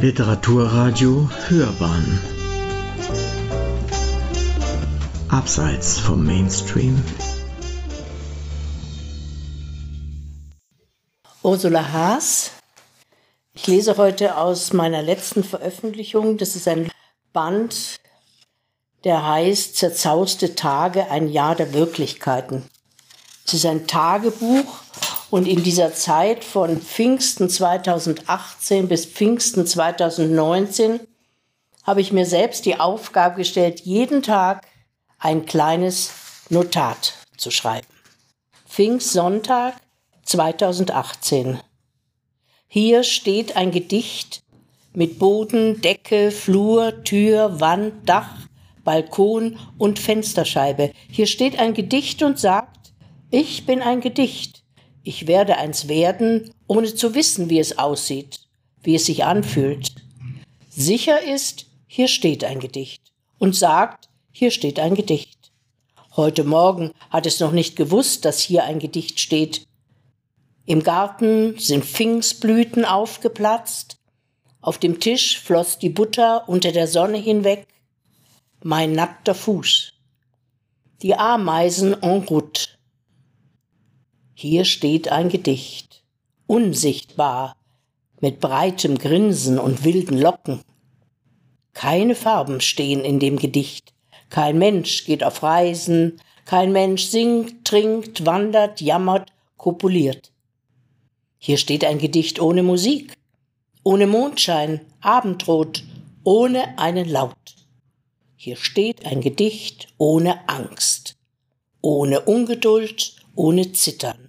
Literaturradio 0.00 1.30
Hörbahn 1.48 2.20
Abseits 5.30 5.98
vom 5.98 6.22
Mainstream 6.22 7.02
Ursula 11.42 11.92
Haas. 11.92 12.50
Ich 13.54 13.66
lese 13.68 13.96
heute 13.96 14.36
aus 14.36 14.74
meiner 14.74 15.00
letzten 15.00 15.42
Veröffentlichung. 15.42 16.36
Das 16.36 16.56
ist 16.56 16.68
ein 16.68 16.90
Band, 17.32 17.98
der 19.04 19.26
heißt 19.26 19.76
Zerzauste 19.76 20.54
Tage, 20.54 21.10
ein 21.10 21.30
Jahr 21.30 21.54
der 21.54 21.72
Wirklichkeiten. 21.72 22.68
Es 23.46 23.54
ist 23.54 23.64
ein 23.64 23.86
Tagebuch 23.86 24.82
und 25.30 25.48
in 25.48 25.62
dieser 25.62 25.92
Zeit 25.92 26.44
von 26.44 26.80
Pfingsten 26.80 27.48
2018 27.48 28.88
bis 28.88 29.06
Pfingsten 29.06 29.66
2019 29.66 31.00
habe 31.82 32.00
ich 32.00 32.12
mir 32.12 32.26
selbst 32.26 32.66
die 32.66 32.78
Aufgabe 32.78 33.36
gestellt, 33.36 33.80
jeden 33.80 34.22
Tag 34.22 34.66
ein 35.18 35.46
kleines 35.46 36.10
Notat 36.48 37.14
zu 37.36 37.50
schreiben. 37.50 37.86
Pfingstsonntag 38.68 39.74
2018. 40.24 41.60
Hier 42.68 43.04
steht 43.04 43.56
ein 43.56 43.70
Gedicht 43.70 44.42
mit 44.92 45.18
Boden, 45.18 45.80
Decke, 45.80 46.30
Flur, 46.30 47.04
Tür, 47.04 47.60
Wand, 47.60 48.08
Dach, 48.08 48.34
Balkon 48.84 49.58
und 49.78 49.98
Fensterscheibe. 49.98 50.92
Hier 51.08 51.26
steht 51.26 51.58
ein 51.58 51.74
Gedicht 51.74 52.22
und 52.22 52.38
sagt, 52.38 52.92
ich 53.30 53.66
bin 53.66 53.82
ein 53.82 54.00
Gedicht 54.00 54.65
ich 55.06 55.28
werde 55.28 55.56
eins 55.56 55.86
werden, 55.86 56.50
ohne 56.66 56.92
zu 56.92 57.14
wissen, 57.14 57.48
wie 57.48 57.60
es 57.60 57.78
aussieht, 57.78 58.40
wie 58.82 58.96
es 58.96 59.06
sich 59.06 59.22
anfühlt. 59.22 59.92
Sicher 60.68 61.22
ist, 61.22 61.66
hier 61.86 62.08
steht 62.08 62.42
ein 62.42 62.58
Gedicht 62.58 63.12
und 63.38 63.54
sagt, 63.54 64.08
hier 64.32 64.50
steht 64.50 64.80
ein 64.80 64.96
Gedicht. 64.96 65.52
Heute 66.16 66.42
Morgen 66.42 66.90
hat 67.08 67.24
es 67.24 67.38
noch 67.38 67.52
nicht 67.52 67.76
gewusst, 67.76 68.24
dass 68.24 68.40
hier 68.40 68.64
ein 68.64 68.80
Gedicht 68.80 69.20
steht. 69.20 69.64
Im 70.64 70.82
Garten 70.82 71.56
sind 71.56 71.84
Pfingstblüten 71.84 72.84
aufgeplatzt, 72.84 73.98
auf 74.60 74.78
dem 74.78 74.98
Tisch 74.98 75.38
floss 75.38 75.78
die 75.78 75.90
Butter 75.90 76.48
unter 76.48 76.72
der 76.72 76.88
Sonne 76.88 77.18
hinweg, 77.18 77.68
mein 78.64 78.92
nackter 78.92 79.36
Fuß. 79.36 79.92
Die 81.02 81.14
Ameisen 81.14 82.02
en 82.02 82.24
route. 82.24 82.75
Hier 84.38 84.66
steht 84.66 85.08
ein 85.08 85.30
Gedicht, 85.30 86.02
unsichtbar, 86.46 87.56
mit 88.20 88.38
breitem 88.38 88.98
Grinsen 88.98 89.58
und 89.58 89.82
wilden 89.82 90.18
Locken. 90.18 90.60
Keine 91.72 92.14
Farben 92.14 92.60
stehen 92.60 93.02
in 93.02 93.18
dem 93.18 93.38
Gedicht, 93.38 93.94
kein 94.28 94.58
Mensch 94.58 95.06
geht 95.06 95.24
auf 95.24 95.42
Reisen, 95.42 96.20
kein 96.44 96.70
Mensch 96.70 97.06
singt, 97.06 97.64
trinkt, 97.64 98.26
wandert, 98.26 98.82
jammert, 98.82 99.32
kopuliert. 99.56 100.32
Hier 101.38 101.56
steht 101.56 101.86
ein 101.86 101.96
Gedicht 101.96 102.38
ohne 102.38 102.62
Musik, 102.62 103.14
ohne 103.84 104.06
Mondschein, 104.06 104.82
Abendrot, 105.00 105.82
ohne 106.24 106.78
einen 106.78 107.08
Laut. 107.08 107.56
Hier 108.36 108.56
steht 108.56 109.06
ein 109.06 109.22
Gedicht 109.22 109.88
ohne 109.96 110.46
Angst, 110.46 111.16
ohne 111.80 112.20
Ungeduld, 112.20 113.16
ohne 113.34 113.72
Zittern. 113.72 114.25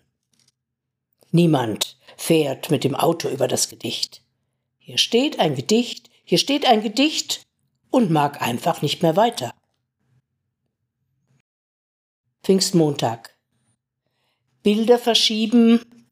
Niemand 1.38 1.98
fährt 2.16 2.72
mit 2.72 2.84
dem 2.84 2.96
Auto 2.96 3.30
über 3.30 3.48
das 3.48 3.70
Gedicht. 3.70 4.24
Hier 4.80 4.98
steht 4.98 5.40
ein 5.40 5.54
Gedicht, 5.54 6.10
hier 6.24 6.40
steht 6.40 6.66
ein 6.66 6.82
Gedicht 6.82 7.44
und 7.92 8.10
mag 8.10 8.42
einfach 8.42 8.82
nicht 8.82 9.04
mehr 9.04 9.16
weiter. 9.16 9.54
Pfingstmontag. 12.42 13.38
Bilder 14.64 14.98
verschieben 14.98 16.10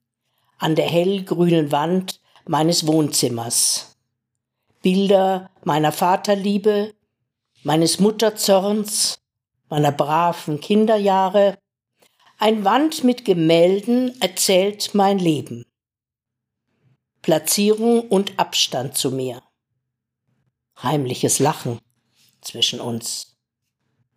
an 0.59 0.75
der 0.75 0.87
hellgrünen 0.87 1.71
Wand 1.71 2.21
meines 2.45 2.85
Wohnzimmers. 2.85 3.97
Bilder 4.83 5.49
meiner 5.63 5.91
Vaterliebe, 5.91 6.93
meines 7.63 7.99
Mutterzorns, 7.99 9.17
meiner 9.69 9.91
braven 9.91 10.59
Kinderjahre, 10.59 11.57
ein 12.37 12.65
Wand 12.65 13.03
mit 13.03 13.23
Gemälden 13.23 14.19
erzählt 14.21 14.93
mein 14.93 15.19
Leben. 15.19 15.65
Platzierung 17.21 18.01
und 18.09 18.37
Abstand 18.37 18.97
zu 18.97 19.11
mir. 19.11 19.41
Heimliches 20.81 21.39
Lachen 21.39 21.79
zwischen 22.41 22.81
uns. 22.81 23.37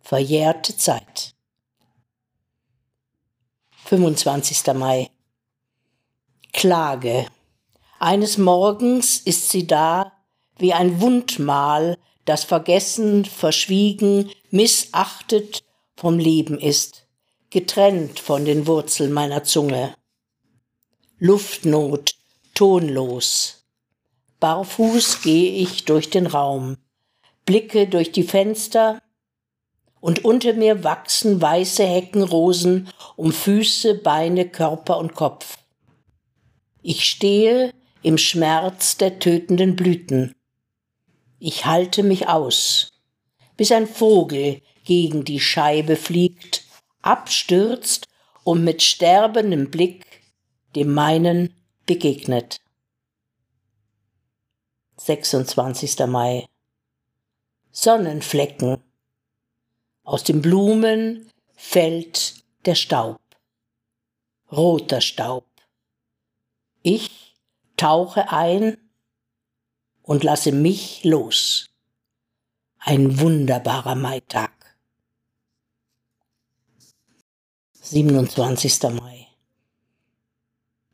Verjährte 0.01 0.75
Zeit. 0.75 1.33
25. 3.85 4.73
Mai. 4.73 5.09
Klage. 6.51 7.25
Eines 7.99 8.37
Morgens 8.37 9.17
ist 9.17 9.49
sie 9.49 9.65
da, 9.65 10.11
wie 10.57 10.73
ein 10.73 10.99
Wundmal, 10.99 11.97
das 12.25 12.43
vergessen, 12.43 13.23
verschwiegen, 13.25 14.29
missachtet 14.51 15.63
vom 15.95 16.19
Leben 16.19 16.59
ist 16.59 17.08
getrennt 17.49 18.19
von 18.19 18.45
den 18.45 18.67
Wurzeln 18.67 19.11
meiner 19.11 19.43
Zunge. 19.43 19.95
Luftnot, 21.17 22.15
tonlos. 22.53 23.65
Barfuß 24.39 25.21
gehe 25.21 25.51
ich 25.53 25.85
durch 25.85 26.09
den 26.09 26.27
Raum, 26.27 26.77
blicke 27.45 27.87
durch 27.87 28.11
die 28.11 28.23
Fenster, 28.23 29.01
und 30.01 30.23
unter 30.23 30.53
mir 30.53 30.85
wachsen 30.85 31.41
weiße 31.41 31.83
Heckenrosen 31.83 32.87
um 33.17 33.33
Füße, 33.33 33.95
Beine, 33.95 34.47
Körper 34.47 34.97
und 34.97 35.13
Kopf. 35.13 35.57
Ich 36.81 37.03
stehe 37.03 37.73
im 38.01 38.17
Schmerz 38.17 38.95
der 38.95 39.19
tötenden 39.19 39.75
Blüten. 39.75 40.33
Ich 41.37 41.65
halte 41.65 42.03
mich 42.03 42.29
aus, 42.29 42.93
bis 43.57 43.73
ein 43.73 43.87
Vogel 43.87 44.61
gegen 44.85 45.25
die 45.25 45.41
Scheibe 45.41 45.97
fliegt 45.97 46.68
abstürzt 47.01 48.07
und 48.43 48.63
mit 48.63 48.81
sterbendem 48.81 49.69
Blick 49.71 50.05
dem 50.75 50.93
meinen 50.93 51.55
begegnet. 51.85 52.61
26. 54.97 55.99
Mai 56.07 56.47
Sonnenflecken. 57.71 58.83
Aus 60.03 60.23
den 60.23 60.41
Blumen 60.41 61.31
fällt 61.55 62.43
der 62.65 62.75
Staub. 62.75 63.21
Roter 64.51 65.01
Staub. 65.01 65.45
Ich 66.81 67.35
tauche 67.77 68.31
ein 68.31 68.77
und 70.01 70.23
lasse 70.23 70.51
mich 70.51 71.03
los. 71.03 71.69
Ein 72.79 73.19
wunderbarer 73.19 73.95
Maitag. 73.95 74.58
27. 77.91 78.83
Mai. 78.91 79.27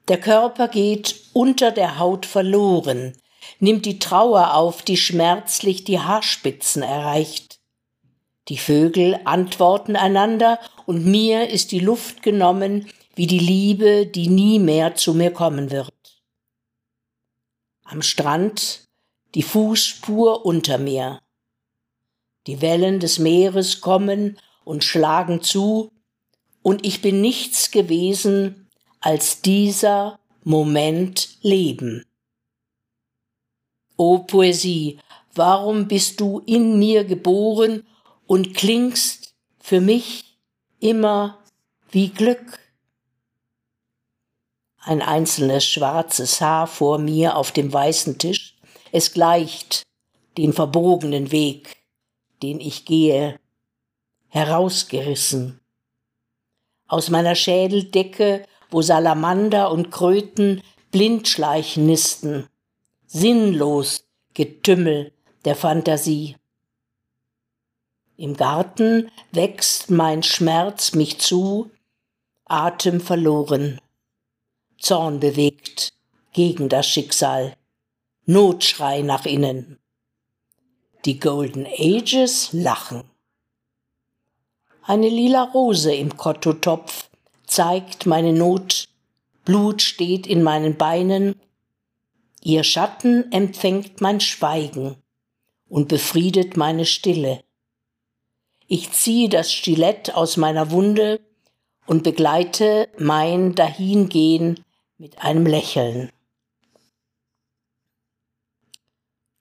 Der 0.07 0.17
Körper 0.17 0.69
geht 0.69 1.15
unter 1.33 1.71
der 1.71 1.99
Haut 1.99 2.25
verloren, 2.25 3.17
nimmt 3.59 3.85
die 3.85 3.99
Trauer 3.99 4.53
auf, 4.53 4.81
die 4.81 4.95
schmerzlich 4.95 5.83
die 5.83 5.99
Haarspitzen 5.99 6.83
erreicht. 6.83 7.59
Die 8.47 8.57
Vögel 8.57 9.19
antworten 9.25 9.97
einander, 9.97 10.57
und 10.85 11.05
mir 11.05 11.49
ist 11.49 11.73
die 11.73 11.79
Luft 11.79 12.23
genommen, 12.23 12.87
wie 13.13 13.27
die 13.27 13.39
Liebe, 13.39 14.05
die 14.05 14.29
nie 14.29 14.59
mehr 14.59 14.95
zu 14.95 15.13
mir 15.13 15.31
kommen 15.31 15.71
wird. 15.71 15.91
Am 17.83 18.03
Strand 18.03 18.87
die 19.33 19.43
Fußspur 19.43 20.45
unter 20.45 20.77
mir. 20.77 21.19
Die 22.47 22.61
Wellen 22.61 23.01
des 23.01 23.19
Meeres 23.19 23.81
kommen 23.81 24.39
und 24.63 24.85
schlagen 24.85 25.41
zu, 25.41 25.91
und 26.65 26.83
ich 26.83 27.03
bin 27.03 27.21
nichts 27.21 27.69
gewesen 27.69 28.67
als 28.99 29.43
dieser 29.43 30.19
Moment 30.43 31.37
Leben. 31.43 32.03
O 33.97 34.17
Poesie, 34.17 34.97
warum 35.35 35.87
bist 35.87 36.19
du 36.19 36.39
in 36.47 36.79
mir 36.79 37.03
geboren 37.03 37.85
und 38.25 38.55
klingst 38.55 39.35
für 39.59 39.79
mich 39.79 40.39
immer 40.79 41.37
wie 41.91 42.09
Glück? 42.09 42.57
Ein 44.79 45.03
einzelnes 45.03 45.67
schwarzes 45.67 46.41
Haar 46.41 46.65
vor 46.65 46.97
mir 46.97 47.37
auf 47.37 47.51
dem 47.51 47.71
weißen 47.71 48.17
Tisch, 48.17 48.57
es 48.91 49.13
gleicht 49.13 49.83
den 50.39 50.51
verbogenen 50.51 51.31
Weg, 51.31 51.83
den 52.41 52.59
ich 52.59 52.85
gehe, 52.85 53.39
herausgerissen 54.29 55.59
aus 56.87 57.09
meiner 57.09 57.35
Schädeldecke, 57.35 58.45
wo 58.69 58.81
Salamander 58.81 59.71
und 59.71 59.91
Kröten 59.91 60.61
blindschleichen 60.91 61.85
nisten. 61.85 62.47
Sinnlos 63.07 64.05
Getümmel 64.33 65.13
der 65.45 65.55
Fantasie. 65.55 66.35
Im 68.17 68.35
Garten 68.35 69.11
wächst 69.31 69.89
mein 69.89 70.23
Schmerz 70.23 70.93
mich 70.93 71.19
zu, 71.19 71.71
Atem 72.45 73.01
verloren, 73.01 73.81
Zorn 74.77 75.19
bewegt 75.19 75.93
gegen 76.33 76.69
das 76.69 76.87
Schicksal, 76.87 77.55
Notschrei 78.25 79.01
nach 79.01 79.25
innen. 79.25 79.79
Die 81.05 81.19
Golden 81.19 81.65
Ages 81.65 82.49
lachen. 82.51 83.03
Eine 84.87 85.09
lila 85.09 85.45
Rose 85.45 85.95
im 85.95 86.15
Kottotopf 86.15 87.09
zeigt 87.47 88.05
meine 88.05 88.33
Not, 88.33 88.87
Blut 89.43 89.81
steht 89.81 90.27
in 90.27 90.43
meinen 90.43 90.77
Beinen, 90.77 91.41
ihr 92.43 92.63
Schatten 92.63 93.31
empfängt 93.31 93.99
mein 94.01 94.19
Schweigen 94.19 94.95
und 95.67 95.87
befriedet 95.87 96.55
meine 96.55 96.85
Stille. 96.85 97.43
Ich 98.67 98.91
ziehe 98.91 99.27
das 99.27 99.51
Stilett 99.51 100.13
aus 100.13 100.37
meiner 100.37 100.69
Wunde 100.69 101.19
und 101.87 102.03
begleite 102.03 102.87
mein 102.99 103.55
Dahingehen 103.55 104.63
mit 104.99 105.17
einem 105.17 105.47
Lächeln. 105.47 106.11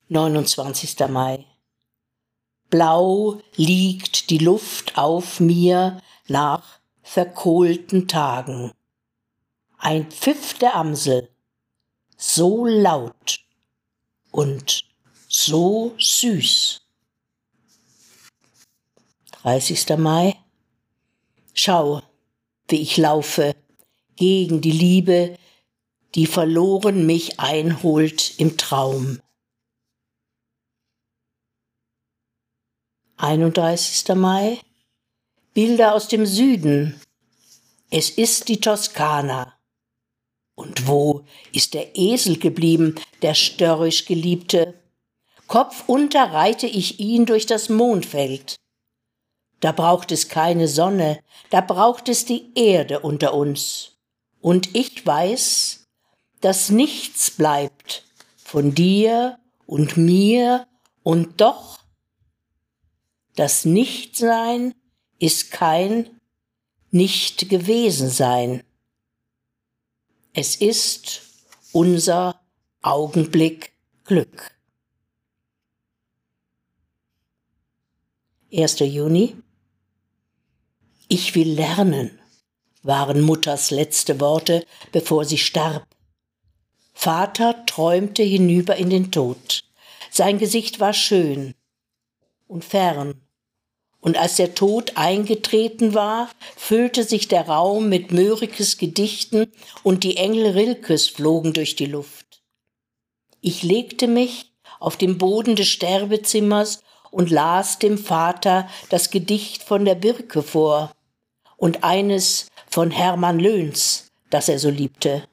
29. 0.08 0.98
Mai. 1.10 1.44
Blau 2.74 3.40
liegt 3.54 4.30
die 4.30 4.38
Luft 4.38 4.98
auf 4.98 5.38
mir 5.38 6.02
nach 6.26 6.80
verkohlten 7.04 8.08
Tagen. 8.08 8.72
Ein 9.78 10.10
Pfiff 10.10 10.54
der 10.54 10.74
Amsel, 10.74 11.30
so 12.16 12.66
laut 12.66 13.38
und 14.32 14.86
so 15.28 15.94
süß. 16.00 16.80
30. 19.42 19.96
Mai. 19.96 20.34
Schau, 21.52 22.02
wie 22.66 22.80
ich 22.80 22.96
laufe 22.96 23.54
gegen 24.16 24.60
die 24.60 24.72
Liebe, 24.72 25.38
die 26.16 26.26
verloren 26.26 27.06
mich 27.06 27.38
einholt 27.38 28.36
im 28.40 28.56
Traum. 28.56 29.20
31. 33.16 34.16
Mai. 34.16 34.58
Bilder 35.52 35.94
aus 35.94 36.08
dem 36.08 36.26
Süden. 36.26 37.00
Es 37.88 38.10
ist 38.10 38.48
die 38.48 38.60
Toskana. 38.60 39.54
Und 40.56 40.88
wo 40.88 41.24
ist 41.52 41.74
der 41.74 41.96
Esel 41.96 42.38
geblieben, 42.40 42.96
der 43.22 43.34
störrisch 43.34 44.06
Geliebte? 44.06 44.74
Kopfunter 45.46 46.32
reite 46.32 46.66
ich 46.66 46.98
ihn 46.98 47.24
durch 47.24 47.46
das 47.46 47.68
Mondfeld. 47.68 48.56
Da 49.60 49.70
braucht 49.70 50.10
es 50.10 50.28
keine 50.28 50.66
Sonne, 50.66 51.20
da 51.50 51.60
braucht 51.60 52.08
es 52.08 52.24
die 52.24 52.50
Erde 52.56 52.98
unter 52.98 53.34
uns. 53.34 53.92
Und 54.40 54.74
ich 54.74 55.06
weiß, 55.06 55.84
dass 56.40 56.68
nichts 56.70 57.30
bleibt 57.30 58.04
von 58.36 58.74
dir 58.74 59.38
und 59.66 59.96
mir 59.96 60.66
und 61.04 61.40
doch 61.40 61.83
das 63.36 63.64
Nichtsein 63.64 64.74
ist 65.18 65.50
kein 65.50 66.20
Nicht 66.90 67.48
gewesen 67.48 68.08
sein. 68.08 68.62
Es 70.32 70.54
ist 70.56 71.22
unser 71.72 72.40
Augenblick 72.82 73.72
Glück. 74.04 74.52
1. 78.52 78.78
Juni 78.80 79.36
ich 81.08 81.34
will 81.34 81.52
lernen, 81.52 82.18
waren 82.82 83.20
Mutters 83.20 83.70
letzte 83.70 84.20
Worte, 84.20 84.66
bevor 84.90 85.24
sie 85.24 85.38
starb. 85.38 85.86
Vater 86.92 87.66
träumte 87.66 88.22
hinüber 88.22 88.76
in 88.76 88.90
den 88.90 89.12
Tod. 89.12 89.64
Sein 90.10 90.38
Gesicht 90.38 90.80
war 90.80 90.92
schön 90.92 91.54
und 92.54 92.64
fern. 92.64 93.20
Und 94.00 94.16
als 94.16 94.36
der 94.36 94.54
Tod 94.54 94.92
eingetreten 94.96 95.92
war, 95.92 96.30
füllte 96.56 97.02
sich 97.02 97.26
der 97.26 97.48
Raum 97.48 97.88
mit 97.88 98.12
Mörikes 98.12 98.78
Gedichten 98.78 99.50
und 99.82 100.04
die 100.04 100.16
Engel 100.16 100.52
Rilkes 100.52 101.08
flogen 101.08 101.52
durch 101.52 101.74
die 101.74 101.86
Luft. 101.86 102.42
Ich 103.40 103.62
legte 103.62 104.06
mich 104.06 104.52
auf 104.78 104.96
dem 104.96 105.18
Boden 105.18 105.56
des 105.56 105.68
Sterbezimmers 105.68 106.82
und 107.10 107.30
las 107.30 107.78
dem 107.78 107.98
Vater 107.98 108.68
das 108.88 109.10
Gedicht 109.10 109.62
von 109.62 109.84
der 109.84 109.96
Birke 109.96 110.42
vor 110.42 110.92
und 111.56 111.82
eines 111.82 112.48
von 112.68 112.90
Hermann 112.90 113.40
Löhns, 113.40 114.12
das 114.30 114.48
er 114.48 114.58
so 114.58 114.70
liebte. 114.70 115.26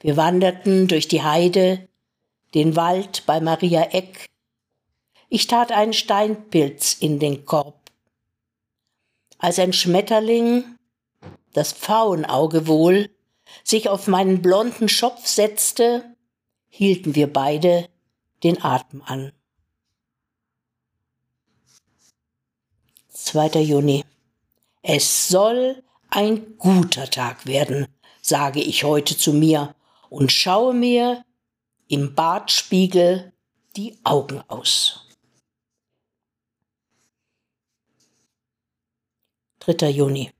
Wir 0.00 0.16
wanderten 0.16 0.86
durch 0.86 1.08
die 1.08 1.22
Heide, 1.22 1.88
den 2.54 2.76
Wald 2.76 3.24
bei 3.26 3.40
Maria 3.40 3.82
Eck. 3.90 4.30
Ich 5.28 5.46
tat 5.46 5.72
einen 5.72 5.92
Steinpilz 5.92 6.96
in 7.00 7.18
den 7.18 7.44
Korb. 7.44 7.90
Als 9.38 9.58
ein 9.58 9.72
Schmetterling, 9.72 10.64
das 11.52 11.72
Pfauenauge 11.72 12.66
wohl, 12.66 13.10
sich 13.62 13.88
auf 13.88 14.06
meinen 14.06 14.42
blonden 14.42 14.88
Schopf 14.88 15.26
setzte, 15.26 16.04
hielten 16.68 17.14
wir 17.14 17.32
beide 17.32 17.88
den 18.42 18.62
Atem 18.62 19.02
an. 19.02 19.32
2. 23.12 23.60
Juni. 23.60 24.04
Es 24.82 25.28
soll 25.28 25.82
ein 26.10 26.58
guter 26.58 27.08
Tag 27.10 27.46
werden, 27.46 27.86
sage 28.20 28.60
ich 28.60 28.84
heute 28.84 29.16
zu 29.16 29.32
mir 29.32 29.74
und 30.10 30.30
schaue 30.30 30.74
mir 30.74 31.24
im 31.88 32.14
Badspiegel 32.14 33.32
die 33.76 33.98
Augen 34.04 34.42
aus. 34.48 35.03
3. 39.66 39.88
Juni. 39.90 40.30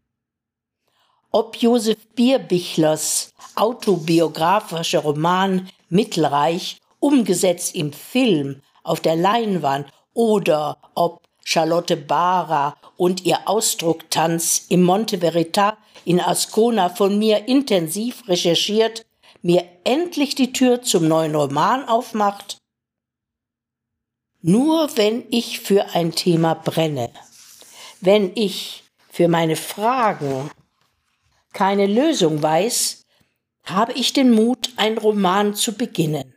Ob 1.30 1.56
Josef 1.56 1.96
Bierbichlers 2.14 3.32
autobiografischer 3.54 5.00
Roman 5.00 5.68
Mittelreich 5.88 6.80
umgesetzt 7.00 7.74
im 7.74 7.92
Film 7.92 8.60
auf 8.82 9.00
der 9.00 9.16
Leinwand 9.16 9.88
oder 10.12 10.76
ob 10.94 11.22
Charlotte 11.42 11.96
Bara 11.96 12.76
und 12.96 13.24
ihr 13.24 13.48
Ausdrucktanz 13.48 14.66
im 14.68 14.82
Monte 14.82 15.18
Verita 15.18 15.76
in 16.04 16.20
Ascona 16.20 16.88
von 16.88 17.18
mir 17.18 17.48
intensiv 17.48 18.28
recherchiert, 18.28 19.06
mir 19.42 19.64
endlich 19.84 20.34
die 20.34 20.52
Tür 20.52 20.82
zum 20.82 21.08
neuen 21.08 21.34
Roman 21.34 21.86
aufmacht? 21.88 22.58
Nur 24.40 24.96
wenn 24.96 25.24
ich 25.30 25.60
für 25.60 25.94
ein 25.94 26.12
Thema 26.12 26.54
brenne, 26.54 27.10
wenn 28.00 28.32
ich 28.34 28.83
für 29.14 29.28
meine 29.28 29.54
Fragen 29.54 30.50
keine 31.52 31.86
Lösung 31.86 32.42
weiß, 32.42 33.04
habe 33.62 33.92
ich 33.92 34.12
den 34.12 34.32
Mut, 34.32 34.72
einen 34.74 34.98
Roman 34.98 35.54
zu 35.54 35.74
beginnen. 35.74 36.34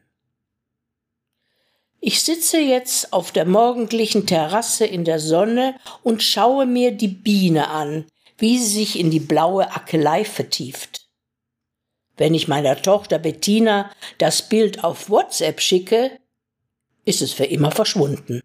Ich 2.02 2.22
sitze 2.22 2.60
jetzt 2.60 3.14
auf 3.14 3.32
der 3.32 3.46
morgendlichen 3.46 4.28
Terrasse 4.28 4.86
in 4.86 5.06
der 5.06 5.20
Sonne 5.20 5.76
und 6.04 6.22
schaue 6.22 6.68
mir 6.68 6.92
die 6.92 7.08
Biene 7.08 7.72
an, 7.72 8.06
wie 8.38 8.60
sie 8.60 8.78
sich 8.78 9.00
in 9.00 9.10
die 9.10 9.22
blaue 9.22 9.72
Ackelei 9.72 10.24
vertieft. 10.24 11.10
Wenn 12.16 12.36
ich 12.36 12.48
meiner 12.48 12.80
Tochter 12.80 13.18
Bettina 13.18 13.90
das 14.20 14.50
Bild 14.50 14.84
auf 14.84 15.10
WhatsApp 15.10 15.62
schicke, 15.62 16.20
ist 17.06 17.24
es 17.24 17.34
für 17.34 17.46
immer 17.46 17.72
verschwunden. 17.72 18.44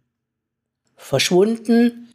Verschwunden 0.97 2.12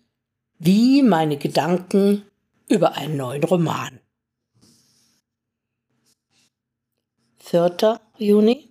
wie 0.59 1.03
meine 1.03 1.37
Gedanken 1.37 2.25
über 2.67 2.95
einen 2.95 3.17
neuen 3.17 3.43
Roman. 3.43 3.99
4. 7.39 8.01
Juni 8.17 8.67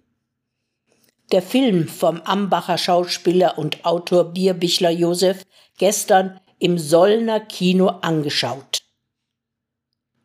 der 1.32 1.42
Film 1.42 1.88
vom 1.88 2.20
Ambacher 2.22 2.78
Schauspieler 2.78 3.58
und 3.58 3.84
Autor 3.84 4.32
Bierbichler 4.32 4.90
Josef 4.90 5.44
gestern 5.76 6.40
im 6.58 6.78
Sollner 6.78 7.40
Kino 7.40 7.88
angeschaut. 7.88 8.82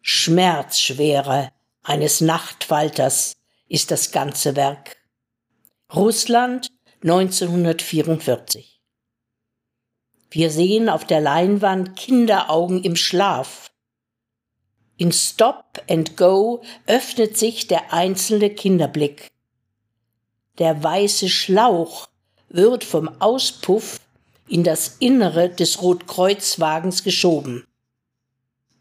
Schmerzschwere 0.01 1.51
eines 1.83 2.21
Nachtfalters 2.21 3.37
ist 3.67 3.91
das 3.91 4.11
ganze 4.11 4.55
Werk. 4.55 4.97
Russland 5.93 6.71
1944. 7.03 8.70
Wir 10.33 10.49
sehen 10.49 10.87
auf 10.87 11.05
der 11.05 11.19
Leinwand 11.19 11.97
Kinderaugen 11.97 12.83
im 12.83 12.95
Schlaf. 12.95 13.69
In 14.95 15.11
Stop 15.11 15.83
and 15.89 16.15
Go 16.15 16.63
öffnet 16.87 17.37
sich 17.37 17.67
der 17.67 17.91
einzelne 17.91 18.49
Kinderblick. 18.49 19.27
Der 20.57 20.81
weiße 20.81 21.27
Schlauch 21.27 22.07
wird 22.47 22.85
vom 22.85 23.09
Auspuff 23.19 23.99
in 24.47 24.63
das 24.63 24.97
Innere 24.99 25.49
des 25.49 25.81
Rotkreuzwagens 25.81 27.03
geschoben. 27.03 27.67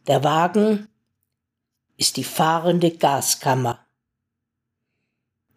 Der 0.07 0.23
Wagen 0.23 0.89
ist 1.97 2.17
die 2.17 2.25
fahrende 2.25 2.93
Gaskammer. 2.93 3.85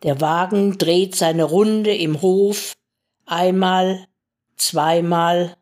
Der 0.02 0.22
Wagen 0.22 0.80
dreht 0.80 1.16
seine 1.16 1.44
Runde 1.44 1.96
im 1.96 2.22
Hof 2.22 2.74
einmal, 3.26 4.08
zweimal, 4.58 5.56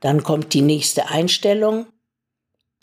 dann 0.00 0.22
kommt 0.22 0.54
die 0.54 0.62
nächste 0.62 1.08
Einstellung. 1.08 1.86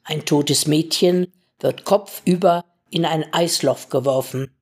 Ein 0.04 0.26
totes 0.26 0.68
Mädchen 0.68 1.34
wird 1.60 1.84
kopfüber 1.84 2.66
in 2.90 3.06
ein 3.06 3.34
Eisloch 3.34 3.90
geworfen. 3.90 4.56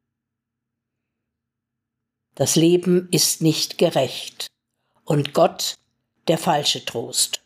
Das 2.33 2.55
Leben 2.55 3.07
ist 3.11 3.41
nicht 3.41 3.77
gerecht 3.77 4.47
und 5.03 5.33
Gott 5.33 5.77
der 6.27 6.37
falsche 6.37 6.83
Trost. 6.83 7.41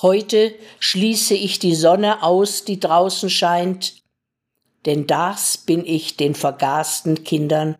Heute 0.00 0.54
schließe 0.80 1.34
ich 1.34 1.58
die 1.58 1.74
Sonne 1.74 2.22
aus, 2.22 2.64
die 2.64 2.80
draußen 2.80 3.30
scheint, 3.30 4.02
denn 4.84 5.06
das 5.06 5.58
bin 5.58 5.86
ich 5.86 6.16
den 6.16 6.34
vergasten 6.34 7.22
Kindern 7.22 7.78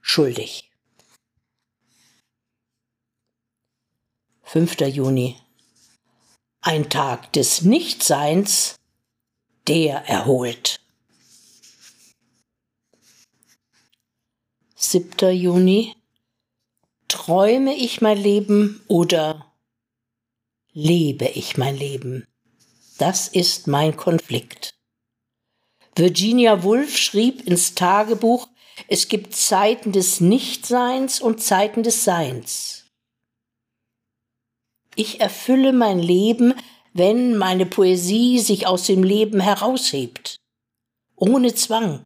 schuldig. 0.00 0.67
5. 4.50 4.80
Juni. 4.80 5.36
Ein 6.62 6.88
Tag 6.88 7.34
des 7.34 7.60
Nichtseins, 7.60 8.76
der 9.66 10.08
erholt. 10.08 10.80
7. 14.74 15.32
Juni. 15.32 15.96
Träume 17.08 17.74
ich 17.74 18.00
mein 18.00 18.16
Leben 18.16 18.82
oder 18.88 19.54
lebe 20.72 21.26
ich 21.26 21.58
mein 21.58 21.76
Leben? 21.76 22.26
Das 22.96 23.28
ist 23.28 23.66
mein 23.66 23.98
Konflikt. 23.98 24.78
Virginia 25.94 26.62
Woolf 26.62 26.96
schrieb 26.96 27.46
ins 27.46 27.74
Tagebuch, 27.74 28.48
es 28.88 29.08
gibt 29.08 29.36
Zeiten 29.36 29.92
des 29.92 30.22
Nichtseins 30.22 31.20
und 31.20 31.42
Zeiten 31.42 31.82
des 31.82 32.04
Seins. 32.04 32.77
Ich 35.00 35.20
erfülle 35.20 35.72
mein 35.72 36.00
Leben, 36.00 36.54
wenn 36.92 37.36
meine 37.36 37.66
Poesie 37.66 38.40
sich 38.40 38.66
aus 38.66 38.82
dem 38.82 39.04
Leben 39.04 39.38
heraushebt, 39.38 40.40
ohne 41.14 41.54
Zwang. 41.54 42.04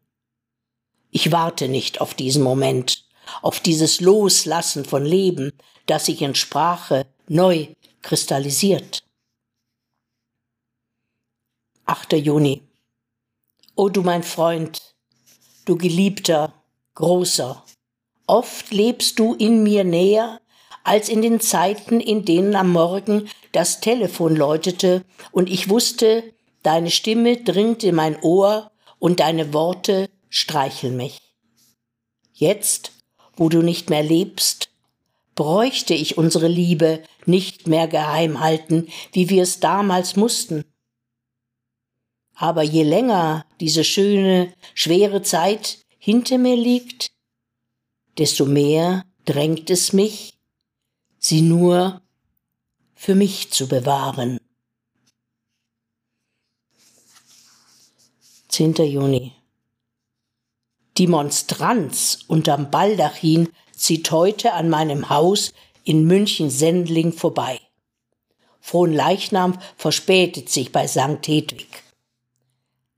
Ich 1.10 1.32
warte 1.32 1.68
nicht 1.68 2.02
auf 2.02 2.12
diesen 2.12 2.42
Moment, 2.42 3.06
auf 3.40 3.60
dieses 3.60 4.02
Loslassen 4.02 4.84
von 4.84 5.06
Leben, 5.06 5.54
das 5.86 6.04
sich 6.04 6.20
in 6.20 6.34
Sprache 6.34 7.06
neu 7.28 7.68
kristallisiert. 8.02 9.02
8. 11.86 12.12
Juni 12.12 12.60
O 13.74 13.88
du 13.88 14.02
mein 14.02 14.22
Freund, 14.22 14.94
du 15.64 15.78
geliebter, 15.78 16.52
großer, 16.94 17.64
oft 18.26 18.70
lebst 18.70 19.18
du 19.18 19.32
in 19.32 19.62
mir 19.62 19.82
näher 19.82 20.42
als 20.84 21.08
in 21.08 21.22
den 21.22 21.40
Zeiten, 21.40 22.00
in 22.00 22.24
denen 22.24 22.54
am 22.54 22.70
Morgen 22.70 23.28
das 23.52 23.80
Telefon 23.80 24.36
läutete 24.36 25.04
und 25.30 25.48
ich 25.48 25.68
wusste, 25.68 26.24
deine 26.62 26.90
Stimme 26.90 27.36
dringt 27.36 27.84
in 27.84 27.94
mein 27.94 28.20
Ohr 28.22 28.70
und 28.98 29.20
deine 29.20 29.52
Worte 29.52 30.08
streicheln 30.28 30.96
mich. 30.96 31.18
Jetzt, 32.32 32.92
wo 33.36 33.48
du 33.48 33.62
nicht 33.62 33.90
mehr 33.90 34.02
lebst, 34.02 34.70
bräuchte 35.34 35.94
ich 35.94 36.18
unsere 36.18 36.48
Liebe 36.48 37.02
nicht 37.26 37.66
mehr 37.66 37.88
geheim 37.88 38.40
halten, 38.40 38.88
wie 39.12 39.28
wir 39.30 39.42
es 39.42 39.60
damals 39.60 40.16
mussten. 40.16 40.64
Aber 42.34 42.62
je 42.62 42.82
länger 42.82 43.46
diese 43.60 43.84
schöne, 43.84 44.52
schwere 44.74 45.22
Zeit 45.22 45.78
hinter 45.98 46.38
mir 46.38 46.56
liegt, 46.56 47.10
desto 48.18 48.44
mehr 48.44 49.04
drängt 49.24 49.70
es 49.70 49.92
mich, 49.92 50.31
sie 51.22 51.40
nur 51.40 52.02
für 52.94 53.14
mich 53.14 53.52
zu 53.52 53.68
bewahren. 53.68 54.38
10. 58.48 58.74
Juni. 58.74 59.32
Die 60.98 61.06
Monstranz 61.06 62.18
unterm 62.26 62.70
Baldachin 62.70 63.48
zieht 63.74 64.10
heute 64.10 64.52
an 64.52 64.68
meinem 64.68 65.08
Haus 65.08 65.54
in 65.84 66.06
München-Sendling 66.06 67.12
vorbei. 67.12 67.60
Fronleichnam 68.60 69.58
verspätet 69.76 70.50
sich 70.50 70.70
bei 70.70 70.86
St. 70.86 71.26
Hedwig. 71.26 71.82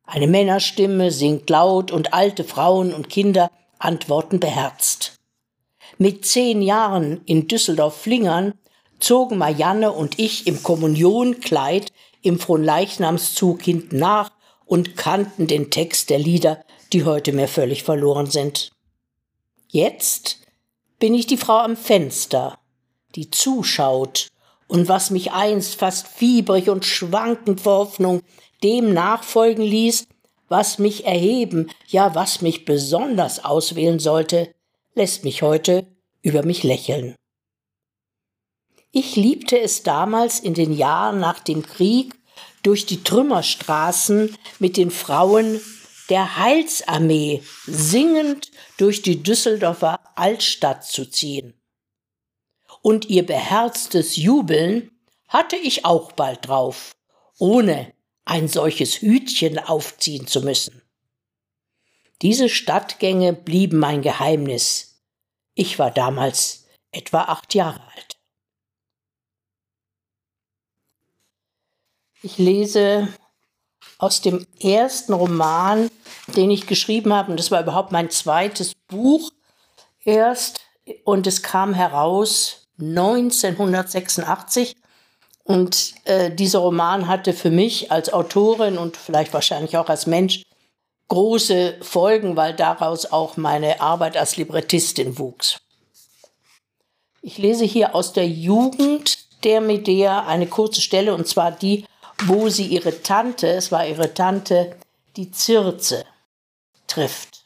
Eine 0.05 0.27
Männerstimme 0.27 1.11
singt 1.11 1.49
laut 1.49 1.91
und 1.93 2.13
alte 2.13 2.45
Frauen 2.45 2.93
und 2.93 3.09
Kinder 3.09 3.51
antworten 3.79 4.41
beherzt. 4.41 5.14
Mit 5.99 6.27
zehn 6.27 6.63
Jahren 6.63 7.21
in 7.27 7.47
Düsseldorf-Flingern 7.47 8.55
zogen 8.99 9.39
Marianne 9.39 9.93
und 9.93 10.19
ich 10.19 10.47
im 10.47 10.63
Kommunionkleid 10.63 11.93
im 12.23 12.39
Fronleichnamszug 12.39 13.63
hinten 13.63 13.99
nach 13.99 14.33
und 14.67 14.97
kannten 14.97 15.47
den 15.47 15.71
Text 15.71 16.11
der 16.11 16.19
Lieder, 16.19 16.65
die 16.93 17.05
heute 17.05 17.33
mir 17.33 17.49
völlig 17.49 17.83
verloren 17.83 18.27
sind. 18.27 18.71
Jetzt 19.69 20.39
bin 20.99 21.15
ich 21.15 21.27
die 21.27 21.37
Frau 21.37 21.59
am 21.59 21.77
Fenster, 21.77 22.59
die 23.15 23.31
zuschaut 23.31 24.29
und 24.67 24.89
was 24.89 25.11
mich 25.11 25.33
einst 25.33 25.77
fast 25.77 26.09
fiebrig 26.09 26.71
und 26.71 26.85
schwankend 26.85 27.61
vor 27.61 27.79
Hoffnung 27.79 28.23
dem 28.63 28.95
nachfolgen 28.95 29.63
ließ, 29.63 30.07
was 30.49 30.79
mich 30.79 31.05
erheben, 31.05 31.71
ja 31.89 32.15
was 32.15 32.41
mich 32.41 32.65
besonders 32.65 33.45
auswählen 33.45 33.99
sollte, 33.99 34.55
lässt 34.95 35.25
mich 35.25 35.43
heute 35.43 35.87
über 36.23 36.45
mich 36.45 36.63
lächeln. 36.63 37.15
Ich 38.93 39.17
liebte 39.17 39.59
es 39.59 39.83
damals 39.83 40.39
in 40.39 40.55
den 40.55 40.73
Jahren 40.73 41.19
nach 41.19 41.41
dem 41.41 41.67
Krieg, 41.67 42.15
durch 42.63 42.87
die 42.87 43.05
Trümmerstraßen 43.05 44.37
mit 44.59 44.77
den 44.77 44.91
Frauen 44.91 45.61
der 46.09 46.39
Heilsarmee 46.39 47.43
singend 47.67 48.51
durch 48.79 49.03
die 49.03 49.23
Düsseldorfer 49.23 50.01
Altstadt 50.17 50.85
zu 50.85 51.11
ziehen. 51.11 51.55
Und 52.83 53.07
ihr 53.11 53.25
beherztes 53.25 54.17
Jubeln 54.17 54.91
hatte 55.29 55.57
ich 55.57 55.85
auch 55.85 56.13
bald 56.13 56.49
drauf, 56.49 56.97
ohne 57.39 57.93
ein 58.25 58.49
solches 58.49 59.01
Hütchen 59.01 59.59
aufziehen 59.59 60.27
zu 60.27 60.43
müssen. 60.43 60.84
Diese 62.25 62.49
Stadtgänge 62.49 63.35
blieben 63.35 63.79
mein 63.79 64.01
Geheimnis. 64.01 65.03
Ich 65.55 65.79
war 65.79 65.91
damals 65.91 66.65
etwa 66.91 67.25
acht 67.25 67.55
Jahre 67.55 67.83
alt. 67.95 68.17
Ich 72.23 72.39
lese 72.39 73.09
aus 73.99 74.23
dem 74.23 74.47
ersten 74.59 75.13
Roman, 75.13 75.91
den 76.29 76.51
ich 76.51 76.67
geschrieben 76.67 77.13
habe, 77.13 77.31
und 77.31 77.39
das 77.39 77.51
war 77.51 77.61
überhaupt 77.61 77.93
mein 77.93 78.09
zweites 78.09 78.73
Buch 78.89 79.31
erst, 80.03 80.61
und 81.05 81.27
es 81.27 81.43
kam 81.43 81.75
heraus 81.75 82.69
1986 82.81 84.77
und 85.43 85.93
äh, 86.05 86.35
dieser 86.35 86.61
Roman 86.61 87.07
hatte 87.07 87.35
für 87.35 87.51
mich 87.51 87.93
als 87.93 88.11
Autorin 88.11 88.79
und 88.79 88.97
vielleicht 88.97 89.35
wahrscheinlich 89.35 89.77
auch 89.77 89.91
als 89.91 90.07
Mensch 90.07 90.43
große 91.09 91.79
Folgen, 91.83 92.37
weil 92.37 92.55
daraus 92.55 93.07
auch 93.07 93.37
meine 93.37 93.81
Arbeit 93.81 94.17
als 94.17 94.37
Librettistin 94.37 95.19
wuchs. 95.19 95.61
Ich 97.23 97.39
lese 97.39 97.65
hier 97.65 97.95
aus 97.95 98.13
der 98.13 98.29
Jugend 98.29 99.19
der 99.45 99.61
Medea 99.61 100.27
eine 100.27 100.47
kurze 100.47 100.81
Stelle, 100.81 101.15
und 101.15 101.27
zwar 101.27 101.53
die, 101.53 101.87
wo 102.25 102.49
sie 102.49 102.67
ihre 102.67 103.03
Tante, 103.03 103.49
es 103.49 103.73
war 103.73 103.87
ihre 103.87 104.15
Tante, 104.15 104.77
die 105.17 105.31
Zirze, 105.31 106.05
trifft. 106.87 107.45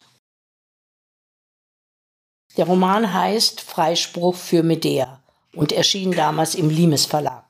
Der 2.56 2.66
Roman 2.66 3.12
heißt 3.12 3.60
Freispruch 3.60 4.34
für 4.34 4.62
Medea 4.62 5.20
und 5.54 5.72
erschien 5.72 6.12
damals 6.12 6.54
im 6.54 6.70
Limes 6.70 7.06
Verlag. 7.06 7.44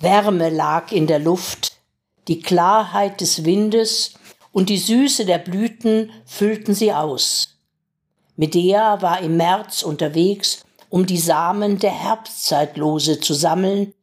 Wärme 0.00 0.50
lag 0.50 0.90
in 0.92 1.06
der 1.06 1.20
Luft, 1.20 1.75
die 2.28 2.40
Klarheit 2.40 3.20
des 3.20 3.44
Windes 3.44 4.14
und 4.52 4.68
die 4.68 4.78
Süße 4.78 5.24
der 5.26 5.38
Blüten 5.38 6.10
füllten 6.24 6.74
sie 6.74 6.92
aus. 6.92 7.58
Medea 8.36 9.00
war 9.02 9.20
im 9.20 9.36
März 9.36 9.82
unterwegs, 9.82 10.64
um 10.88 11.06
die 11.06 11.18
Samen 11.18 11.78
der 11.78 11.90
Herbstzeitlose 11.90 13.20
zu 13.20 13.34
sammeln, 13.34 13.94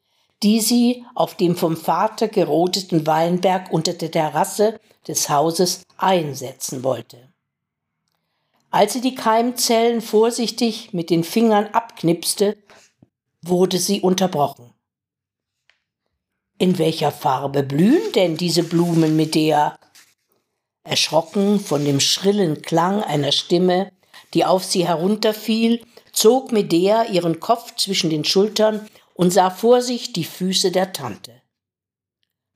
die 0.42 0.60
sie 0.60 1.06
auf 1.15 1.36
dem 1.36 1.56
vom 1.56 1.77
Vater 1.77 2.27
geroteten 2.27 3.08
Weinberg 3.08 3.72
unter 3.72 3.94
der 3.94 4.12
Terrasse 4.12 4.80
des 5.08 5.30
Hauses 5.30 5.84
einsetzen 5.98 6.84
wollte. 6.84 7.30
Als 8.72 8.94
sie 8.94 9.01
die 9.01 9.15
Keimzellen 9.15 10.01
vorsichtig 10.01 10.94
mit 10.94 11.10
den 11.10 11.24
Fingern 11.24 11.68
abknipste, 11.68 12.58
wurde 13.42 13.77
sie 13.77 14.01
unterbrochen. 14.01 14.73
In 16.63 16.77
welcher 16.77 17.12
Farbe 17.12 17.62
blühen 17.62 18.13
denn 18.15 18.38
diese 18.38 18.63
Blumen, 18.63 19.17
Medea? 19.17 19.77
Erschrocken 20.86 21.60
von 21.60 21.84
dem 21.84 22.00
schrillen 22.00 22.62
Klang 22.62 23.03
einer 23.03 23.34
Stimme, 23.34 23.91
die 24.34 24.46
auf 24.46 24.63
sie 24.63 24.88
herunterfiel, 24.88 25.86
zog 26.13 26.53
Medea 26.53 27.03
ihren 27.03 27.41
Kopf 27.41 27.75
zwischen 27.75 28.10
den 28.10 28.24
Schultern 28.24 28.88
und 29.13 29.32
sah 29.32 29.50
vor 29.50 29.82
sich 29.82 30.13
die 30.13 30.24
Füße 30.24 30.72
der 30.72 30.93
Tante. 30.93 31.34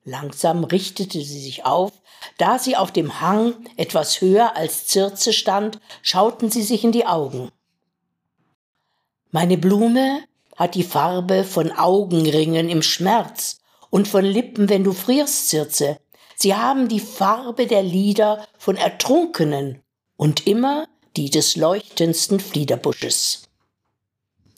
Langsam 0.06 0.64
richtete 0.64 1.22
sie 1.22 1.42
sich 1.42 1.66
auf. 1.66 1.92
Da 2.38 2.60
sie 2.60 2.78
auf 2.78 2.94
dem 2.94 3.20
Hang 3.20 3.56
etwas 3.76 4.22
höher 4.22 4.56
als 4.56 4.88
Circe 4.88 5.34
stand, 5.34 5.82
schauten 6.02 6.50
sie 6.50 6.64
sich 6.64 6.86
in 6.86 6.94
die 6.94 7.06
Augen. 7.06 7.52
Meine 9.32 9.58
Blume 9.58 10.24
hat 10.56 10.76
die 10.76 10.84
Farbe 10.84 11.44
von 11.44 11.74
Augenringen 11.74 12.70
im 12.70 12.82
Schmerz 12.82 13.60
und 13.90 14.08
von 14.08 14.26
Lippen, 14.26 14.70
wenn 14.70 14.84
du 14.84 14.94
frierst, 14.94 15.50
Circe. 15.50 15.98
Sie 16.36 16.56
haben 16.56 16.88
die 16.88 17.00
Farbe 17.00 17.66
der 17.68 17.84
Lieder 17.84 18.48
von 18.58 18.76
Ertrunkenen 18.76 19.82
und 20.18 20.46
immer 20.46 20.88
die 21.16 21.30
des 21.30 21.56
leuchtendsten 21.56 22.40
Fliederbusches. 22.40 23.50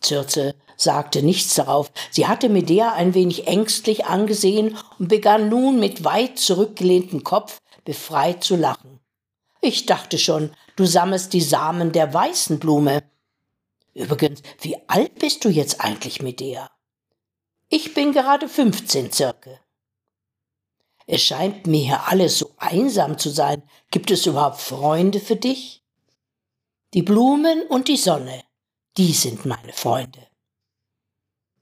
Circe 0.04 0.56
sagte 0.76 1.24
nichts 1.24 1.56
darauf. 1.56 1.92
Sie 2.12 2.28
hatte 2.28 2.50
Medea 2.50 2.94
ein 2.94 3.14
wenig 3.14 3.48
ängstlich 3.48 4.06
angesehen 4.06 4.78
und 4.98 5.08
begann 5.08 5.50
nun 5.50 5.80
mit 5.80 6.04
weit 6.04 6.40
zurückgelehntem 6.40 7.24
Kopf 7.24 7.62
befreit 7.86 8.44
zu 8.44 8.56
lachen. 8.56 9.00
Ich 9.62 9.86
dachte 9.86 10.18
schon, 10.18 10.52
du 10.76 10.86
sammelst 10.86 11.34
die 11.34 11.42
Samen 11.42 11.92
der 11.92 12.14
weißen 12.14 12.60
Blume. 12.60 13.04
Übrigens, 13.94 14.42
wie 14.62 14.78
alt 14.88 15.20
bist 15.20 15.44
du 15.44 15.50
jetzt 15.50 15.82
eigentlich, 15.82 16.22
Medea? 16.22 16.70
Ich 17.72 17.94
bin 17.94 18.14
gerade 18.14 18.50
fünfzehn 18.50 19.12
Zirke. 19.12 19.60
Es 21.06 21.22
scheint 21.22 21.68
mir 21.68 21.84
hier 21.84 22.08
alles 22.08 22.40
so 22.40 22.52
einsam 22.58 23.20
zu 23.20 23.30
sein. 23.30 23.62
Gibt 23.92 24.10
es 24.10 24.26
überhaupt 24.26 24.60
Freunde 24.60 25.20
für 25.20 25.36
dich? 25.36 25.84
Die 26.96 27.04
Blumen 27.04 27.62
und 27.68 27.88
die 27.88 27.98
Sonne, 27.98 28.44
die 28.98 29.14
sind 29.14 29.46
meine 29.46 29.74
Freunde. 29.74 30.28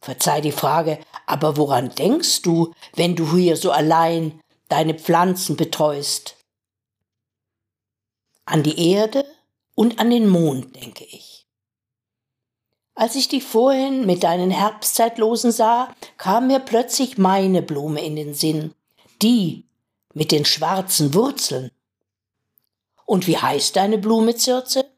Verzeih 0.01 0.39
die 0.39 0.53
Frage, 0.53 0.99
aber 1.25 1.57
woran 1.57 1.93
denkst 1.93 2.41
du, 2.41 2.73
wenn 2.93 3.17
du 3.17 3.35
hier 3.35 3.57
so 3.57 3.71
allein 3.71 4.39
deine 4.69 4.93
Pflanzen 4.93 5.57
betreust? 5.57 6.37
An 8.45 8.63
die 8.63 8.91
Erde 8.93 9.25
und 9.75 9.99
an 9.99 10.09
den 10.09 10.29
Mond, 10.29 10.73
denke 10.77 11.03
ich. 11.03 11.36
Als 12.97 13.13
ich 13.13 13.27
dich 13.27 13.43
vorhin 13.43 14.07
mit 14.07 14.23
deinen 14.23 14.49
Herbstzeitlosen 14.49 15.51
sah, 15.51 15.93
kam 16.17 16.47
mir 16.47 16.57
plötzlich 16.57 17.19
meine 17.19 17.61
Blume 17.61 18.03
in 18.03 18.15
den 18.15 18.33
Sinn, 18.33 18.73
die 19.21 19.67
mit 20.15 20.31
den 20.31 20.45
schwarzen 20.45 21.13
Wurzeln. 21.13 21.69
Und 23.05 23.27
wie 23.27 23.37
heißt 23.37 23.75
deine 23.75 23.99
Blume, 23.99 24.35
Zirze? 24.35 24.89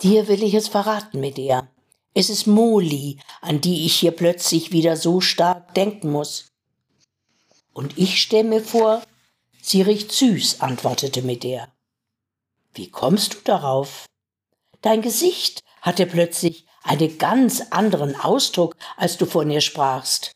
Dir 0.00 0.26
will 0.26 0.42
ich 0.42 0.54
es 0.54 0.66
verraten, 0.66 1.20
Medea. 1.20 1.68
Es 2.14 2.30
ist 2.30 2.46
Moli, 2.46 3.18
an 3.42 3.60
die 3.60 3.84
ich 3.84 3.94
hier 3.96 4.12
plötzlich 4.12 4.72
wieder 4.72 4.96
so 4.96 5.20
stark 5.20 5.74
denken 5.74 6.10
muss. 6.10 6.46
Und 7.74 7.98
ich 7.98 8.22
stelle 8.22 8.48
mir 8.48 8.62
vor, 8.62 9.02
sie 9.60 9.82
riecht 9.82 10.10
süß, 10.10 10.62
antwortete 10.62 11.20
Medea. 11.20 11.68
Wie 12.72 12.88
kommst 12.88 13.34
du 13.34 13.38
darauf? 13.44 14.06
Dein 14.80 15.02
Gesicht 15.02 15.62
hatte 15.84 16.06
plötzlich 16.06 16.64
einen 16.82 17.18
ganz 17.18 17.62
anderen 17.70 18.18
Ausdruck, 18.18 18.74
als 18.96 19.18
du 19.18 19.26
von 19.26 19.50
ihr 19.50 19.60
sprachst. 19.60 20.32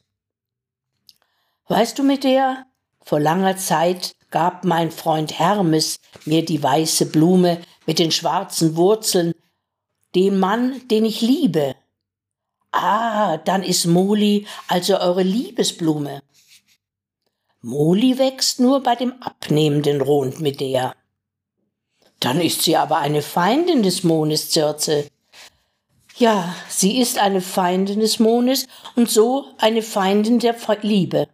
Weißt 1.69 1.99
du, 1.99 2.03
Medea, 2.03 2.67
vor 3.01 3.19
langer 3.19 3.57
Zeit 3.57 4.15
gab 4.31 4.65
mein 4.65 4.91
Freund 4.91 5.39
Hermes 5.39 6.01
mir 6.27 6.45
die 6.45 6.63
weiße 6.63 7.07
Blume 7.07 7.61
mit 7.87 7.99
den 7.99 8.11
schwarzen 8.11 8.77
Wurzeln, 8.77 9.33
den 10.15 10.39
Mann, 10.39 10.87
den 10.89 11.07
ich 11.07 11.23
liebe. 11.23 11.75
Ah, 12.71 13.39
dann 13.39 13.63
ist 13.63 13.87
Moli 13.87 14.47
also 14.69 14.99
eure 14.99 15.23
Liebesblume. 15.23 16.23
Moli 17.63 18.19
wächst 18.19 18.61
nur 18.61 18.83
bei 18.83 18.97
dem 18.97 19.15
abnehmenden 19.23 20.03
Rond 20.03 20.41
Medea. 20.41 20.95
Dann 22.21 22.41
ist 22.41 22.63
sie 22.63 22.77
aber 22.77 22.99
eine 22.99 23.23
Feindin 23.23 23.83
des 23.83 24.05
Mondes, 24.05 24.51
Circe. 24.51 25.09
Ja, 26.19 26.53
sie 26.69 26.99
ist 26.99 27.19
eine 27.19 27.41
Feindin 27.41 28.01
des 28.01 28.19
Mondes 28.19 28.67
und 28.97 29.09
so 29.09 29.47
eine 29.59 29.83
Feindin 29.83 30.41
der 30.41 30.57
Liebe. 30.83 31.29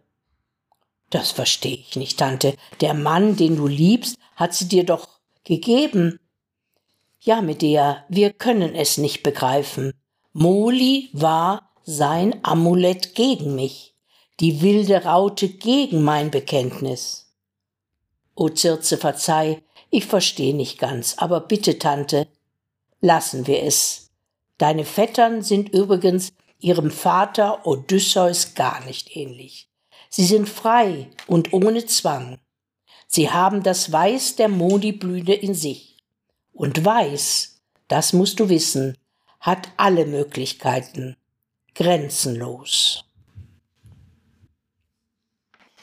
Das 1.09 1.31
verstehe 1.31 1.77
ich 1.77 1.95
nicht, 1.95 2.19
Tante. 2.19 2.55
Der 2.81 2.93
Mann, 2.93 3.35
den 3.35 3.55
du 3.55 3.65
liebst, 3.65 4.17
hat 4.35 4.53
sie 4.53 4.67
dir 4.67 4.83
doch 4.83 5.07
gegeben. 5.43 6.19
Ja, 7.19 7.41
Medea, 7.41 8.05
wir 8.09 8.31
können 8.31 8.75
es 8.75 8.99
nicht 8.99 9.23
begreifen. 9.23 9.93
Moli 10.33 11.09
war 11.13 11.71
sein 11.83 12.39
Amulett 12.43 13.15
gegen 13.15 13.55
mich, 13.55 13.95
die 14.39 14.61
wilde 14.61 15.03
Raute 15.03 15.49
gegen 15.49 16.03
mein 16.03 16.29
Bekenntnis. 16.29 17.33
O 18.35 18.49
Circe, 18.55 18.97
verzeih, 18.97 19.63
ich 19.89 20.05
verstehe 20.05 20.55
nicht 20.55 20.77
ganz, 20.77 21.15
aber 21.17 21.39
bitte, 21.39 21.79
Tante, 21.79 22.27
lassen 23.01 23.47
wir 23.47 23.63
es. 23.63 24.04
Deine 24.57 24.85
Vettern 24.85 25.41
sind 25.41 25.69
übrigens 25.69 26.33
ihrem 26.59 26.91
Vater 26.91 27.65
Odysseus 27.67 28.55
gar 28.55 28.83
nicht 28.85 29.15
ähnlich. 29.15 29.69
Sie 30.09 30.25
sind 30.25 30.47
frei 30.47 31.09
und 31.27 31.51
ohne 31.53 31.85
Zwang. 31.85 32.39
Sie 33.07 33.29
haben 33.29 33.63
das 33.63 33.91
Weiß 33.91 34.35
der 34.35 34.47
Modi-Blüte 34.47 35.33
in 35.33 35.53
sich 35.53 35.97
und 36.53 36.83
weiß, 36.83 37.61
das 37.87 38.13
musst 38.13 38.39
du 38.39 38.49
wissen, 38.49 38.97
hat 39.39 39.69
alle 39.77 40.05
Möglichkeiten, 40.05 41.17
grenzenlos. 41.75 43.03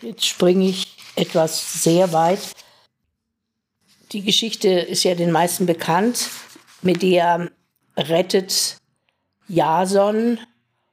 Jetzt 0.01 0.27
springe 0.27 0.67
ich 0.69 0.97
etwas 1.15 1.83
sehr 1.85 2.13
weit. 2.13 2.41
Die 4.11 4.23
Geschichte 4.23 4.69
ist 4.69 5.05
ja 5.05 5.15
den 5.15 5.31
meisten 5.31 5.67
bekannt. 5.67 6.29
Medea 6.83 7.49
rettet 7.97 8.79
Jason 9.49 10.39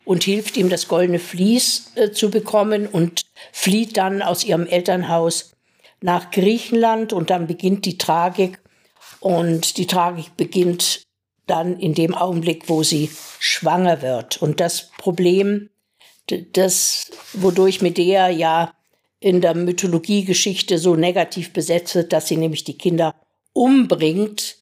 und 0.05 0.23
hilft 0.23 0.57
ihm, 0.57 0.69
das 0.69 0.87
goldene 0.87 1.19
Vlies 1.19 1.91
äh, 1.95 2.11
zu 2.11 2.29
bekommen 2.29 2.87
und 2.87 3.23
flieht 3.51 3.97
dann 3.97 4.21
aus 4.21 4.43
ihrem 4.43 4.65
Elternhaus 4.65 5.51
nach 6.01 6.31
Griechenland 6.31 7.13
und 7.13 7.29
dann 7.29 7.47
beginnt 7.47 7.85
die 7.85 7.97
Tragik 7.97 8.59
und 9.19 9.77
die 9.77 9.87
Tragik 9.87 10.35
beginnt 10.37 11.03
dann 11.45 11.79
in 11.79 11.93
dem 11.93 12.15
Augenblick, 12.15 12.69
wo 12.69 12.83
sie 12.83 13.09
schwanger 13.39 14.01
wird. 14.01 14.41
Und 14.41 14.59
das 14.59 14.91
Problem, 14.97 15.69
das, 16.53 17.11
wodurch 17.33 17.81
Medea 17.81 18.29
ja 18.29 18.73
in 19.19 19.41
der 19.41 19.55
Mythologiegeschichte 19.55 20.77
so 20.77 20.95
negativ 20.95 21.51
besetzt 21.51 21.95
wird, 21.95 22.13
dass 22.13 22.27
sie 22.27 22.37
nämlich 22.37 22.63
die 22.63 22.77
Kinder 22.77 23.15
umbringt, 23.53 24.57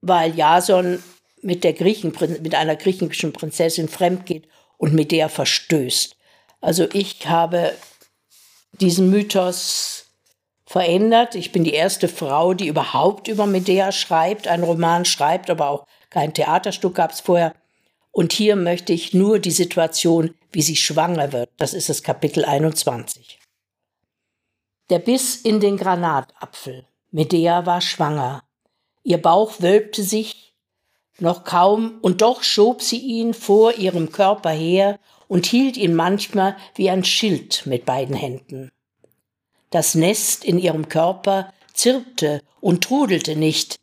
weil 0.00 0.36
Jason 0.36 1.02
mit, 1.42 1.64
der 1.64 1.72
Griechen, 1.72 2.12
mit 2.42 2.54
einer 2.54 2.76
griechischen 2.76 3.32
Prinzessin 3.32 3.88
fremd 3.88 4.26
geht 4.26 4.48
und 4.78 4.94
Medea 4.94 5.28
verstößt. 5.28 6.16
Also 6.60 6.88
ich 6.92 7.28
habe 7.28 7.74
diesen 8.72 9.10
Mythos 9.10 10.06
verändert. 10.64 11.34
Ich 11.34 11.52
bin 11.52 11.64
die 11.64 11.74
erste 11.74 12.08
Frau, 12.08 12.54
die 12.54 12.68
überhaupt 12.68 13.28
über 13.28 13.46
Medea 13.46 13.92
schreibt, 13.92 14.48
einen 14.48 14.64
Roman 14.64 15.04
schreibt, 15.04 15.50
aber 15.50 15.68
auch 15.68 15.86
kein 16.08 16.32
Theaterstück 16.32 16.94
gab 16.94 17.12
es 17.12 17.20
vorher. 17.20 17.54
Und 18.10 18.32
hier 18.32 18.56
möchte 18.56 18.92
ich 18.92 19.14
nur 19.14 19.38
die 19.38 19.50
Situation, 19.50 20.34
wie 20.52 20.62
sie 20.62 20.76
schwanger 20.76 21.32
wird. 21.32 21.50
Das 21.56 21.74
ist 21.74 21.88
das 21.88 22.02
Kapitel 22.02 22.44
21. 22.44 23.38
Der 24.90 24.98
Biss 24.98 25.36
in 25.36 25.60
den 25.60 25.76
Granatapfel. 25.76 26.86
Medea 27.10 27.66
war 27.66 27.80
schwanger. 27.80 28.42
Ihr 29.02 29.20
Bauch 29.20 29.60
wölbte 29.60 30.02
sich 30.02 30.51
noch 31.22 31.44
kaum, 31.44 31.98
und 32.02 32.20
doch 32.20 32.42
schob 32.42 32.82
sie 32.82 32.98
ihn 32.98 33.32
vor 33.32 33.74
ihrem 33.74 34.12
Körper 34.12 34.50
her 34.50 34.98
und 35.28 35.46
hielt 35.46 35.76
ihn 35.76 35.94
manchmal 35.94 36.56
wie 36.74 36.90
ein 36.90 37.04
Schild 37.04 37.64
mit 37.64 37.86
beiden 37.86 38.14
Händen. 38.14 38.70
Das 39.70 39.94
Nest 39.94 40.44
in 40.44 40.58
ihrem 40.58 40.88
Körper 40.88 41.52
zirpte 41.72 42.42
und 42.60 42.84
trudelte 42.84 43.36
nicht. 43.36 43.76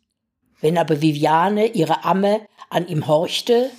Wenn 0.62 0.78
aber 0.78 1.02
Viviane, 1.02 1.68
ihre 1.68 2.04
Amme, 2.04 2.42
an 2.70 2.88
ihm 2.88 3.08
horchte, 3.08 3.72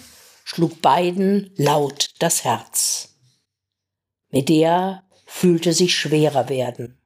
schlug 0.45 0.83
beiden 0.83 1.53
laut 1.57 2.11
das 2.19 2.43
Herz. 2.43 3.15
Medea 4.31 5.05
fühlte 5.27 5.73
sich 5.73 5.95
schwerer 5.95 6.49
werden. 6.49 6.99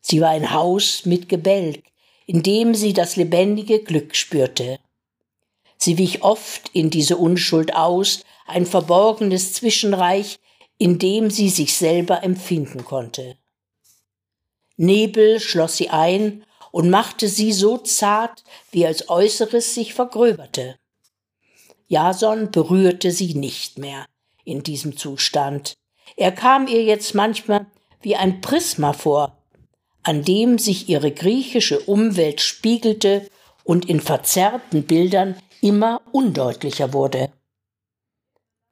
Sie 0.00 0.20
war 0.20 0.30
ein 0.30 0.52
Haus 0.52 1.04
mit 1.04 1.28
Gebälk, 1.28 1.84
in 2.26 2.42
dem 2.42 2.74
sie 2.74 2.92
das 2.92 3.16
lebendige 3.16 3.82
Glück 3.82 4.16
spürte. 4.16 4.78
Sie 5.84 5.98
wich 5.98 6.22
oft 6.22 6.70
in 6.72 6.88
diese 6.88 7.18
Unschuld 7.18 7.76
aus, 7.76 8.24
ein 8.46 8.64
verborgenes 8.64 9.52
Zwischenreich, 9.52 10.38
in 10.78 10.98
dem 10.98 11.28
sie 11.28 11.50
sich 11.50 11.74
selber 11.74 12.24
empfinden 12.24 12.86
konnte. 12.86 13.36
Nebel 14.78 15.40
schloss 15.40 15.76
sie 15.76 15.90
ein 15.90 16.46
und 16.72 16.88
machte 16.88 17.28
sie 17.28 17.52
so 17.52 17.76
zart, 17.76 18.44
wie 18.70 18.86
als 18.86 19.10
Äußeres 19.10 19.74
sich 19.74 19.92
vergröberte. 19.92 20.78
Jason 21.86 22.50
berührte 22.50 23.10
sie 23.10 23.34
nicht 23.34 23.78
mehr 23.78 24.06
in 24.42 24.62
diesem 24.62 24.96
Zustand. 24.96 25.74
Er 26.16 26.32
kam 26.32 26.66
ihr 26.66 26.82
jetzt 26.82 27.14
manchmal 27.14 27.66
wie 28.00 28.16
ein 28.16 28.40
Prisma 28.40 28.94
vor, 28.94 29.36
an 30.02 30.24
dem 30.24 30.58
sich 30.58 30.88
ihre 30.88 31.12
griechische 31.12 31.80
Umwelt 31.80 32.40
spiegelte 32.40 33.28
und 33.64 33.90
in 33.90 34.00
verzerrten 34.00 34.84
Bildern 34.84 35.36
immer 35.64 36.02
undeutlicher 36.12 36.92
wurde. 36.92 37.32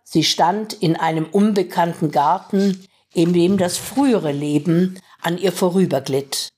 Sie 0.04 0.24
stand 0.24 0.74
in 0.74 0.94
einem 0.94 1.24
unbekannten 1.24 2.10
Garten, 2.10 2.86
in 3.14 3.32
dem 3.32 3.56
das 3.56 3.78
frühere 3.78 4.30
Leben 4.30 5.00
an 5.22 5.38
ihr 5.38 5.52
vorüberglitt. 5.52 6.50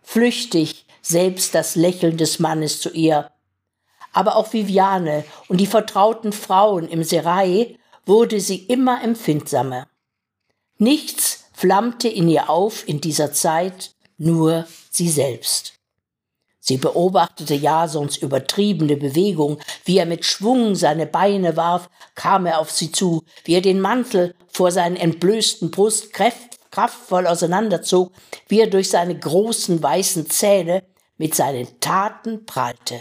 Flüchtig 0.00 0.86
selbst 1.00 1.56
das 1.56 1.74
Lächeln 1.74 2.16
des 2.16 2.38
Mannes 2.38 2.80
zu 2.80 2.90
ihr. 2.90 3.32
Aber 4.12 4.36
auch 4.36 4.52
Viviane 4.52 5.24
und 5.48 5.58
die 5.58 5.66
vertrauten 5.66 6.32
Frauen 6.32 6.88
im 6.88 7.02
Serai 7.02 7.76
wurde 8.06 8.40
sie 8.40 8.58
immer 8.66 9.02
empfindsamer. 9.02 9.88
Nichts 10.78 11.46
flammte 11.52 12.08
in 12.08 12.28
ihr 12.28 12.48
auf 12.48 12.86
in 12.86 13.00
dieser 13.00 13.32
Zeit, 13.32 13.96
nur 14.16 14.64
sie 14.90 15.08
selbst. 15.08 15.81
Sie 16.64 16.76
beobachtete 16.76 17.56
Jasons 17.56 18.16
übertriebene 18.18 18.96
Bewegung, 18.96 19.58
wie 19.84 19.98
er 19.98 20.06
mit 20.06 20.24
Schwung 20.24 20.76
seine 20.76 21.06
Beine 21.06 21.56
warf, 21.56 21.90
kam 22.14 22.46
er 22.46 22.60
auf 22.60 22.70
sie 22.70 22.92
zu, 22.92 23.24
wie 23.42 23.54
er 23.54 23.60
den 23.60 23.80
Mantel 23.80 24.36
vor 24.46 24.70
seinen 24.70 24.94
entblößten 24.94 25.72
Brust 25.72 26.12
kraftvoll 26.12 27.26
auseinanderzog, 27.26 28.12
wie 28.46 28.60
er 28.60 28.68
durch 28.68 28.90
seine 28.90 29.18
großen 29.18 29.82
weißen 29.82 30.30
Zähne 30.30 30.84
mit 31.16 31.34
seinen 31.34 31.80
Taten 31.80 32.46
prallte. 32.46 33.00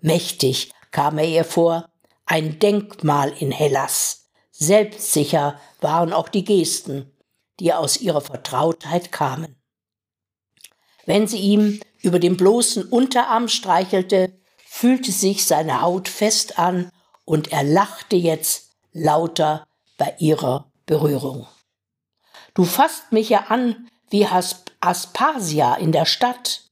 Mächtig 0.00 0.72
kam 0.90 1.18
er 1.18 1.26
ihr 1.26 1.44
vor, 1.44 1.86
ein 2.24 2.60
Denkmal 2.60 3.34
in 3.38 3.52
Hellas. 3.52 4.30
Selbstsicher 4.52 5.60
waren 5.82 6.14
auch 6.14 6.30
die 6.30 6.44
Gesten, 6.44 7.12
die 7.58 7.74
aus 7.74 8.00
ihrer 8.00 8.22
Vertrautheit 8.22 9.12
kamen. 9.12 9.60
Wenn 11.04 11.26
sie 11.26 11.40
ihm 11.40 11.80
über 12.02 12.18
den 12.18 12.36
bloßen 12.36 12.84
Unterarm 12.84 13.48
streichelte, 13.48 14.32
fühlte 14.66 15.12
sich 15.12 15.46
seine 15.46 15.82
Haut 15.82 16.08
fest 16.08 16.58
an 16.58 16.90
und 17.24 17.52
er 17.52 17.62
lachte 17.62 18.16
jetzt 18.16 18.70
lauter 18.92 19.66
bei 19.98 20.14
ihrer 20.18 20.70
Berührung. 20.86 21.46
Du 22.54 22.64
fasst 22.64 23.12
mich 23.12 23.28
ja 23.28 23.46
an 23.48 23.88
wie 24.10 24.26
Aspasia 24.80 25.74
in 25.74 25.92
der 25.92 26.06
Stadt. 26.06 26.64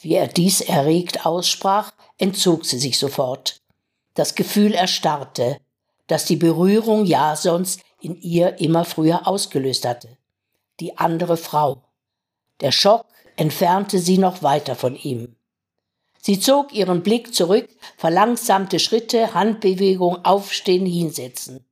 Wie 0.00 0.14
er 0.14 0.28
dies 0.28 0.60
erregt 0.60 1.26
aussprach, 1.26 1.92
entzog 2.18 2.64
sie 2.64 2.78
sich 2.78 2.98
sofort. 2.98 3.60
Das 4.14 4.34
Gefühl 4.34 4.72
erstarrte, 4.72 5.60
das 6.06 6.24
die 6.24 6.36
Berührung 6.36 7.04
Jasons 7.04 7.78
in 8.00 8.20
ihr 8.20 8.58
immer 8.60 8.84
früher 8.84 9.26
ausgelöst 9.26 9.84
hatte. 9.86 10.16
Die 10.80 10.98
andere 10.98 11.36
Frau. 11.36 11.82
Der 12.60 12.72
Schock 12.72 13.06
entfernte 13.40 13.98
sie 14.00 14.18
noch 14.18 14.42
weiter 14.42 14.76
von 14.76 14.94
ihm. 14.94 15.34
Sie 16.20 16.38
zog 16.38 16.74
ihren 16.74 17.02
Blick 17.02 17.34
zurück, 17.34 17.70
verlangsamte 17.96 18.78
Schritte, 18.78 19.32
Handbewegung, 19.32 20.22
Aufstehen, 20.26 20.84
Hinsetzen. 20.84 21.64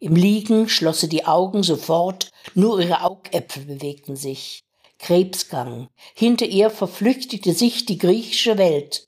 Im 0.00 0.16
Liegen 0.16 0.68
schloss 0.68 1.02
sie 1.02 1.08
die 1.08 1.24
Augen 1.24 1.62
sofort, 1.62 2.32
nur 2.56 2.80
ihre 2.80 3.02
Augäpfel 3.02 3.64
bewegten 3.64 4.16
sich. 4.16 4.64
Krebsgang. 4.98 5.88
Hinter 6.14 6.46
ihr 6.46 6.68
verflüchtigte 6.68 7.54
sich 7.54 7.86
die 7.86 7.98
griechische 7.98 8.58
Welt. 8.58 9.06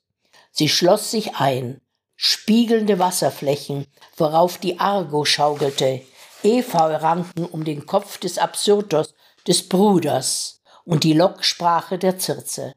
Sie 0.51 0.69
schloss 0.69 1.11
sich 1.11 1.35
ein. 1.35 1.81
Spiegelnde 2.15 2.99
Wasserflächen, 2.99 3.85
worauf 4.15 4.59
die 4.59 4.79
Argo 4.79 5.25
schaukelte, 5.25 6.03
Efeuranken 6.41 7.45
um 7.45 7.65
den 7.65 7.85
Kopf 7.85 8.17
des 8.17 8.37
Absyrtos, 8.37 9.13
des 9.45 9.67
Bruders 9.67 10.54
und 10.85 11.03
die 11.03 11.13
Locksprache 11.13 11.97
der 11.97 12.19
Circe. 12.19 12.73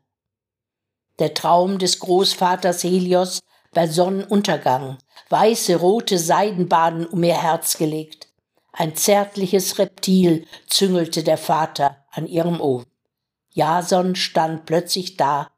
Der 1.18 1.34
Traum 1.34 1.78
des 1.78 1.98
Großvaters 2.00 2.82
Helios 2.82 3.40
bei 3.72 3.86
Sonnenuntergang, 3.86 4.98
weiße 5.28 5.76
rote 5.76 6.18
Seidenbahnen 6.18 7.06
um 7.06 7.22
ihr 7.22 7.40
Herz 7.40 7.76
gelegt. 7.76 8.28
Ein 8.72 8.96
zärtliches 8.96 9.78
Reptil 9.78 10.46
züngelte 10.66 11.22
der 11.22 11.38
Vater 11.38 12.04
an 12.10 12.26
ihrem 12.26 12.60
Ohr. 12.60 12.84
Jason 13.50 14.14
stand 14.14 14.66
plötzlich 14.66 15.16
da 15.16 15.50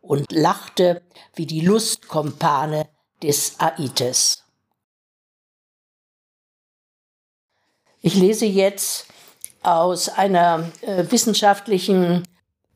und 0.00 0.30
lachte 0.32 1.02
wie 1.34 1.46
die 1.46 1.60
Lustkompane 1.60 2.88
des 3.22 3.58
Aites. 3.58 4.44
Ich 8.00 8.14
lese 8.14 8.46
jetzt 8.46 9.07
aus 9.62 10.08
einer 10.08 10.70
äh, 10.82 11.04
wissenschaftlichen 11.10 12.22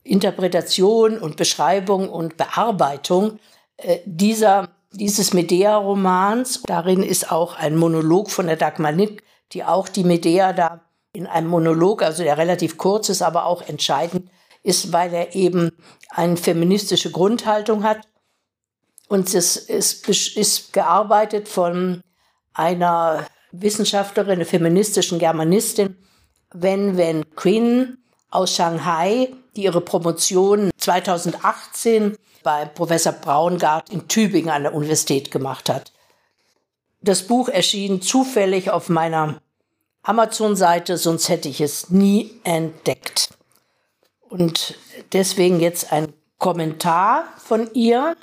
Interpretation 0.04 1.18
und 1.18 1.36
Beschreibung 1.36 2.08
und 2.08 2.36
Bearbeitung 2.36 3.38
äh, 3.76 3.98
dieser, 4.04 4.70
dieses 4.92 5.32
Medea-Romans. 5.32 6.62
Darin 6.66 7.02
ist 7.02 7.30
auch 7.30 7.56
ein 7.56 7.76
Monolog 7.76 8.30
von 8.30 8.46
der 8.46 8.56
Dagmar 8.56 8.92
Nick, 8.92 9.22
die 9.52 9.64
auch 9.64 9.88
die 9.88 10.04
Medea 10.04 10.52
da 10.52 10.80
in 11.12 11.26
einem 11.26 11.48
Monolog, 11.48 12.02
also 12.02 12.22
der 12.22 12.38
relativ 12.38 12.78
kurz 12.78 13.08
ist, 13.08 13.22
aber 13.22 13.44
auch 13.44 13.62
entscheidend 13.62 14.30
ist, 14.62 14.92
weil 14.92 15.12
er 15.12 15.34
eben 15.34 15.72
eine 16.08 16.36
feministische 16.36 17.10
Grundhaltung 17.10 17.84
hat. 17.84 18.08
Und 19.08 19.32
es 19.34 19.56
ist, 19.56 20.08
ist 20.08 20.72
gearbeitet 20.72 21.48
von 21.48 22.02
einer 22.54 23.26
Wissenschaftlerin, 23.50 24.36
einer 24.36 24.46
feministischen 24.46 25.18
Germanistin, 25.18 25.96
Wen 26.52 26.96
Wen 26.96 27.34
Quinn 27.34 27.98
aus 28.30 28.54
Shanghai, 28.54 29.28
die 29.56 29.64
ihre 29.64 29.80
Promotion 29.80 30.70
2018 30.76 32.16
bei 32.42 32.64
Professor 32.64 33.12
Braungart 33.12 33.90
in 33.90 34.08
Tübingen 34.08 34.50
an 34.50 34.62
der 34.62 34.74
Universität 34.74 35.30
gemacht 35.30 35.68
hat. 35.68 35.92
Das 37.00 37.22
Buch 37.26 37.48
erschien 37.48 38.00
zufällig 38.00 38.70
auf 38.70 38.88
meiner 38.88 39.40
Amazon-Seite, 40.02 40.96
sonst 40.96 41.28
hätte 41.28 41.48
ich 41.48 41.60
es 41.60 41.90
nie 41.90 42.40
entdeckt. 42.44 43.30
Und 44.28 44.78
deswegen 45.12 45.60
jetzt 45.60 45.92
ein 45.92 46.12
Kommentar 46.38 47.24
von 47.38 47.72
ihr 47.74 48.16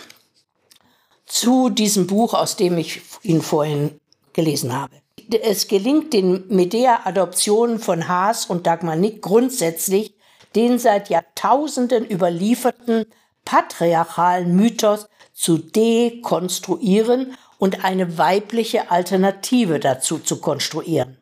zu 1.26 1.70
diesem 1.70 2.08
Buch, 2.08 2.34
aus 2.34 2.56
dem 2.56 2.78
ich 2.78 3.02
ihn 3.22 3.42
vorhin 3.42 4.00
gelesen 4.34 4.76
habe. 4.76 4.96
Es 5.32 5.68
gelingt 5.68 6.14
den 6.14 6.48
Medea-Adoptionen 6.48 7.80
von 7.80 8.08
Haas 8.08 8.48
und 8.48 8.66
Dagmar 8.66 8.96
Nick 8.96 9.22
grundsätzlich, 9.22 10.16
den 10.56 10.80
seit 10.80 11.10
Jahrtausenden 11.10 12.10
überlieferten 12.10 13.06
patriarchalen 13.46 14.56
Mythos 14.56 15.08
zu 15.34 15.58
dekonstruieren 15.58 17.38
und 17.60 17.86
eine 17.86 18.18
weibliche 18.18 18.90
Alternative 18.90 19.80
dazu 19.80 20.18
zu 20.18 20.40
konstruieren. 20.42 21.18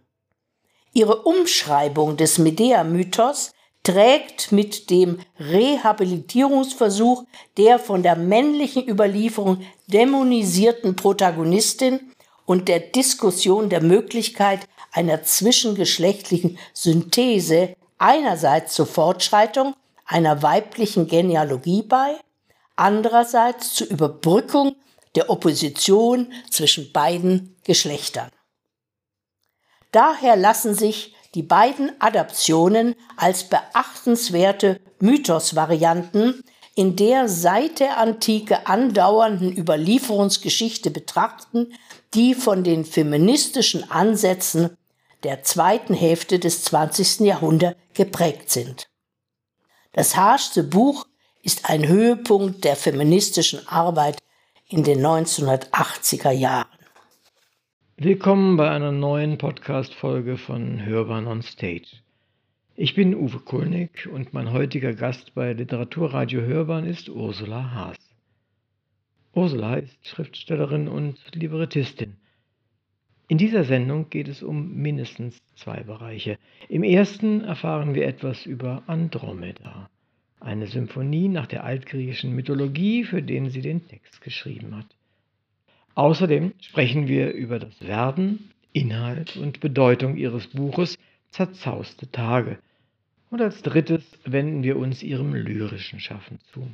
Ihre 0.93 1.23
Umschreibung 1.23 2.15
des 2.17 2.37
Medea-Mythos 2.37 3.51
trägt 3.83 4.51
mit 4.51 4.89
dem 4.89 5.19
Rehabilitierungsversuch 5.39 7.23
der 7.57 7.79
von 7.79 8.03
der 8.03 8.15
männlichen 8.15 8.87
Überlieferung 8.87 9.61
dämonisierten 9.87 10.95
Protagonistin 10.95 12.11
und 12.47 12.69
der 12.69 12.79
Diskussion 12.79 13.69
der 13.69 13.81
Möglichkeit 13.83 14.67
einer 14.93 15.21
zwischengeschlechtlichen 15.21 16.57
Synthese 16.73 17.75
einerseits 17.99 18.73
zur 18.73 18.87
Fortschreitung 18.87 19.75
einer 20.05 20.41
weiblichen 20.41 21.07
Genealogie 21.07 21.83
bei, 21.83 22.15
andererseits 22.77 23.73
zur 23.73 23.87
Überbrückung 23.87 24.77
der 25.15 25.29
Opposition 25.29 26.31
zwischen 26.49 26.91
beiden 26.93 27.57
Geschlechtern. 27.65 28.31
Daher 29.91 30.37
lassen 30.37 30.73
sich 30.73 31.15
die 31.35 31.43
beiden 31.43 31.91
Adaptionen 31.99 32.95
als 33.17 33.43
beachtenswerte 33.43 34.79
Mythosvarianten 34.99 36.43
in 36.77 36.95
der 36.95 37.27
seit 37.27 37.79
der 37.79 37.97
Antike 37.97 38.67
andauernden 38.67 39.51
Überlieferungsgeschichte 39.51 40.91
betrachten, 40.91 41.73
die 42.13 42.33
von 42.33 42.63
den 42.63 42.85
feministischen 42.85 43.89
Ansätzen 43.89 44.77
der 45.23 45.43
zweiten 45.43 45.93
Hälfte 45.93 46.39
des 46.39 46.63
20. 46.63 47.21
Jahrhunderts 47.21 47.79
geprägt 47.93 48.49
sind. 48.49 48.87
Das 49.93 50.15
Haarste 50.15 50.63
Buch 50.63 51.05
ist 51.41 51.69
ein 51.69 51.87
Höhepunkt 51.87 52.63
der 52.63 52.75
feministischen 52.75 53.67
Arbeit 53.67 54.19
in 54.67 54.83
den 54.83 54.99
1980er 54.99 56.31
Jahren. 56.31 56.67
Willkommen 57.97 58.57
bei 58.57 58.69
einer 58.69 58.91
neuen 58.91 59.37
Podcast-Folge 59.37 60.37
von 60.37 60.85
Hörbahn 60.85 61.25
on 61.25 61.41
Stage. 61.41 61.87
Ich 62.75 62.93
bin 62.93 63.15
Uwe 63.15 63.39
Kulnig 63.39 64.07
und 64.07 64.33
mein 64.33 64.51
heutiger 64.51 64.93
Gast 64.93 65.33
bei 65.33 65.53
Literaturradio 65.53 66.41
Hörbahn 66.41 66.85
ist 66.85 67.09
Ursula 67.09 67.71
Haas. 67.73 68.06
Ursula 69.37 69.75
ist 69.75 70.07
Schriftstellerin 70.07 70.87
und 70.87 71.15
Librettistin. 71.35 72.15
In 73.27 73.37
dieser 73.37 73.65
Sendung 73.65 74.09
geht 74.09 74.29
es 74.29 74.41
um 74.41 74.73
mindestens 74.73 75.39
zwei 75.55 75.83
Bereiche. 75.83 76.39
Im 76.69 76.81
ersten 76.81 77.43
erfahren 77.43 77.93
wir 77.93 78.07
etwas 78.07 78.47
über 78.47 78.81
Andromeda, 78.87 79.91
eine 80.39 80.65
Symphonie 80.65 81.27
nach 81.27 81.45
der 81.45 81.63
altgriechischen 81.63 82.33
Mythologie, 82.33 83.03
für 83.03 83.21
den 83.21 83.51
sie 83.51 83.61
den 83.61 83.87
Text 83.87 84.21
geschrieben 84.21 84.75
hat. 84.75 84.87
Außerdem 85.93 86.53
sprechen 86.59 87.07
wir 87.07 87.31
über 87.31 87.59
das 87.59 87.79
Werden, 87.85 88.49
Inhalt 88.73 89.37
und 89.37 89.59
Bedeutung 89.59 90.17
ihres 90.17 90.47
Buches 90.47 90.97
Zerzauste 91.29 92.11
Tage. 92.11 92.57
Und 93.29 93.39
als 93.41 93.61
drittes 93.61 94.03
wenden 94.25 94.63
wir 94.63 94.77
uns 94.77 95.03
ihrem 95.03 95.35
lyrischen 95.35 95.99
Schaffen 95.99 96.39
zu. 96.51 96.67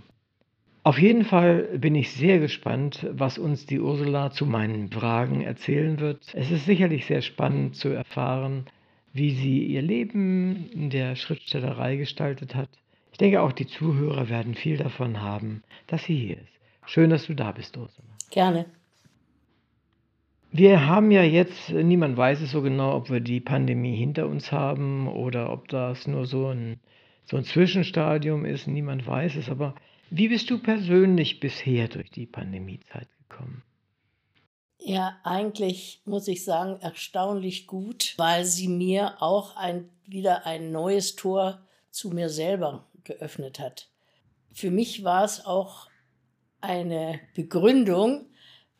Auf 0.85 0.99
jeden 0.99 1.23
Fall 1.23 1.69
bin 1.77 1.95
ich 1.95 2.11
sehr 2.11 2.39
gespannt, 2.39 3.07
was 3.09 3.37
uns 3.37 3.65
die 3.65 3.79
Ursula 3.79 4.31
zu 4.31 4.45
meinen 4.45 4.91
Fragen 4.91 5.39
erzählen 5.39 5.97
wird. 6.01 6.33
Es 6.33 6.51
ist 6.51 6.65
sicherlich 6.65 7.05
sehr 7.05 7.21
spannend 7.21 7.77
zu 7.77 7.87
erfahren, 7.87 8.65
wie 9.13 9.31
sie 9.31 9.65
ihr 9.65 9.81
Leben 9.81 10.69
in 10.73 10.89
der 10.89 11.15
Schriftstellerei 11.15 11.95
gestaltet 11.95 12.53
hat. 12.53 12.67
Ich 13.13 13.17
denke, 13.17 13.41
auch 13.41 13.53
die 13.53 13.67
Zuhörer 13.67 14.27
werden 14.27 14.55
viel 14.55 14.75
davon 14.75 15.21
haben, 15.21 15.63
dass 15.87 16.03
sie 16.03 16.17
hier 16.17 16.37
ist. 16.37 16.59
Schön, 16.85 17.11
dass 17.11 17.27
du 17.27 17.33
da 17.33 17.53
bist, 17.53 17.77
Ursula. 17.77 18.07
Gerne. 18.29 18.65
Wir 20.51 20.85
haben 20.85 21.11
ja 21.11 21.23
jetzt, 21.23 21.71
niemand 21.71 22.17
weiß 22.17 22.41
es 22.41 22.51
so 22.51 22.61
genau, 22.61 22.97
ob 22.97 23.09
wir 23.09 23.21
die 23.21 23.39
Pandemie 23.39 23.95
hinter 23.95 24.27
uns 24.27 24.51
haben 24.51 25.07
oder 25.07 25.49
ob 25.49 25.69
das 25.69 26.07
nur 26.07 26.25
so 26.25 26.47
ein, 26.47 26.81
so 27.23 27.37
ein 27.37 27.45
Zwischenstadium 27.45 28.43
ist. 28.43 28.67
Niemand 28.67 29.07
weiß 29.07 29.37
es, 29.37 29.49
aber 29.49 29.75
wie 30.15 30.27
bist 30.27 30.47
du 30.51 30.59
persönlich 30.59 31.39
bisher 31.39 31.87
durch 31.87 32.11
die 32.11 32.27
Pandemiezeit 32.27 33.07
gekommen? 33.17 33.63
Ja, 34.77 35.19
eigentlich 35.23 36.01
muss 36.05 36.27
ich 36.27 36.43
sagen, 36.43 36.79
erstaunlich 36.81 37.65
gut, 37.65 38.13
weil 38.17 38.45
sie 38.45 38.67
mir 38.67 39.23
auch 39.23 39.55
ein, 39.55 39.89
wieder 40.05 40.45
ein 40.45 40.71
neues 40.71 41.15
Tor 41.15 41.65
zu 41.89 42.11
mir 42.11 42.29
selber 42.29 42.85
geöffnet 43.03 43.59
hat. 43.59 43.87
Für 44.51 44.69
mich 44.69 45.03
war 45.03 45.23
es 45.23 45.45
auch 45.45 45.87
eine 46.61 47.19
Begründung, 47.33 48.27